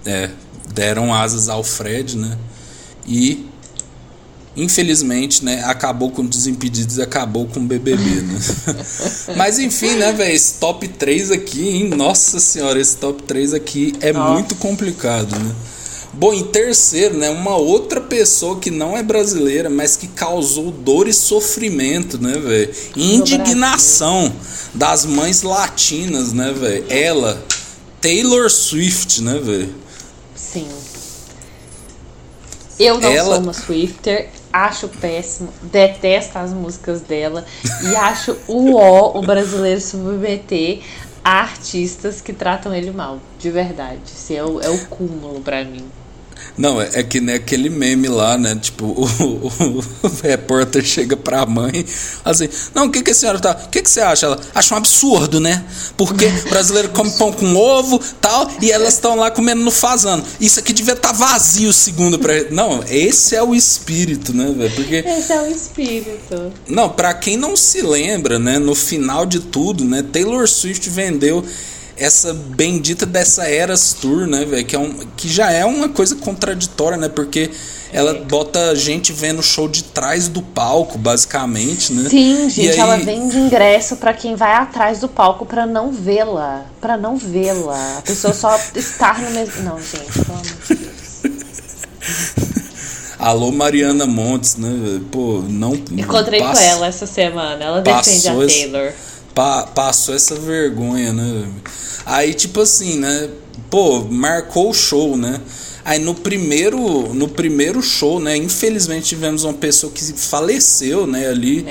[0.05, 0.29] É,
[0.73, 2.37] deram asas ao Fred, né?
[3.05, 3.45] E
[4.57, 8.39] infelizmente, né, acabou com Desimpedidos e acabou com BBB, né?
[9.37, 11.89] Mas enfim, né, velho, esse top 3 aqui, hein?
[11.89, 14.33] Nossa senhora, esse top 3 aqui é Nossa.
[14.33, 15.55] muito complicado, né?
[16.13, 21.07] Bom, em terceiro, né, uma outra pessoa que não é brasileira, mas que causou dor
[21.07, 22.73] e sofrimento, né, velho?
[22.95, 24.33] Indignação
[24.73, 26.85] das mães latinas, né, velho?
[26.89, 27.39] Ela,
[28.01, 29.75] Taylor Swift, né, velho?
[30.35, 30.67] Sim.
[32.79, 34.29] Eu não Ela- sou uma Swifter,
[34.65, 37.45] acho péssimo, detesto as músicas dela
[37.83, 40.81] e acho o ó o brasileiro submeter
[41.23, 43.99] a artistas que tratam ele mal, de verdade.
[44.05, 45.85] Isso é o, é o cúmulo pra mim.
[46.57, 48.55] Não, é, é que nem aquele meme lá, né?
[48.55, 51.85] Tipo, o, o- o repórter chega pra mãe,
[52.23, 53.51] assim, não, o que, que a senhora tá.
[53.65, 54.25] O que, que você acha?
[54.27, 55.63] Ela acha um absurdo, né?
[55.95, 60.23] Porque brasileiro come pão com ovo tal, e elas estão lá comendo no fazano.
[60.39, 62.33] Isso aqui devia estar vazio, segundo pra.
[62.51, 64.71] Não, esse é o espírito, né, velho?
[64.75, 64.95] Porque.
[64.97, 66.53] Esse é o espírito.
[66.67, 71.43] Não, pra quem não se lembra, né, no final de tudo, né, Taylor Swift vendeu
[71.97, 76.15] essa bendita dessa Eras Tour, né, velho, que é um que já é uma coisa
[76.15, 77.49] contraditória, né, porque
[77.91, 82.09] ela bota gente vendo o show de trás do palco, basicamente, né?
[82.09, 85.91] Sim, E gente, aí- ela vende ingresso pra quem vai atrás do palco pra não
[85.91, 86.65] vê-la.
[86.81, 87.97] Pra não vê-la.
[87.97, 89.63] A pessoa só estar no mesmo.
[89.63, 90.97] Não, gente, pelo amor de Deus.
[93.17, 94.99] Alô Mariana Montes, né, velho?
[95.11, 97.63] Pô, não Encontrei com ela essa semana.
[97.63, 98.91] Ela defende a Passou esse- Taylor.
[99.37, 101.47] Pa- passou essa vergonha, né?
[102.07, 103.29] Aí, tipo assim, né?
[103.69, 105.39] Pô, marcou o show, né?
[105.85, 108.35] Aí no primeiro, no primeiro show, né?
[108.35, 111.27] Infelizmente tivemos uma pessoa que faleceu, né?
[111.29, 111.61] Ali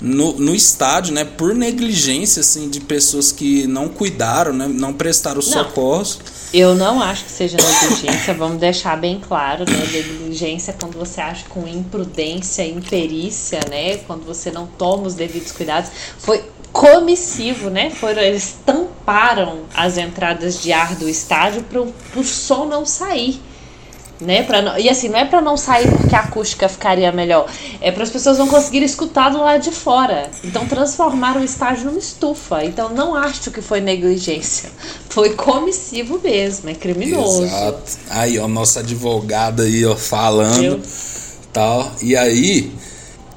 [0.00, 1.24] no, no estádio, né?
[1.24, 4.66] Por negligência, assim, de pessoas que não cuidaram, né?
[4.66, 6.18] Não prestaram socorros.
[6.54, 9.78] Eu não acho que seja negligência, vamos deixar bem claro, né?
[9.92, 13.98] Negligência é quando você age com imprudência, imperícia, né?
[13.98, 15.90] Quando você não toma os devidos cuidados.
[16.18, 16.42] Foi
[16.72, 17.90] comissivo, né?
[17.90, 21.80] Foram, eles tamparam as entradas de ar do estádio para
[22.20, 23.40] o som não sair.
[24.20, 24.42] Né?
[24.42, 27.50] Pra não, e assim, não é pra não sair porque a acústica ficaria melhor.
[27.80, 30.30] É para as pessoas não conseguirem escutar do lado de fora.
[30.44, 32.62] Então transformaram o estádio numa estufa.
[32.62, 34.70] Então não acho que foi negligência.
[35.08, 37.44] Foi comissivo mesmo, é criminoso.
[37.44, 37.98] Exato.
[38.10, 40.82] Aí, ó, nossa advogada aí, ó, falando.
[41.50, 41.90] Tal.
[42.02, 42.70] E aí,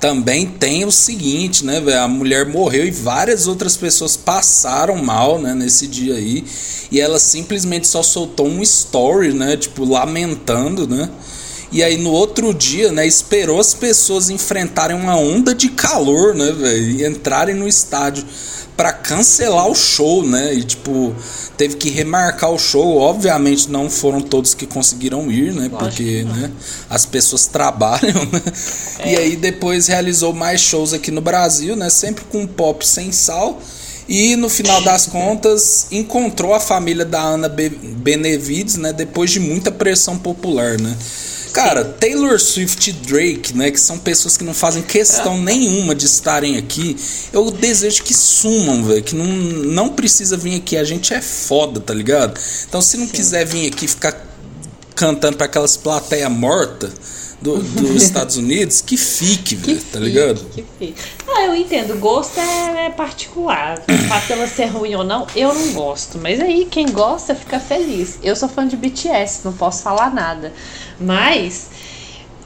[0.04, 2.02] também tem o seguinte, né, velho?
[2.02, 6.44] A mulher morreu e várias outras pessoas passaram mal, né, nesse dia aí.
[6.92, 11.10] E ela simplesmente só soltou um story, né, tipo, lamentando, né?
[11.74, 16.52] E aí no outro dia, né, esperou as pessoas enfrentarem uma onda de calor, né,
[16.52, 16.92] velho?
[16.92, 18.24] E entrarem no estádio
[18.78, 20.54] pra cancelar o show, né?
[20.54, 21.16] E tipo,
[21.58, 22.98] teve que remarcar o show.
[22.98, 25.68] Obviamente não foram todos que conseguiram ir, né?
[25.70, 26.52] Porque, né,
[26.90, 28.42] as pessoas trabalham, né?
[29.06, 31.90] E aí depois realizou mais shows aqui no Brasil, né?
[31.90, 33.60] Sempre com pop sem sal.
[34.08, 38.94] E no final das contas encontrou a família da Ana Be- Benevides, né?
[38.94, 40.96] Depois de muita pressão popular, né?
[41.54, 46.08] Cara, Taylor Swift e Drake, né, que são pessoas que não fazem questão nenhuma de
[46.08, 46.98] estarem aqui,
[47.32, 51.80] eu desejo que sumam, velho, que não, não precisa vir aqui, a gente é foda,
[51.80, 52.40] tá ligado?
[52.68, 54.20] Então se não quiser vir aqui ficar
[54.96, 56.92] cantando pra aquelas plateias mortas
[57.40, 60.44] do, dos Estados Unidos, que fique, velho, tá ligado?
[60.46, 61.02] Que fica.
[61.28, 63.84] Ah, eu entendo, gosto é, é particular.
[63.88, 66.18] O fato dela ser ruim ou não, eu não gosto.
[66.18, 68.18] Mas aí, quem gosta fica feliz.
[68.24, 70.54] Eu sou fã de BTS, não posso falar nada.
[71.04, 71.70] Mas,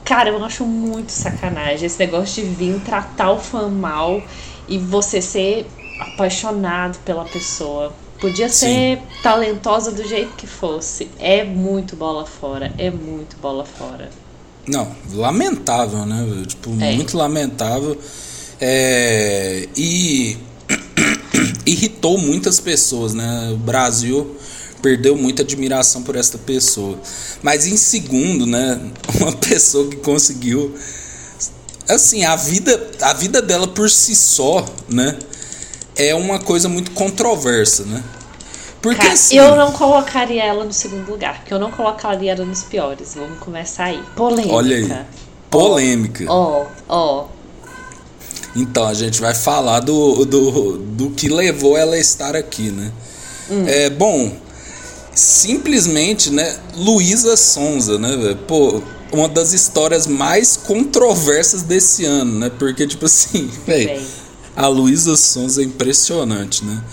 [0.04, 4.22] cara, eu acho muito sacanagem esse negócio de vir tratar o fã mal
[4.68, 5.68] e você ser
[6.00, 7.94] apaixonado pela pessoa.
[8.20, 11.08] Podia ser talentosa do jeito que fosse.
[11.20, 12.74] É muito bola fora.
[12.78, 14.10] É muito bola fora.
[14.68, 16.44] Não, lamentável, né?
[16.48, 16.94] Tipo, É.
[16.96, 17.98] muito lamentável.
[18.60, 20.36] É, e
[21.66, 23.52] irritou muitas pessoas, né?
[23.54, 24.36] O Brasil
[24.88, 26.98] perdeu muita admiração por esta pessoa.
[27.44, 28.80] Mas em segundo, né?
[29.20, 30.74] Uma pessoa que conseguiu.
[31.90, 35.18] Assim, a vida, a vida dela por si só, né?
[35.96, 38.02] É uma coisa muito controversa, né?
[38.82, 39.36] Porque Cara, assim.
[39.36, 43.16] eu não colocaria ela no segundo lugar, porque eu não colocaria ela nos piores.
[43.16, 44.02] Vamos começar aí.
[44.16, 44.54] Polêmica.
[44.54, 45.06] Olha aí.
[45.50, 46.26] Polêmica.
[46.30, 47.26] Ó, ó.
[48.56, 52.92] Então, a gente vai falar do, do, do que levou ela a estar aqui, né?
[53.66, 54.36] É, bom,
[55.18, 58.36] simplesmente, né, Luísa Sonza, né, velho?
[58.48, 62.52] Pô, uma das histórias mais controversas desse ano, né?
[62.58, 64.02] Porque, tipo assim, velho,
[64.56, 66.84] a Luísa Sonza é impressionante, né?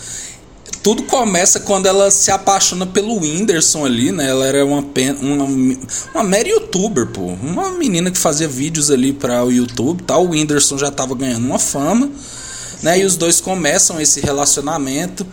[0.82, 4.28] Tudo começa quando ela se apaixona pelo Whindersson ali, né?
[4.28, 4.84] Ela era uma,
[5.20, 5.44] uma,
[6.14, 7.22] uma mera youtuber, pô.
[7.22, 10.26] Uma menina que fazia vídeos ali para o YouTube, tal.
[10.26, 12.10] O Whindersson já tava ganhando uma fama,
[12.82, 12.98] né?
[12.98, 15.26] E os dois começam esse relacionamento.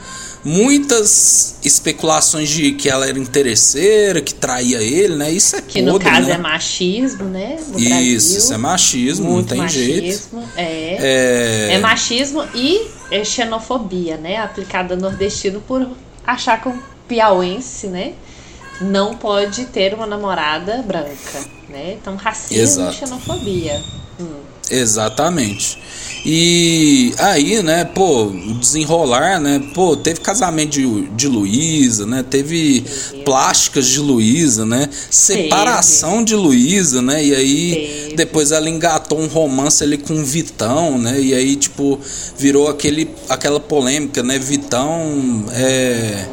[0.43, 5.31] Muitas especulações de que ela era interesseira, que traía ele, né?
[5.31, 6.33] Isso é Que no podre, caso né?
[6.33, 7.59] é machismo, né?
[7.67, 8.15] No Isso, Brasil.
[8.37, 10.05] isso é machismo, não tem jeito.
[10.07, 10.97] machismo, É.
[11.69, 11.73] É...
[11.73, 14.37] é machismo e é xenofobia, né?
[14.37, 15.87] Aplicada nordestino por
[16.25, 18.13] achar que um piauense, né?
[18.79, 21.39] Não pode ter uma namorada branca,
[21.69, 21.97] né?
[22.01, 22.93] Então, racismo Exato.
[22.95, 23.81] e xenofobia.
[24.19, 24.50] Hum.
[24.71, 25.77] Exatamente.
[26.23, 32.85] E aí, né, pô, desenrolar, né, pô, teve casamento de, de Luísa, né, teve
[33.25, 39.83] plásticas de Luísa, né, separação de Luísa, né, e aí depois ela engatou um romance
[39.83, 41.99] ali com o Vitão, né, e aí, tipo,
[42.37, 46.27] virou aquele, aquela polêmica, né, Vitão, é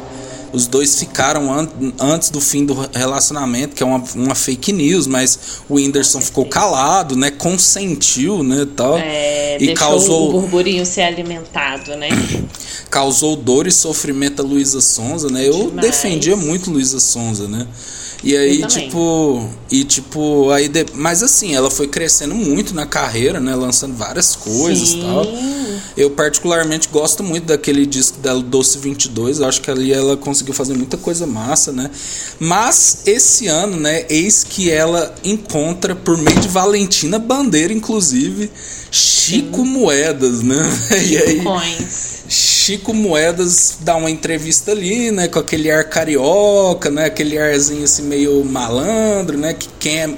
[0.51, 1.67] os dois ficaram an
[1.99, 6.45] antes do fim do relacionamento, que é uma, uma fake news, mas o Whindersson ficou
[6.45, 7.31] calado, né?
[7.31, 8.67] Consentiu, né?
[8.75, 12.09] Tal, É, e deixou o causou, burburinho ser alimentado, né?
[12.89, 15.47] causou dor e sofrimento a Luísa Sonza, né?
[15.47, 15.87] Eu Demais.
[15.87, 17.67] defendia muito Luísa Sonza, né?
[18.21, 23.39] E aí, tipo, e tipo, aí de- mas assim, ela foi crescendo muito na carreira,
[23.39, 25.01] né, lançando várias coisas e Sim.
[25.01, 25.25] tal.
[25.95, 30.53] Eu particularmente gosto muito daquele disco dela Doce 22, eu acho que ali ela conseguiu
[30.53, 31.89] fazer muita coisa massa, né?
[32.39, 38.51] Mas esse ano, né, eis que ela encontra por meio de Valentina Bandeira inclusive
[38.91, 40.59] Chico Moedas, né?
[41.09, 42.18] E aí Coins.
[42.29, 48.03] Chico Moedas dá uma entrevista ali, né, com aquele ar carioca, né, aquele arzinho assim
[48.03, 50.09] meio malandro, né, que quem é,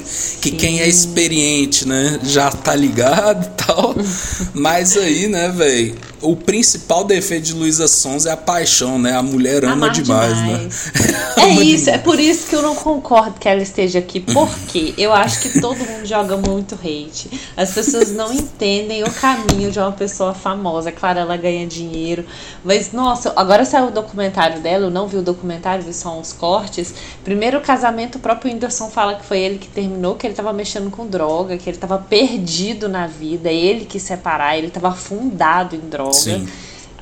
[0.42, 3.96] que quem é experiente, né, já tá ligado e tal.
[4.54, 9.14] Mas aí, né, velho, o principal defeito de Luísa Sons é a paixão, né?
[9.14, 10.92] A mulher ama demais, demais.
[10.94, 11.22] né?
[11.42, 14.20] É isso, é por isso que eu não concordo que ela esteja aqui.
[14.20, 17.32] Porque eu acho que todo mundo joga muito hate.
[17.58, 20.92] As pessoas não entendem o caminho de uma pessoa famosa.
[20.92, 22.26] Claro, ela ganha dinheiro,
[22.64, 26.32] Mas, nossa, agora saiu o documentário dela, eu não vi o documentário, vi só uns
[26.32, 26.94] cortes.
[27.24, 30.92] Primeiro casamento, o próprio Whindersson fala que foi ele que terminou, que ele tava mexendo
[30.92, 35.80] com droga, que ele tava perdido na vida, ele que separar, ele tava afundado em
[35.80, 36.11] droga.
[36.14, 36.48] Sim.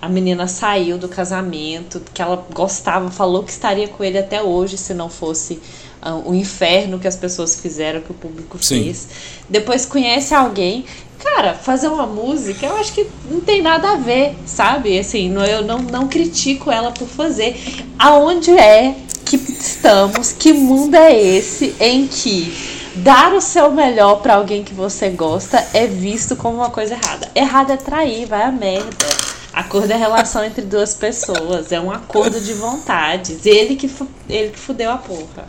[0.01, 4.77] A menina saiu do casamento, que ela gostava, falou que estaria com ele até hoje
[4.77, 5.59] se não fosse
[6.01, 8.83] ah, o inferno que as pessoas fizeram, que o público Sim.
[8.83, 9.07] fez.
[9.49, 10.85] Depois conhece alguém.
[11.17, 14.97] Cara, fazer uma música, eu acho que não tem nada a ver, sabe?
[14.97, 17.59] Assim, não- eu não, não critico ela por fazer.
[17.99, 18.95] Aonde é
[19.25, 20.31] que estamos?
[20.31, 25.65] Que mundo é esse em que dar o seu melhor pra alguém que você gosta
[25.73, 27.29] é visto como uma coisa errada?
[27.35, 29.05] Errado é trair, vai a merda.
[29.51, 33.45] Acordo é relação entre duas pessoas, é um acordo de vontades.
[33.45, 33.91] Ele que,
[34.29, 35.47] ele que fudeu a porra.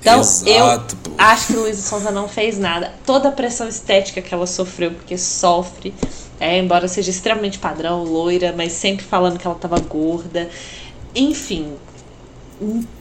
[0.00, 2.94] Então, Exato, eu acho que Luísa Sonza não fez nada.
[3.04, 5.92] Toda a pressão estética que ela sofreu, porque sofre,
[6.38, 10.48] é, embora seja extremamente padrão, loira, mas sempre falando que ela tava gorda.
[11.14, 11.74] Enfim,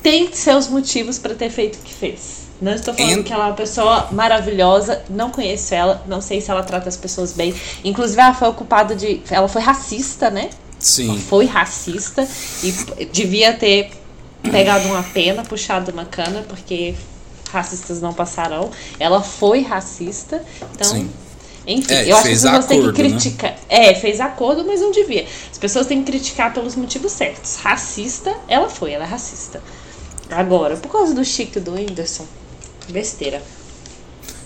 [0.01, 2.46] tem seus motivos para ter feito o que fez.
[2.59, 6.49] Não estou falando que ela é uma pessoa maravilhosa, não conheço ela, não sei se
[6.49, 7.53] ela trata as pessoas bem.
[7.83, 9.21] Inclusive, ela foi ocupada de.
[9.29, 10.49] Ela foi racista, né?
[10.79, 11.19] Sim.
[11.19, 12.27] Foi racista
[12.63, 13.91] e devia ter
[14.43, 16.95] pegado uma pena, puxado uma cana, porque
[17.51, 18.71] racistas não passarão.
[18.99, 20.43] Ela foi racista,
[20.73, 20.89] então.
[20.89, 21.09] Sim.
[21.65, 22.93] Enfim, É, eu acho que as pessoas têm que né?
[22.93, 23.55] criticar.
[23.67, 25.27] É, fez acordo, mas não devia.
[25.51, 27.57] As pessoas têm que criticar pelos motivos certos.
[27.57, 29.61] Racista, ela foi, ela é racista.
[30.29, 32.25] Agora, por causa do Chico e do Whindersson,
[32.89, 33.41] besteira.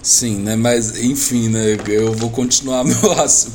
[0.02, 0.56] Sim, né?
[0.56, 1.78] Mas, enfim, né?
[1.88, 2.96] Eu vou continuar meu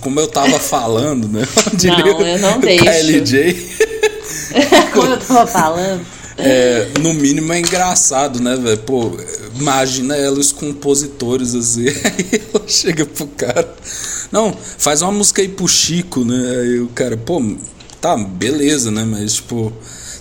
[0.00, 1.46] Como eu tava falando, né?
[1.84, 2.84] Não, eu não deixo.
[2.84, 3.76] KLJ.
[4.94, 6.06] Como eu tava falando.
[6.38, 8.78] É, no mínimo é engraçado, né, velho?
[8.78, 9.10] Pô,
[9.58, 11.88] imagina ela os compositores assim.
[12.04, 13.74] Aí ela chega pro cara.
[14.30, 16.60] Não, faz uma música aí pro Chico, né?
[16.60, 17.40] Aí o cara, pô,
[18.00, 19.04] tá, beleza, né?
[19.04, 19.72] Mas, tipo,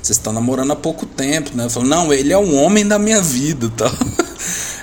[0.05, 1.67] vocês estão namorando há pouco tempo, né?
[1.67, 3.91] Fala, não, ele é um homem da minha vida tal.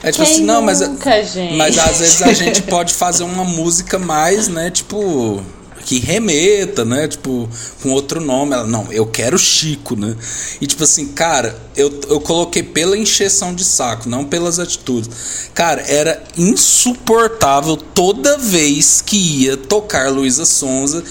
[0.02, 1.54] É tipo Quem assim, não, mas, nunca, gente?
[1.54, 5.40] mas às vezes a gente pode fazer uma música mais, né, tipo,
[5.84, 7.48] que remeta, né, tipo,
[7.80, 8.52] com outro nome.
[8.52, 10.16] Ela, não, eu quero Chico, né?
[10.60, 15.50] E tipo assim, cara, eu, eu coloquei pela encheção de saco, não pelas atitudes.
[15.54, 21.04] Cara, era insuportável toda vez que ia tocar Luísa Sonza.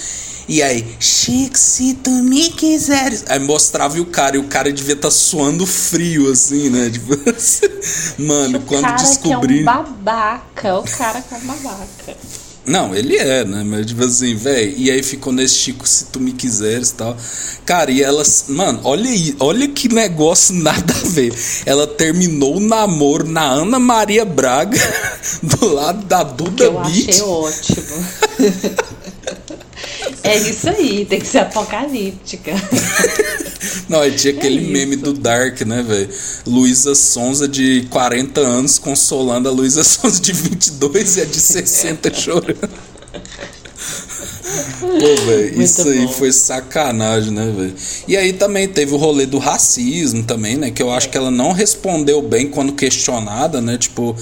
[0.47, 3.23] E aí, Chico, se tu me quiseres.
[3.27, 6.89] Aí mostrava e o cara, e o cara devia estar suando frio, assim, né?
[7.01, 7.15] Tipo,
[8.23, 9.63] mano, quando cara descobri.
[9.63, 10.79] que é um babaca.
[10.79, 12.17] O cara que é um babaca.
[12.65, 13.63] Não, ele é, né?
[13.63, 14.73] Mas tipo assim, velho.
[14.77, 17.17] E aí ficou nesse Chico, se tu me quiseres e tal.
[17.65, 18.45] Cara, e elas.
[18.49, 21.33] Mano, olha aí, olha que negócio nada a ver.
[21.65, 24.77] Ela terminou o namoro na Ana Maria Braga,
[25.41, 27.09] do lado da Duda Eu Beat.
[27.09, 28.05] achei ótimo.
[30.23, 32.51] é isso aí, tem que ser apocalíptica.
[33.87, 36.09] Não, aí tinha aquele É meme do Dark, né, velho?
[36.45, 42.13] Luísa Sonza de 40 anos consolando a Luísa Sonza de 22 e a de 60
[42.15, 42.69] chorando.
[45.01, 46.11] Pô, velho, isso aí bom.
[46.13, 47.73] foi sacanagem, né, velho?
[48.07, 50.69] E aí também teve o rolê do racismo também, né?
[50.69, 53.77] Que eu acho que ela não respondeu bem quando questionada, né?
[53.77, 54.15] Tipo,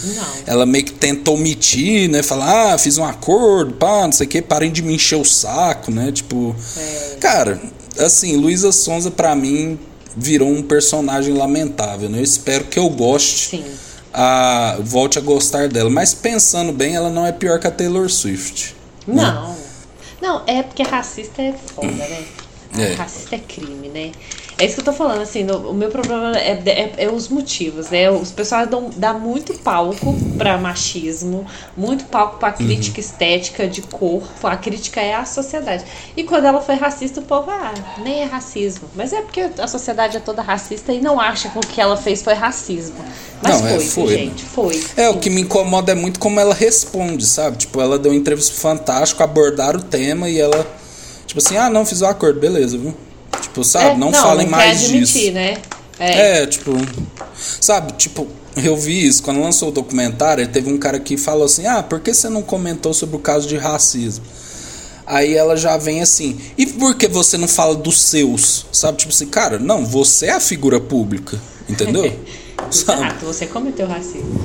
[0.47, 2.23] ela meio que tentou omitir, né?
[2.23, 5.25] Falar, ah, fiz um acordo, pá, não sei o que, parem de me encher o
[5.25, 6.11] saco, né?
[6.11, 6.55] Tipo,
[7.19, 7.61] cara,
[7.97, 9.77] assim, Luísa Sonza pra mim
[10.15, 12.19] virou um personagem lamentável, né?
[12.19, 13.57] Eu espero que eu goste.
[13.57, 13.65] Sim.
[14.11, 18.09] A, volte a gostar dela, mas pensando bem, ela não é pior que a Taylor
[18.09, 18.75] Swift.
[19.07, 19.55] né?
[20.21, 20.43] Não.
[20.45, 22.25] É porque racista é foda, né?
[22.77, 22.93] É.
[22.93, 24.11] Racista é crime, né?
[24.59, 27.29] É isso que eu tô falando, assim, no- o meu problema é, é- é os
[27.29, 28.11] motivos, né?
[28.11, 31.45] Os pessoal dão, dá muito palco pra machismo,
[31.77, 35.85] muito palco pra crítica estética de corpo, a crítica é a sociedade.
[36.17, 37.73] E quando ela foi racista, o povo, ah,
[38.03, 38.89] nem é racismo.
[38.95, 41.95] Mas é porque a sociedade é toda racista e não acha que o que ela
[41.95, 42.97] fez foi racismo.
[43.41, 44.83] Mas Não, foi, é, foi, gente, foi.
[44.97, 47.55] É, o que me incomoda é muito como ela responde, sabe?
[47.55, 50.67] Tipo, ela deu uma entrevista fantástica, abordaram o tema e ela,
[51.25, 52.93] tipo assim, ah, não, fiz o acordo, beleza, viu?
[53.41, 53.91] Tipo, sabe?
[53.91, 55.31] É, não, falem não mais admitir, disso.
[55.31, 55.57] né?
[55.99, 56.41] É.
[56.41, 56.71] É, tipo,
[57.59, 58.25] sabe, tipo,
[58.55, 61.99] eu vi isso, quando lançou o documentário, teve um cara que falou assim, ah, por
[61.99, 64.23] que você não comentou sobre o caso de racismo?
[65.05, 68.65] Aí ela já vem assim, e por que você não fala dos seus?
[68.71, 72.03] Sabe, tipo assim, cara, não, você é a figura pública, entendeu?
[72.71, 73.01] Sabe?
[73.01, 74.39] Exato, você cometeu racismo.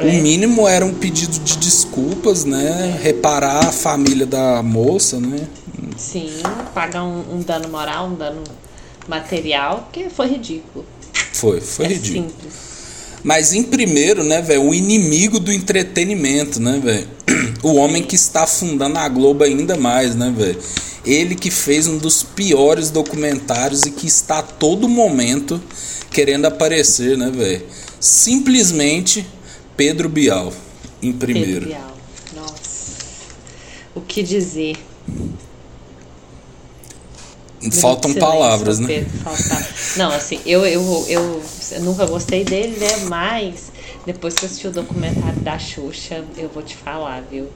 [0.00, 2.98] O mínimo era um pedido de desculpas, né?
[3.02, 5.48] Reparar a família da moça, né?
[5.96, 6.30] Sim,
[6.74, 8.42] pagar um, um dano moral, um dano
[9.08, 10.84] material, porque foi ridículo.
[11.32, 12.30] Foi, foi é ridículo.
[12.30, 12.66] simples.
[13.22, 17.08] Mas em primeiro, né, velho, o inimigo do entretenimento, né, velho?
[17.62, 20.60] O homem que está afundando a Globo ainda mais, né, velho?
[21.04, 25.60] Ele que fez um dos piores documentários e que está a todo momento
[26.10, 27.64] querendo aparecer, né, velho?
[27.98, 29.26] Simplesmente
[29.76, 30.52] Pedro Bial
[31.02, 31.66] em primeiro.
[31.66, 31.96] Pedro Bial.
[32.36, 32.92] Nossa.
[33.94, 34.76] O que dizer?
[37.80, 38.86] Faltam palavras, né?
[38.86, 39.66] Pedro, falta-
[39.96, 41.42] Não, assim, eu, eu, eu,
[41.72, 42.96] eu nunca gostei dele, né?
[43.08, 43.72] Mas
[44.04, 47.48] depois que eu assisti o documentário da Xuxa, eu vou te falar, viu?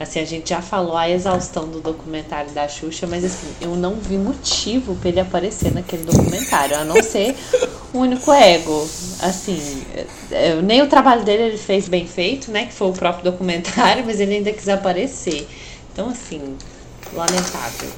[0.00, 3.96] Assim, a gente já falou a exaustão do documentário da Xuxa, mas assim, eu não
[3.96, 7.34] vi motivo pra ele aparecer naquele documentário, a não ser
[7.92, 8.88] o único ego.
[9.20, 9.82] Assim,
[10.30, 12.66] é, nem o trabalho dele ele fez bem feito, né?
[12.66, 15.48] Que foi o próprio documentário, mas ele ainda quis aparecer.
[15.92, 16.56] Então, assim,
[17.12, 17.88] lamentável.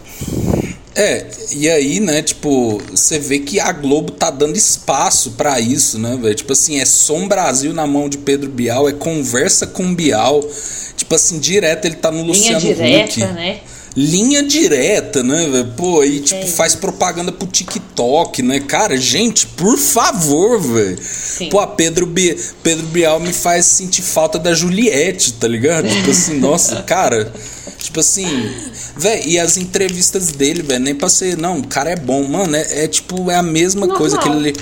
[0.94, 5.98] É, e aí, né, tipo, você vê que a Globo tá dando espaço pra isso,
[5.98, 6.34] né, velho?
[6.34, 10.44] Tipo assim, é Som Brasil na mão de Pedro Bial, é conversa com Bial.
[10.96, 13.32] Tipo assim, direto ele tá no Linha Luciano direta, Huck.
[13.32, 13.60] né?
[13.96, 15.72] Linha direta, né, velho?
[15.76, 16.46] Pô, aí, tipo, É.
[16.46, 18.60] faz propaganda pro TikTok, né?
[18.60, 20.98] Cara, gente, por favor, velho.
[21.50, 25.88] Pô, a Pedro, Bi Pedro Bial me faz sentir falta da Juliette, tá ligado?
[25.88, 27.32] Tipo assim, nossa, cara.
[27.78, 28.26] Tipo assim,
[28.96, 31.36] velho, e as entrevistas dele, velho, nem pra ser.
[31.36, 32.54] Não, o cara é bom, mano.
[32.54, 33.98] É, é tipo, é a mesma Normal.
[33.98, 34.54] coisa, aquele,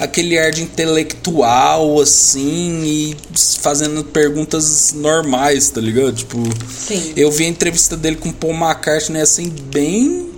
[0.00, 3.16] aquele ar de intelectual, assim, e
[3.60, 6.12] fazendo perguntas normais, tá ligado?
[6.14, 7.12] Tipo, Sim.
[7.16, 10.30] eu vi a entrevista dele com o Paul McCartney, assim, bem.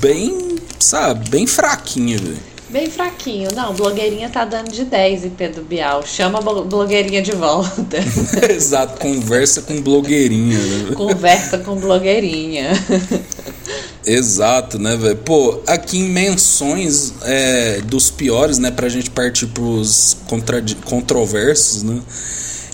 [0.00, 2.38] Bem, sabe, bem fraquinha, velho.
[2.68, 3.50] Bem fraquinho.
[3.54, 6.04] Não, blogueirinha tá dando de 10 em Pedro Bial.
[6.06, 7.98] Chama a blo- blogueirinha de volta.
[8.50, 10.94] Exato, conversa com blogueirinha, né?
[10.94, 12.70] Conversa com blogueirinha.
[14.04, 15.16] Exato, né, velho?
[15.16, 22.00] Pô, aqui em menções é, dos piores, né, pra gente partir pros contradi- controversos, né?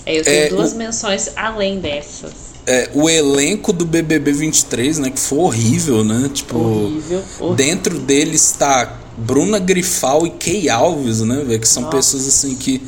[0.05, 2.49] É, eu tenho É, duas o- menções além dessas.
[2.65, 6.29] É, o elenco do BBB 23, né, que foi horrível, né?
[6.33, 7.55] Tipo, Horrível, horrível.
[7.55, 11.59] dentro dele está Bruna Grifal e Key Alves, né, velho?
[11.59, 11.97] Que são Nossa.
[11.97, 12.81] pessoas assim que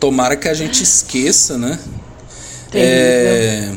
[0.00, 1.78] tomara que a gente esqueça, né?
[2.70, 2.92] Terrível.
[2.92, 3.72] É...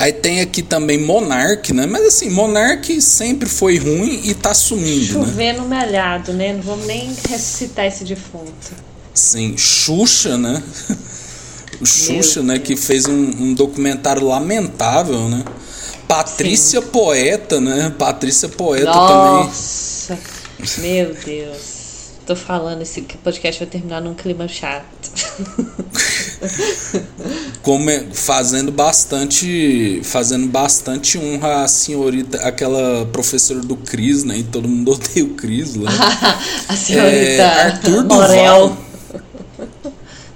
[0.00, 1.84] Aí tem aqui também Monark, né?
[1.84, 5.26] Mas assim, Monark sempre foi ruim e tá sumindo, né?
[5.26, 6.54] Chovendo melhado, né?
[6.54, 8.72] Não vamos nem ressuscitar esse defunto.
[9.12, 10.62] Sim, Xuxa, né?
[11.82, 12.58] O Xuxa, né?
[12.58, 15.44] Que fez um, um documentário lamentável, né?
[16.08, 17.94] Patrícia Poeta, né?
[17.98, 19.44] Patrícia Poeta também.
[19.44, 20.18] Nossa,
[20.78, 21.79] meu Deus.
[22.30, 24.86] Tô falando, esse podcast vai terminar num clima chato.
[27.60, 34.38] Come- fazendo bastante fazendo bastante honra à senhorita, aquela professora do Cris, né?
[34.38, 35.90] E todo mundo odeia o Cris lá.
[36.68, 38.68] A senhorita É, Arthur Morel.
[38.68, 38.78] Duval.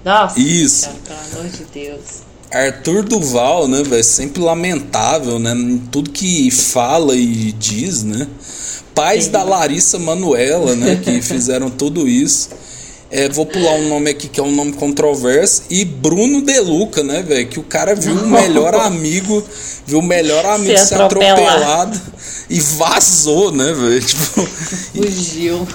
[0.05, 0.87] Nossa, Isso.
[0.87, 0.99] cara,
[1.31, 2.24] pelo amor de Deus.
[2.55, 4.05] Arthur Duval, né, velho?
[4.05, 5.53] Sempre lamentável, né?
[5.53, 8.29] Em tudo que fala e diz, né?
[8.95, 10.95] Pais da Larissa Manuela, né?
[10.97, 12.51] Que fizeram tudo isso.
[13.17, 15.63] É, vou pular um nome aqui que é um nome controverso.
[15.71, 17.47] E Bruno Deluca, né, velho?
[17.47, 19.41] Que o cara viu o melhor amigo,
[19.87, 22.01] viu o melhor amigo Ser ser atropelado.
[22.51, 24.03] e vazou, né, velho?
[24.05, 24.49] Tipo,
[24.97, 25.69] Fugiu.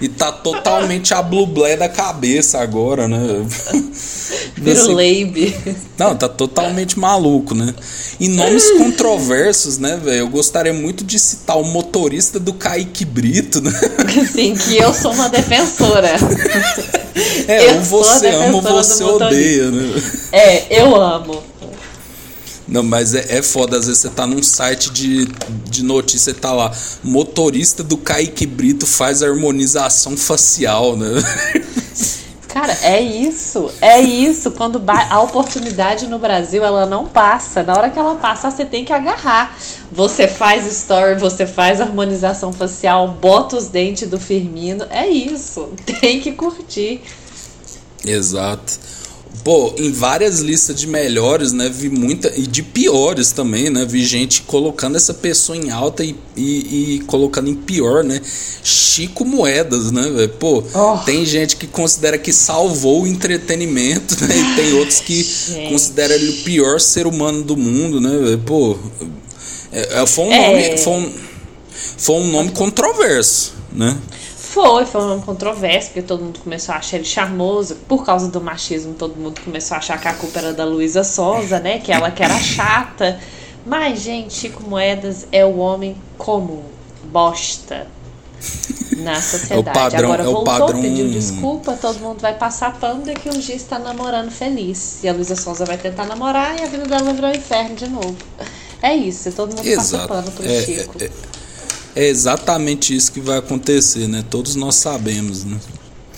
[0.00, 3.18] e tá totalmente a blublé da cabeça agora, né?
[4.56, 5.54] Vira o Leibe.
[5.98, 7.74] Não, tá totalmente maluco, né?
[8.20, 10.18] Em nomes controversos, né, velho?
[10.18, 13.72] Eu gostaria muito de citar o motorista do Kaique Brito, né?
[14.22, 16.12] Assim, que eu sou uma defensora.
[17.46, 20.02] É, Eu ou você ama ou você odeia, né?
[20.32, 21.42] É, eu amo.
[22.66, 25.26] Não, mas é, é foda, às vezes você tá num site de,
[25.68, 31.08] de notícia e tá lá, motorista do Kaique Brito faz harmonização facial, né?
[32.54, 33.68] Cara, é isso.
[33.80, 34.52] É isso.
[34.52, 37.64] Quando a oportunidade no Brasil, ela não passa.
[37.64, 39.58] Na hora que ela passar, você tem que agarrar.
[39.90, 44.86] Você faz story, você faz harmonização facial, bota os dentes do Firmino.
[44.88, 45.70] É isso.
[46.00, 47.02] Tem que curtir.
[48.06, 48.78] Exato.
[49.42, 51.68] Pô, em várias listas de melhores, né?
[51.68, 52.32] Vi muita.
[52.34, 53.84] E de piores também, né?
[53.84, 58.20] Vi gente colocando essa pessoa em alta e, e, e colocando em pior, né?
[58.62, 60.28] Chico Moedas, né, velho?
[60.30, 60.62] Pô,
[61.04, 64.34] tem gente que considera que salvou o entretenimento, né?
[64.34, 65.68] E tem outros que Gente.
[65.70, 68.38] consideram ele o pior ser humano do mundo, né, velho?
[68.38, 68.78] Pô.
[69.72, 70.46] é- é- foi um É.
[70.70, 70.78] nome.
[70.78, 71.12] Foi um,
[71.98, 73.98] foi um nome controverso, né?
[74.54, 77.74] Foi, foi um controverso, porque todo mundo começou a achar ele charmoso.
[77.88, 81.02] Por causa do machismo, todo mundo começou a achar que a culpa era da Luísa
[81.02, 81.80] Sonza, né?
[81.80, 83.18] Que ela que era chata.
[83.66, 86.62] Mas, gente, Chico Moedas é o homem comum,
[87.06, 87.88] bosta,
[88.98, 89.76] na sociedade.
[89.76, 93.42] padrão- Agora é o voltou, padrão- pediu desculpa, todo mundo vai passar pano, daqui uns
[93.44, 95.02] dias está namorando feliz.
[95.02, 97.74] E a Luísa Sonza vai tentar namorar e a vida dela vai virar um inferno
[97.74, 98.14] de novo.
[98.82, 100.08] É isso, todo mundo passa Exato.
[100.08, 100.94] pano pro É, Chico.
[101.00, 101.10] é, é
[101.96, 104.24] exatamente isso que vai acontecer, né?
[104.28, 105.58] Todos nós sabemos, né?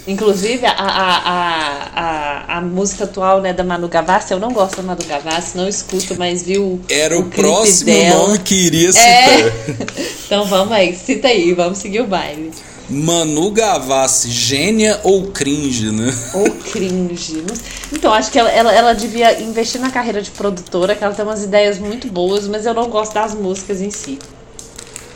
[0.07, 4.83] Inclusive, a, a, a, a, música atual né, da Manu Gavassi, eu não gosto da
[4.85, 6.79] Manu Gavassi, não escuto, mas vi o.
[6.89, 8.29] Era o, próximo dela.
[8.29, 9.07] nome que iria citar.
[9.09, 9.53] É.
[10.27, 12.51] Então vamos aí, cita aí, vamos seguir o baile.
[12.89, 16.13] Manu Gavassi, gênia ou cringe, né?
[16.35, 17.45] Ou cringe.
[17.93, 21.25] Então, acho que ela, ela, ela devia investir na carreira de produtora, que ela tem
[21.25, 24.19] umas ideias muito boas, mas eu não gosto das músicas em si.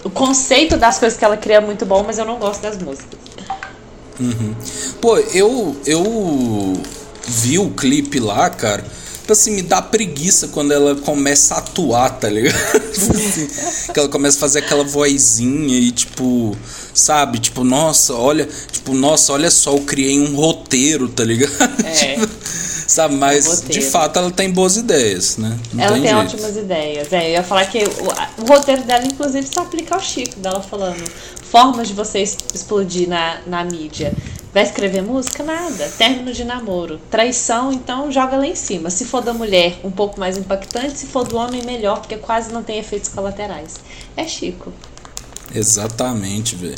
[0.04, 2.78] O conceito das coisas que ela cria é muito bom, mas eu não gosto das
[2.78, 3.18] músicas.
[4.18, 4.54] Uhum.
[5.00, 6.74] Pô, eu, eu
[7.26, 8.84] vi o clipe lá, cara.
[9.30, 12.58] Tipo assim, me dá preguiça quando ela começa a atuar, tá ligado?
[12.90, 13.48] Tipo assim,
[13.92, 16.56] que ela começa a fazer aquela vozinha e tipo,
[16.92, 17.38] sabe?
[17.38, 20.34] Tipo, nossa, olha, tipo, nossa, olha só, eu criei um
[20.70, 21.84] roteiro, tá ligado?
[21.84, 21.90] É.
[22.00, 22.28] Tipo,
[22.86, 25.58] sabe, mas de fato ela tem boas ideias, né?
[25.72, 26.16] Não ela tem, jeito.
[26.16, 27.12] ótimas ideias.
[27.12, 30.60] É, eu ia falar que o, o roteiro dela, inclusive, se aplica ao Chico, dela
[30.62, 31.02] falando
[31.42, 34.12] formas de você explodir na, na mídia.
[34.52, 35.44] Vai escrever música?
[35.44, 35.88] Nada.
[35.96, 37.00] Término de namoro.
[37.08, 38.90] Traição, então joga lá em cima.
[38.90, 40.98] Se for da mulher, um pouco mais impactante.
[40.98, 43.76] Se for do homem, melhor, porque quase não tem efeitos colaterais.
[44.16, 44.72] É Chico.
[45.54, 46.74] Exatamente, velho.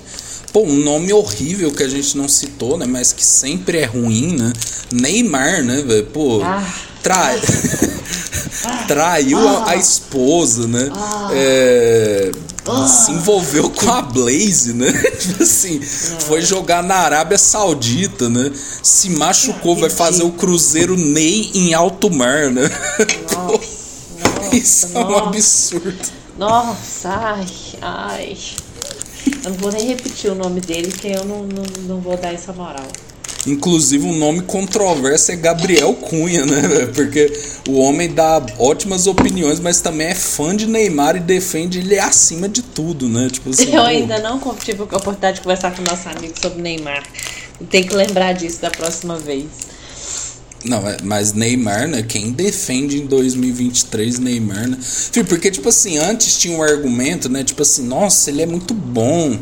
[0.53, 2.87] Pô, um nome horrível que a gente não citou, né?
[2.87, 4.53] Mas que sempre é ruim, né?
[4.93, 6.07] Neymar, né, velho?
[6.07, 6.63] Pô, Ah.
[7.03, 7.41] trai...
[8.87, 10.91] traiu a, a esposa, né?
[11.33, 12.31] É,
[12.87, 14.93] Se envolveu com a Blaze, né?
[15.19, 15.81] tipo assim,
[16.27, 18.53] foi jogar na Arábia Saudita, né?
[18.83, 22.69] Se machucou, vai fazer o Cruzeiro Ney em alto mar, né?
[23.33, 23.59] Pô,
[24.53, 25.29] Isso é um nossa.
[25.29, 26.22] absurdo.
[26.43, 27.47] Nossa, ai,
[27.81, 28.37] ai.
[29.45, 32.35] Eu não vou nem repetir o nome dele, que eu não, não, não vou dar
[32.35, 32.85] essa moral.
[33.47, 36.87] Inclusive, um nome controverso é Gabriel Cunha, né?
[36.93, 37.33] Porque
[37.69, 42.49] o homem dá ótimas opiniões, mas também é fã de Neymar e defende ele acima
[42.49, 43.29] de tudo, né?
[43.31, 46.61] Tipo assim, eu pô, ainda não tive a oportunidade de conversar com nosso amigo sobre
[46.61, 47.05] Neymar.
[47.71, 49.47] Tem que lembrar disso da próxima vez.
[50.65, 52.03] Não, é- mas Neymar, né?
[52.03, 54.79] Quem defende em 2023 Neymar, né?
[54.81, 57.43] Filho, porque, tipo assim, antes tinha um argumento, né?
[57.45, 59.39] Tipo assim, nossa, ele é muito bom.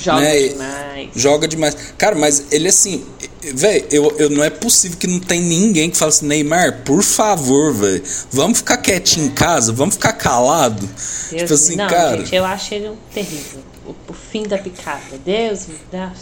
[0.00, 0.48] Joga né?
[0.48, 1.10] demais.
[1.14, 1.76] Joga demais.
[1.98, 3.04] Cara, mas ele assim,
[3.42, 7.02] velho, eu, eu não é possível que não tem ninguém que fala assim, Neymar, por
[7.02, 10.86] favor, velho, vamos ficar quietinho em casa, vamos ficar calado.
[10.86, 12.18] Deus tipo assim, não, cara.
[12.18, 13.60] gente, eu acho ele um terrível.
[13.86, 15.02] O, o fim da picada.
[15.26, 16.12] Deus me dá.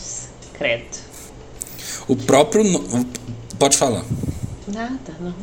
[0.59, 0.85] Credo.
[2.09, 2.65] O próprio.
[2.65, 3.07] o-
[3.61, 4.03] Pode falar.
[4.67, 5.35] Nada, não.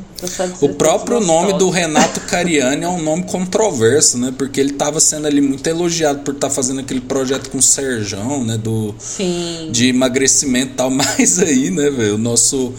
[0.61, 1.69] O próprio que nome do.
[1.69, 4.33] Renato Cariani é um nome controverso, né?
[4.35, 8.43] Porque ele tava sendo ali muito elogiado por estar fazendo aquele projeto com o Serjão,
[8.43, 8.57] né?
[8.57, 9.69] Do, Sim.
[9.71, 10.89] de emagrecimento e tal.
[10.91, 12.15] Mas aí, né, velho?
[12.15, 12.73] O nosso,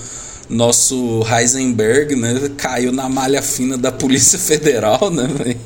[0.48, 2.51] nosso Heisenberg, né?
[2.56, 5.60] Caiu na malha fina da Polícia Federal, né, velho?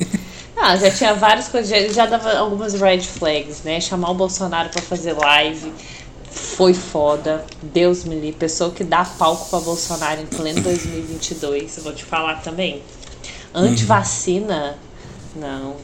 [0.54, 3.80] Ah, já tinha várias coisas, já, já dava algumas red flags, né?
[3.80, 5.72] Chamar o Bolsonaro pra fazer live
[6.32, 7.44] foi foda.
[7.62, 8.32] Deus me livre.
[8.32, 12.82] Pessoa que dá palco pra Bolsonaro em pleno 2022, eu vou te falar também.
[13.54, 14.76] Antivacina,
[15.36, 15.76] não.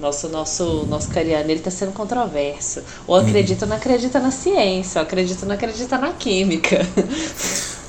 [0.00, 2.82] Nosso, nosso, nosso cariano, ele tá sendo controverso.
[3.06, 6.86] Ou acredita ou não acredita na ciência, ou acredita ou não acredita na química.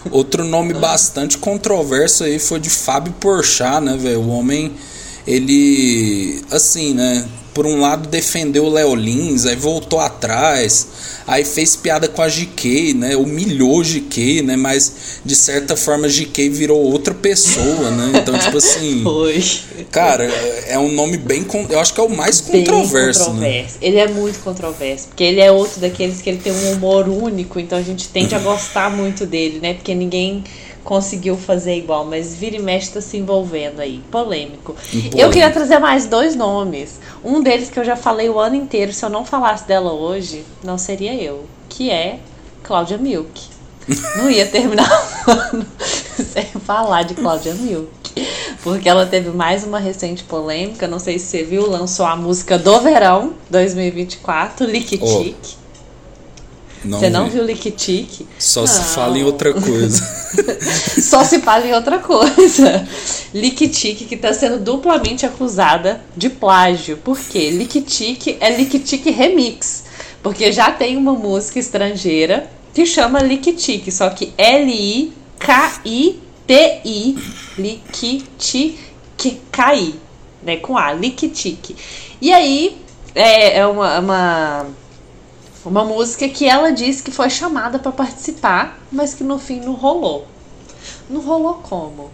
[0.09, 4.21] Outro nome bastante controverso aí foi de Fábio Porchat, né, velho?
[4.21, 4.75] O homem,
[5.29, 7.23] ele, assim, né?
[7.53, 10.87] Por um lado defendeu o Léo Lins, aí voltou atrás,
[11.27, 13.15] aí fez piada com a GK, né?
[13.15, 14.55] Humilhou GK, né?
[14.55, 18.19] Mas de certa forma GK virou outra pessoa, né?
[18.21, 19.01] Então, tipo assim.
[19.03, 19.43] Foi.
[19.91, 20.23] Cara,
[20.67, 21.45] é um nome bem.
[21.69, 23.25] Eu acho que é o mais Bem controverso, né?
[23.25, 23.77] controverso.
[23.81, 27.59] Ele é muito controverso, porque ele é outro daqueles que ele tem um humor único,
[27.59, 29.73] então a gente tende a gostar muito dele, né?
[29.73, 30.43] Porque ninguém
[30.89, 34.01] conseguiu fazer igual, mas vira e mexe tá se envolvendo aí.
[34.09, 34.73] Polêmico.
[34.73, 35.19] Polêmico.
[35.19, 36.99] Eu queria trazer mais dois nomes.
[37.23, 40.43] Um deles que eu já falei o ano inteiro, se eu não falasse dela hoje,
[40.63, 42.17] não seria eu, que é
[42.63, 43.39] Cláudia Milk.
[44.17, 44.89] Não ia terminar
[45.27, 45.65] o ano
[46.15, 47.91] sem falar de Cláudia Milk.
[48.63, 52.57] Porque ela teve mais uma recente polêmica, não sei se você viu, lançou a música
[52.57, 55.55] do verão 2024, Liquitique.
[56.83, 57.31] Não você não vi.
[57.31, 58.25] viu Liquitique?
[58.39, 58.85] Só se Não.
[58.85, 60.01] fala em outra coisa.
[61.01, 62.87] Só se fala em outra coisa.
[63.33, 66.97] Liquitique que está sendo duplamente acusada de plágio.
[66.97, 67.49] Por quê?
[67.51, 69.83] Liquitique é Liquitique Remix.
[70.23, 74.31] Porque já tem uma música estrangeira que chama Liquitique, só que
[75.89, 77.17] L-I-K-I-T-I.
[77.57, 78.77] Liquitique,
[80.43, 80.57] né?
[80.57, 81.75] Com A, Liquitique.
[82.21, 82.77] E aí
[83.15, 84.65] é, é uma- uma
[85.65, 89.73] uma música que ela disse que foi chamada para participar, mas que no fim não
[89.73, 90.25] rolou.
[91.09, 92.11] Não rolou como?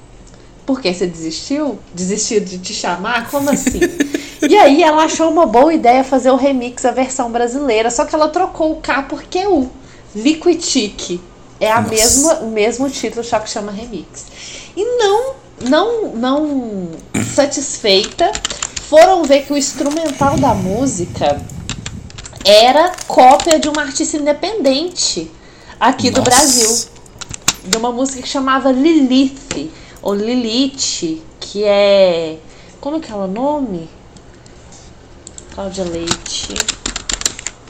[0.66, 1.78] Porque você desistiu?
[1.94, 3.30] Desistiu de te chamar?
[3.30, 3.80] Como assim?
[4.48, 8.14] E aí ela achou uma boa ideia fazer o remix, a versão brasileira, só que
[8.14, 9.70] ela trocou o K por QU.
[10.14, 11.20] Liquitique.
[11.60, 11.90] É a Nossa.
[11.90, 14.26] mesma, o mesmo título, só que chama remix.
[14.76, 16.90] E não, não, não
[17.34, 18.32] satisfeita,
[18.88, 21.42] foram ver que o instrumental da música
[22.46, 25.32] era cópia de uma artista independente
[25.80, 26.30] aqui do Nossa.
[26.30, 26.90] Brasil.
[27.64, 32.38] De uma música que chamava Lilith, ou Lilith, que é.
[32.80, 33.90] Como que é o nome?
[35.56, 36.54] Cláudia Leite.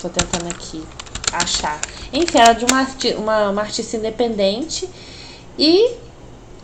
[0.02, 0.84] Tô tentando aqui
[1.32, 1.80] achar.
[2.12, 4.90] Enfim, era de uma, arti uma, uma artista independente.
[5.58, 5.96] E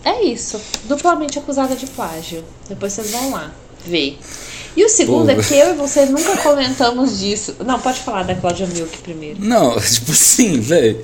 [0.04, 0.60] é isso.
[0.84, 2.44] Duplamente acusada de plágio.
[2.68, 3.52] Depois vocês vão lá
[3.86, 4.20] ver.
[4.76, 5.32] E o segundo Pô.
[5.32, 7.56] é que eu e você nunca comentamos disso.
[7.66, 9.38] Não, pode falar da Cláudia Milk primeiro.
[9.44, 10.98] Não, tipo assim, velho.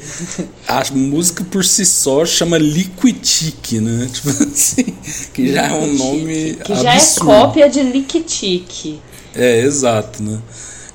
[0.68, 4.08] A música por si só chama Liquitique, né?
[4.14, 4.96] Tipo assim,
[5.34, 7.26] que já é um nome Que já é absurdo.
[7.26, 9.02] cópia de Liquitique.
[9.36, 10.40] É, exato, né?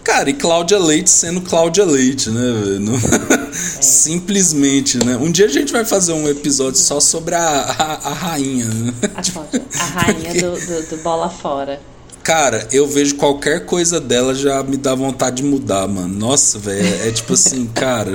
[0.02, 2.80] Cara, e Cláudia Leite sendo Cláudia Leite, né, velho?
[2.80, 2.98] Não-
[3.80, 5.16] Simplesmente, né?
[5.16, 8.92] Um dia a gente vai fazer um episódio só sobre a, a, a rainha, né?
[9.14, 11.80] A, Cláudia, a rainha do, do, do bola fora.
[12.22, 16.08] Cara, eu vejo qualquer coisa dela já me dá vontade de mudar, mano.
[16.08, 18.12] Nossa, velho, é tipo assim, cara,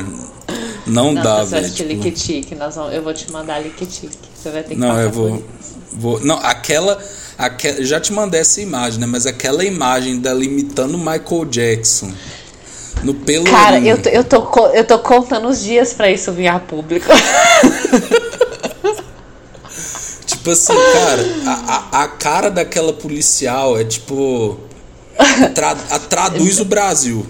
[0.86, 1.70] não, Não, dá, velho.
[1.70, 4.18] tipo- nós vamos, eu vou te mandar Liquitique.
[4.34, 5.44] Você vai ter que Não, eu vou,
[5.92, 6.20] vou.
[6.22, 6.98] Não, aquela,
[7.38, 7.84] aquela.
[7.84, 9.06] Já te mandei essa imagem, né?
[9.06, 12.12] Mas aquela imagem dela imitando Michael Jackson.
[13.04, 13.44] No pelo.
[13.46, 17.08] Cara, eu tô, eu, tô, eu tô contando os dias pra isso vir a público.
[20.48, 24.58] Tipo assim, cara, a, a, a cara daquela policial é tipo.
[25.54, 27.26] Tra, a- traduz o Brasil.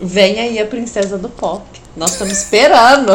[0.00, 1.62] Vem aí a princesa do pop.
[1.96, 3.12] Nós estamos esperando.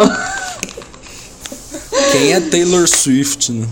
[2.14, 3.68] Quem é Taylor Swift, né?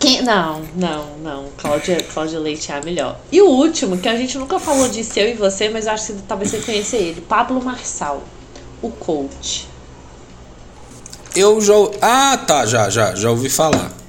[0.00, 1.44] Quem- não, não, não.
[1.58, 3.20] Cláudia, Cláudia Leite é a melhor.
[3.30, 6.14] E o último, que a gente nunca falou disso, eu e você, mas eu acho
[6.14, 7.20] que talvez você conheça ele.
[7.20, 8.22] Pablo Marçal,
[8.80, 9.68] o coach.
[11.36, 11.74] Eu já.
[12.00, 14.00] Ah, tá, já, já, já ouvi falar.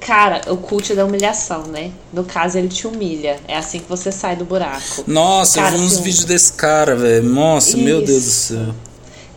[0.00, 1.92] Cara, o cult da humilhação, né?
[2.12, 3.38] No caso, ele te humilha.
[3.46, 5.04] É assim que você sai do buraco.
[5.06, 7.22] Nossa, Cara, eu vi uns um- vídeos desse cara, velho.
[7.28, 8.54] Nossa, meu Deus do Isso.
[8.54, 8.74] céu.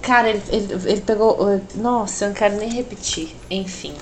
[0.01, 1.61] Cara, ele, ele, ele pegou.
[1.75, 3.35] Nossa, eu não quero nem repetir.
[3.51, 3.93] Enfim.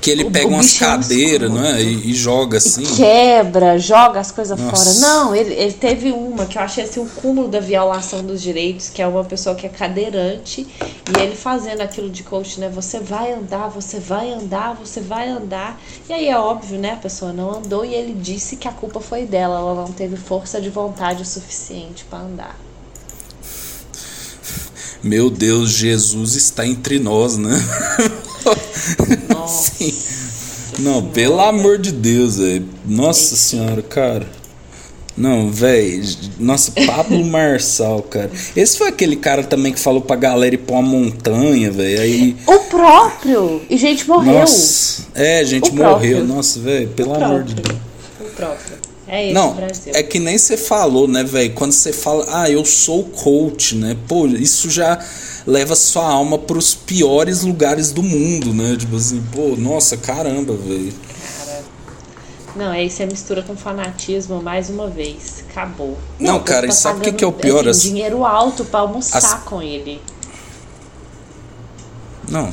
[0.00, 1.82] Que ele O- pega o umas é um cadeiras, não é?
[1.82, 2.84] E, e joga assim.
[2.96, 4.94] Quebra, joga as coisas fora.
[5.00, 8.88] Não, ele, ele teve uma que eu achei assim o cúmulo da violação dos direitos,
[8.88, 12.68] que é uma pessoa que é cadeirante e ele fazendo aquilo de coach, né?
[12.68, 15.80] Você vai andar, você vai andar, você vai andar.
[16.08, 16.92] E aí é óbvio, né?
[16.92, 20.16] A pessoa não andou e ele disse que a culpa foi dela, ela não teve
[20.16, 22.65] força de vontade o suficiente pra andar.
[25.06, 27.56] Meu Deus, Jesus está entre nós, né?
[29.46, 29.94] Sim.
[30.80, 32.66] Não, pelo amor de Deus, velho.
[32.84, 34.26] Nossa senhora, cara.
[35.16, 36.02] Não, velho.
[36.40, 38.32] Nossa, Pablo Marçal, cara.
[38.56, 42.00] Esse foi aquele cara também que falou pra galera ir pra uma montanha, velho.
[42.00, 42.36] Aí.
[42.44, 43.62] O próprio!
[43.70, 44.34] E gente morreu.
[44.34, 45.04] Nossa.
[45.14, 46.16] É, gente O próprio.
[46.16, 46.26] morreu.
[46.26, 47.78] Nossa, velho, pelo amor de próprio.
[48.18, 48.28] Deus.
[48.32, 48.85] O próprio.
[49.08, 49.92] É esse Não, Brasil.
[49.94, 51.52] é que nem você falou, né, velho?
[51.54, 53.96] Quando você fala, ah, eu sou coach, né?
[54.08, 54.98] Pô, isso já
[55.46, 58.76] leva sua alma pros piores lugares do mundo, né?
[58.76, 60.92] Tipo assim, pô, nossa, caramba, velho.
[62.56, 65.44] Não, aí você mistura com fanatismo mais uma vez.
[65.50, 65.96] Acabou.
[66.18, 67.60] Não, o povo cara, e sabe o que que é o pior?
[67.68, 70.00] assim, As- dinheiro alto pra almoçar As- com ele.
[72.28, 72.50] Não.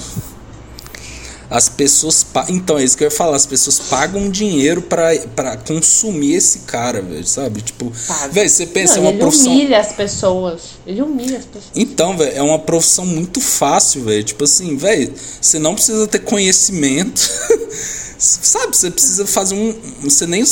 [1.56, 2.24] As pessoas.
[2.24, 3.36] pa- Então, é isso que eu ia falar.
[3.36, 7.62] As pessoas pagam dinheiro pra, pra consumir esse cara, velho, sabe?
[7.62, 7.92] Tipo,
[8.32, 9.52] velho, você pensa, Não, é uma ele profissão.
[9.54, 10.62] humilha as pessoas.
[10.88, 11.72] Ele humilha as pessoas.
[11.76, 14.24] Então, velho, é uma profissão muito fácil, velho.
[14.24, 17.22] Tipo assim, velho, você não precisa ter conhecimento.
[18.18, 19.76] Sabe, você precisa fazer um.
[20.04, 20.44] Você nem,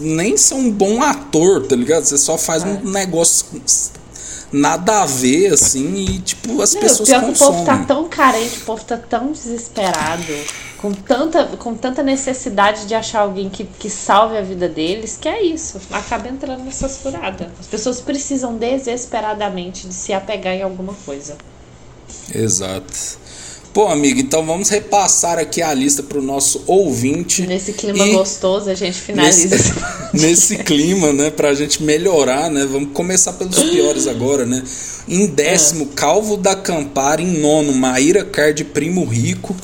[0.00, 2.04] nem ser um bom ator, tá ligado?
[2.04, 2.66] Você só faz É.
[2.66, 3.44] um negócio
[4.52, 7.52] nada a ver, assim, e tipo, as Não, pessoas pior que o consomem.
[7.52, 10.24] povo tá tão carente, o povo tá tão desesperado,
[10.78, 15.28] com tanta, com tanta necessidade de achar alguém que, que salve a vida deles, que
[15.28, 15.80] é isso.
[15.90, 17.48] Acaba entrando nessas furadas.
[17.60, 21.36] As pessoas precisam desesperadamente de se apegar em alguma coisa.
[22.34, 23.18] Exato.
[23.78, 27.46] Pô, amigo, então vamos repassar aqui a lista pro nosso ouvinte.
[27.46, 29.54] Nesse clima E- gostoso, a gente finaliza.
[29.54, 29.72] Nesse,
[30.14, 32.66] nesse clima, né, pra gente melhorar, né?
[32.68, 34.64] Vamos começar pelos piores agora, né?
[35.06, 37.22] Em décimo, Calvo da Campara.
[37.22, 39.54] Em nono, Maíra Card Primo Rico.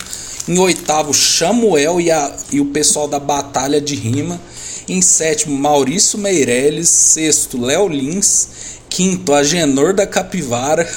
[0.46, 4.40] Em oitavo, Chamuel e, a, e o pessoal da Batalha de Rima.
[4.88, 6.88] Em sétimo, Maurício Meirelles.
[6.88, 8.46] Sexto, Léo Lins.
[8.88, 10.88] Quinto, Agenor da Capivara.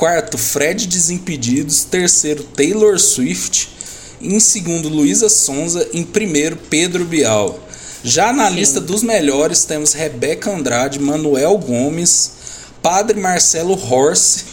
[0.00, 1.84] Quarto, Fred Desimpedidos.
[1.84, 3.68] Terceiro, Taylor Swift.
[4.18, 5.86] Em segundo, Luísa Sonza.
[5.92, 7.60] Em primeiro, Pedro Bial.
[8.02, 12.32] Já na lista dos melhores temos Rebeca Andrade, Manuel Gomes,
[12.80, 14.44] Padre Marcelo Horse,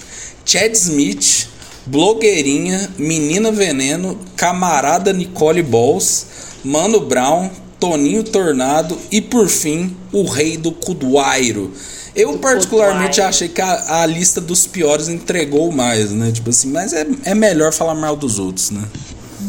[0.43, 1.47] Chad Smith,
[1.85, 6.25] Blogueirinha, Menina Veneno, Camarada Nicole Balls,
[6.61, 7.49] Mano Brown,
[7.79, 11.73] Toninho Tornado e por fim o Rei do Cuduairo.
[12.15, 16.31] Eu particularmente achei que a, a lista dos piores entregou mais, né?
[16.31, 18.83] Tipo assim, mas é, é melhor falar mal dos outros, né?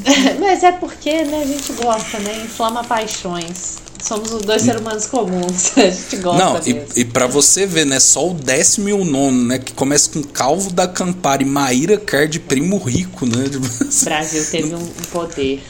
[0.39, 2.43] Mas é porque, né, a gente gosta, né?
[2.45, 3.79] Inflama paixões.
[4.03, 5.73] Somos os dois seres humanos comuns.
[5.77, 6.85] A gente gosta Não, mesmo.
[6.95, 7.99] e, e para você ver, né?
[7.99, 9.59] Só o décimo e o nono, né?
[9.59, 13.47] Que começa com Calvo da Campari, Maíra Card, Primo Rico, né?
[13.47, 15.63] O Brasil teve um poder,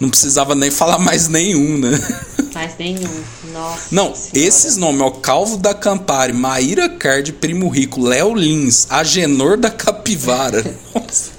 [0.00, 1.98] não precisava nem falar mais nenhum, né?
[2.54, 3.24] mas nenhum.
[3.52, 3.88] Nossa.
[3.90, 9.70] Não, esses nomes, ó, Calvo da Campari, Maíra Card, Primo Rico, Léo Lins, Agenor da
[9.70, 10.62] Capivara.
[10.94, 11.30] Nossa.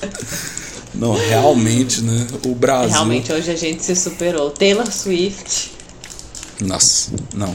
[0.93, 2.27] Não, realmente, né?
[2.45, 2.91] O Brasil.
[2.91, 4.49] Realmente hoje a gente se superou.
[4.51, 5.71] Taylor Swift.
[6.61, 7.53] Nossa, não.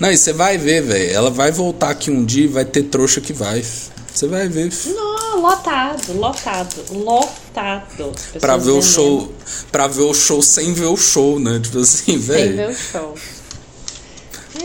[0.00, 1.10] Não, e você vai ver, velho.
[1.10, 3.64] Ela vai voltar aqui um dia e vai ter trouxa que vai.
[4.12, 4.72] Você vai ver.
[4.86, 5.07] Não,
[5.40, 8.12] lotado, lotado, lotado.
[8.40, 9.32] Pra ver o show.
[9.72, 11.60] Pra ver o show sem ver o show, né?
[11.62, 12.70] Tipo assim, Sem ver velho.
[12.70, 13.14] o show.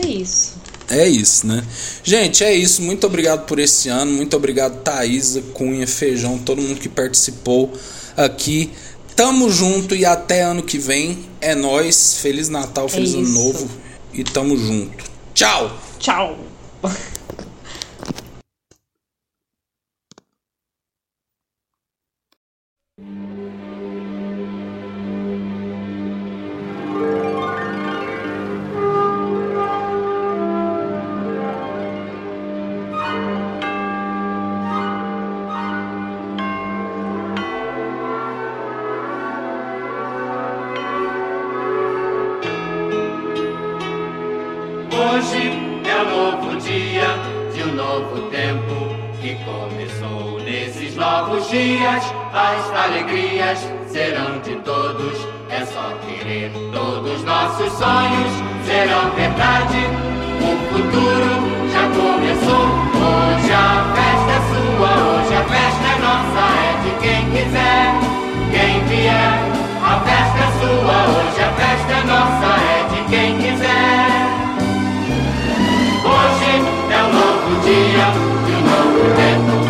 [0.02, 0.54] É isso.
[0.88, 1.64] É isso, né?
[2.02, 2.82] Gente, é isso.
[2.82, 4.12] Muito obrigado por esse ano.
[4.12, 7.72] Muito obrigado, Thaisa, Cunha, Feijão, todo mundo que participou
[8.16, 8.70] aqui.
[9.16, 11.24] Tamo junto e até ano que vem.
[11.40, 12.16] É nóis.
[12.18, 13.32] Feliz Natal, feliz ano isso.
[13.32, 13.70] novo.
[14.12, 15.04] E tamo junto.
[15.34, 15.76] Tchau!
[15.98, 16.38] Tchau!
[51.54, 52.02] Dias.
[52.32, 55.16] As alegrias serão de todos,
[55.48, 56.50] é só querer.
[56.72, 58.32] Todos nossos sonhos
[58.66, 59.86] serão verdade.
[60.42, 61.32] O futuro
[61.72, 62.66] já começou.
[63.04, 67.86] Hoje a festa é sua, hoje a festa é nossa, é de quem quiser,
[68.50, 69.38] quem vier.
[69.84, 74.24] A festa é sua, hoje a festa é nossa, é de quem quiser.
[76.04, 76.52] Hoje
[76.90, 78.06] é um novo dia
[78.44, 79.63] de um novo tempo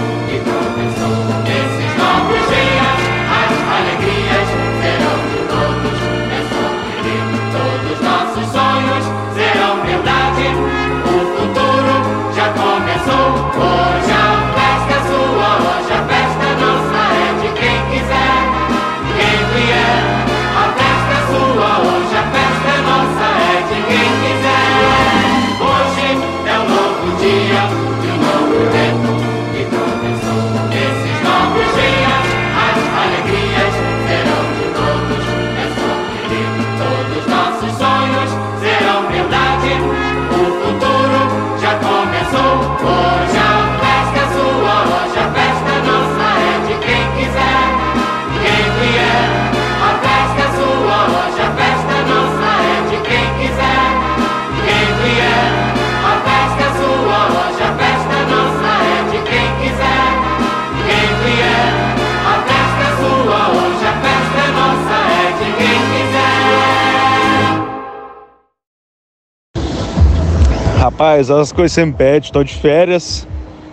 [70.96, 73.26] Rapaz, as coisas você me pede, estou de férias.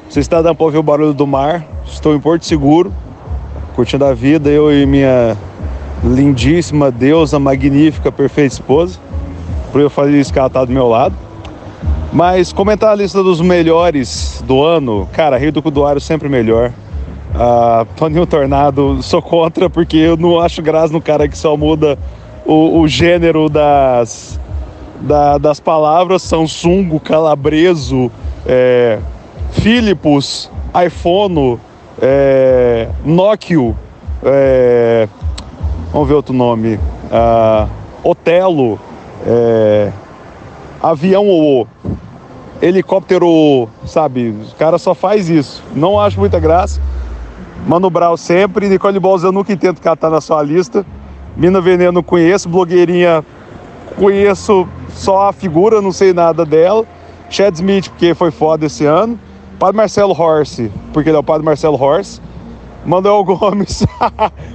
[0.09, 1.63] Você está dando para ouvir o barulho do mar.
[1.85, 2.91] Estou em Porto Seguro,
[3.75, 5.37] curtindo a vida, eu e minha
[6.03, 8.99] lindíssima deusa, magnífica, perfeita esposa.
[9.71, 11.13] Por eu fazer isso que ela tá do meu lado.
[12.11, 16.71] Mas comentar a lista dos melhores do ano, cara, Rio do Cuduário sempre melhor.
[17.35, 21.99] Ah, Toninho Tornado, sou contra porque eu não acho graça no cara que só muda
[22.47, 24.39] o, o gênero das,
[25.01, 28.11] da- das palavras Samsung, Calabreso,
[28.45, 28.99] é,
[29.51, 30.49] Philips,
[30.85, 31.59] iPhone,
[32.01, 33.75] é, Nokia,
[34.23, 35.07] é,
[35.91, 36.79] vamos ver outro nome,
[37.11, 37.67] ah,
[38.03, 38.79] Otelo,
[39.25, 39.91] é,
[40.81, 41.67] Avião ou
[42.61, 44.29] Helicóptero, sabe?
[44.29, 45.63] O cara só faz isso.
[45.75, 46.79] Não acho muita graça.
[47.67, 50.85] Mano Brown sempre, Nicole Balls eu nunca entendo catar na sua lista.
[51.35, 53.23] Mina Veneno conheço, blogueirinha
[53.97, 56.85] conheço só a figura, não sei nada dela.
[57.29, 59.19] Chad Smith, porque foi foda esse ano.
[59.57, 62.19] Padre Marcelo Horse, porque ele é o Padre Marcelo Horse.
[62.85, 63.85] Manuel Gomes.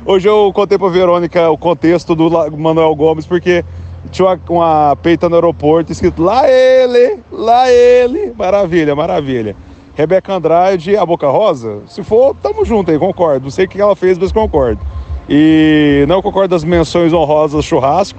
[0.04, 3.64] Hoje eu contei pra Verônica o contexto do Manuel Gomes, porque
[4.10, 8.32] tinha uma, uma peita no aeroporto escrito lá ele, lá ele.
[8.36, 9.56] Maravilha, maravilha.
[9.94, 11.78] Rebeca Andrade, a Boca Rosa?
[11.86, 13.44] Se for, tamo junto aí, concordo.
[13.44, 14.80] Não sei o que ela fez, mas concordo.
[15.28, 18.18] E não concordo das menções honrosas churrasco.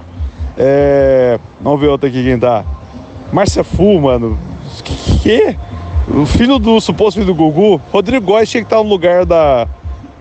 [0.58, 1.40] É...
[1.62, 2.64] Vamos ver outra aqui quem tá.
[3.32, 4.38] Márcia Fu, mano.
[5.22, 5.56] Que?
[6.08, 9.68] O filho do suposto filho do Gugu, Rodrigo Góes tinha que estar no lugar da,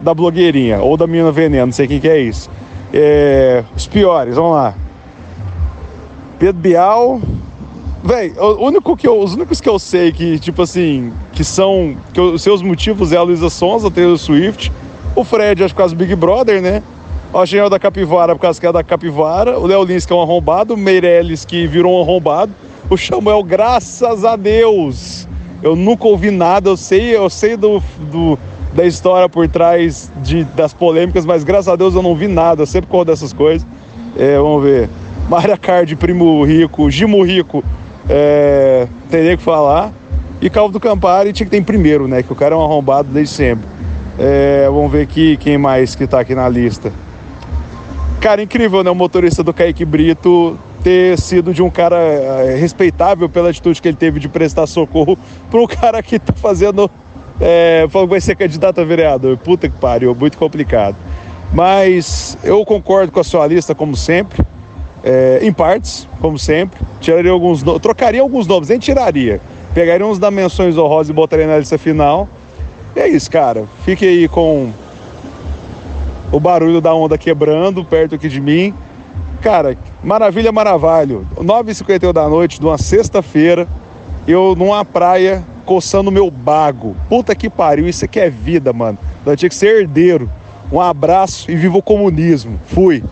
[0.01, 2.51] da blogueirinha ou da menina veneno, não sei quem que é isso.
[2.93, 4.75] É, os piores, vamos lá.
[6.39, 7.21] Pedro Bial.
[8.03, 11.97] Véi, o único que eu, os únicos que eu sei que, tipo assim, que são.
[12.13, 14.73] que os seus motivos é a Luísa Sonza, Taylor Swift.
[15.15, 16.83] O Fred, acho que do Big Brother, né?
[17.37, 19.61] O Ageniel da Capivara, por causa que é da Capivara.
[19.61, 20.73] O Léo Lins, que é um arrombado.
[20.73, 22.51] O Meirelles, que virou um arrombado.
[22.89, 25.29] O Samuel, graças a Deus.
[25.63, 28.39] Eu nunca ouvi nada, eu sei, eu sei do, do
[28.73, 32.63] da história por trás de, das polêmicas, mas graças a Deus eu não vi nada,
[32.63, 33.69] eu sempre corro dessas coisas.
[34.17, 34.89] É, vamos ver.
[35.29, 37.63] Maria Card, Primo Rico, Gimo Rico,
[38.09, 39.93] é, o que falar.
[40.41, 42.23] E Calvo do Campari tinha que ter em primeiro, né?
[42.23, 43.69] Que o cara é um arrombado desde sempre.
[44.19, 46.91] É, vamos ver aqui quem mais que tá aqui na lista.
[48.21, 48.91] Cara, incrível, né?
[48.91, 53.89] O motorista do Kaique Brito ter sido de um cara é, respeitável pela atitude que
[53.89, 55.19] ele teve de prestar socorro
[55.51, 56.91] para um cara que tá fazendo.
[57.39, 59.37] É, vai ser candidato a vereador.
[59.37, 60.97] Puta que pariu, muito complicado.
[61.53, 64.45] Mas eu concordo com a sua lista, como sempre.
[65.05, 66.81] É, em partes, como sempre.
[67.01, 67.79] Tiraria alguns no...
[67.79, 69.41] Trocaria alguns nomes, nem tiraria.
[69.75, 72.29] Pegaria uns da menções honrosas e botaria na lista final.
[72.95, 73.65] E é isso, cara.
[73.85, 74.73] Fique aí com
[76.33, 78.75] o barulho da onda quebrando perto aqui de mim.
[79.41, 81.27] Cara, maravilha, maravilho.
[81.37, 83.67] 9h51 da noite, de uma sexta-feira,
[84.27, 86.97] eu numa praia coçando meu bago.
[87.09, 88.99] Puta que pariu, isso aqui é vida, mano.
[89.25, 90.31] Eu tinha que ser herdeiro.
[90.71, 92.59] Um abraço e viva o comunismo.
[92.67, 93.05] Fui.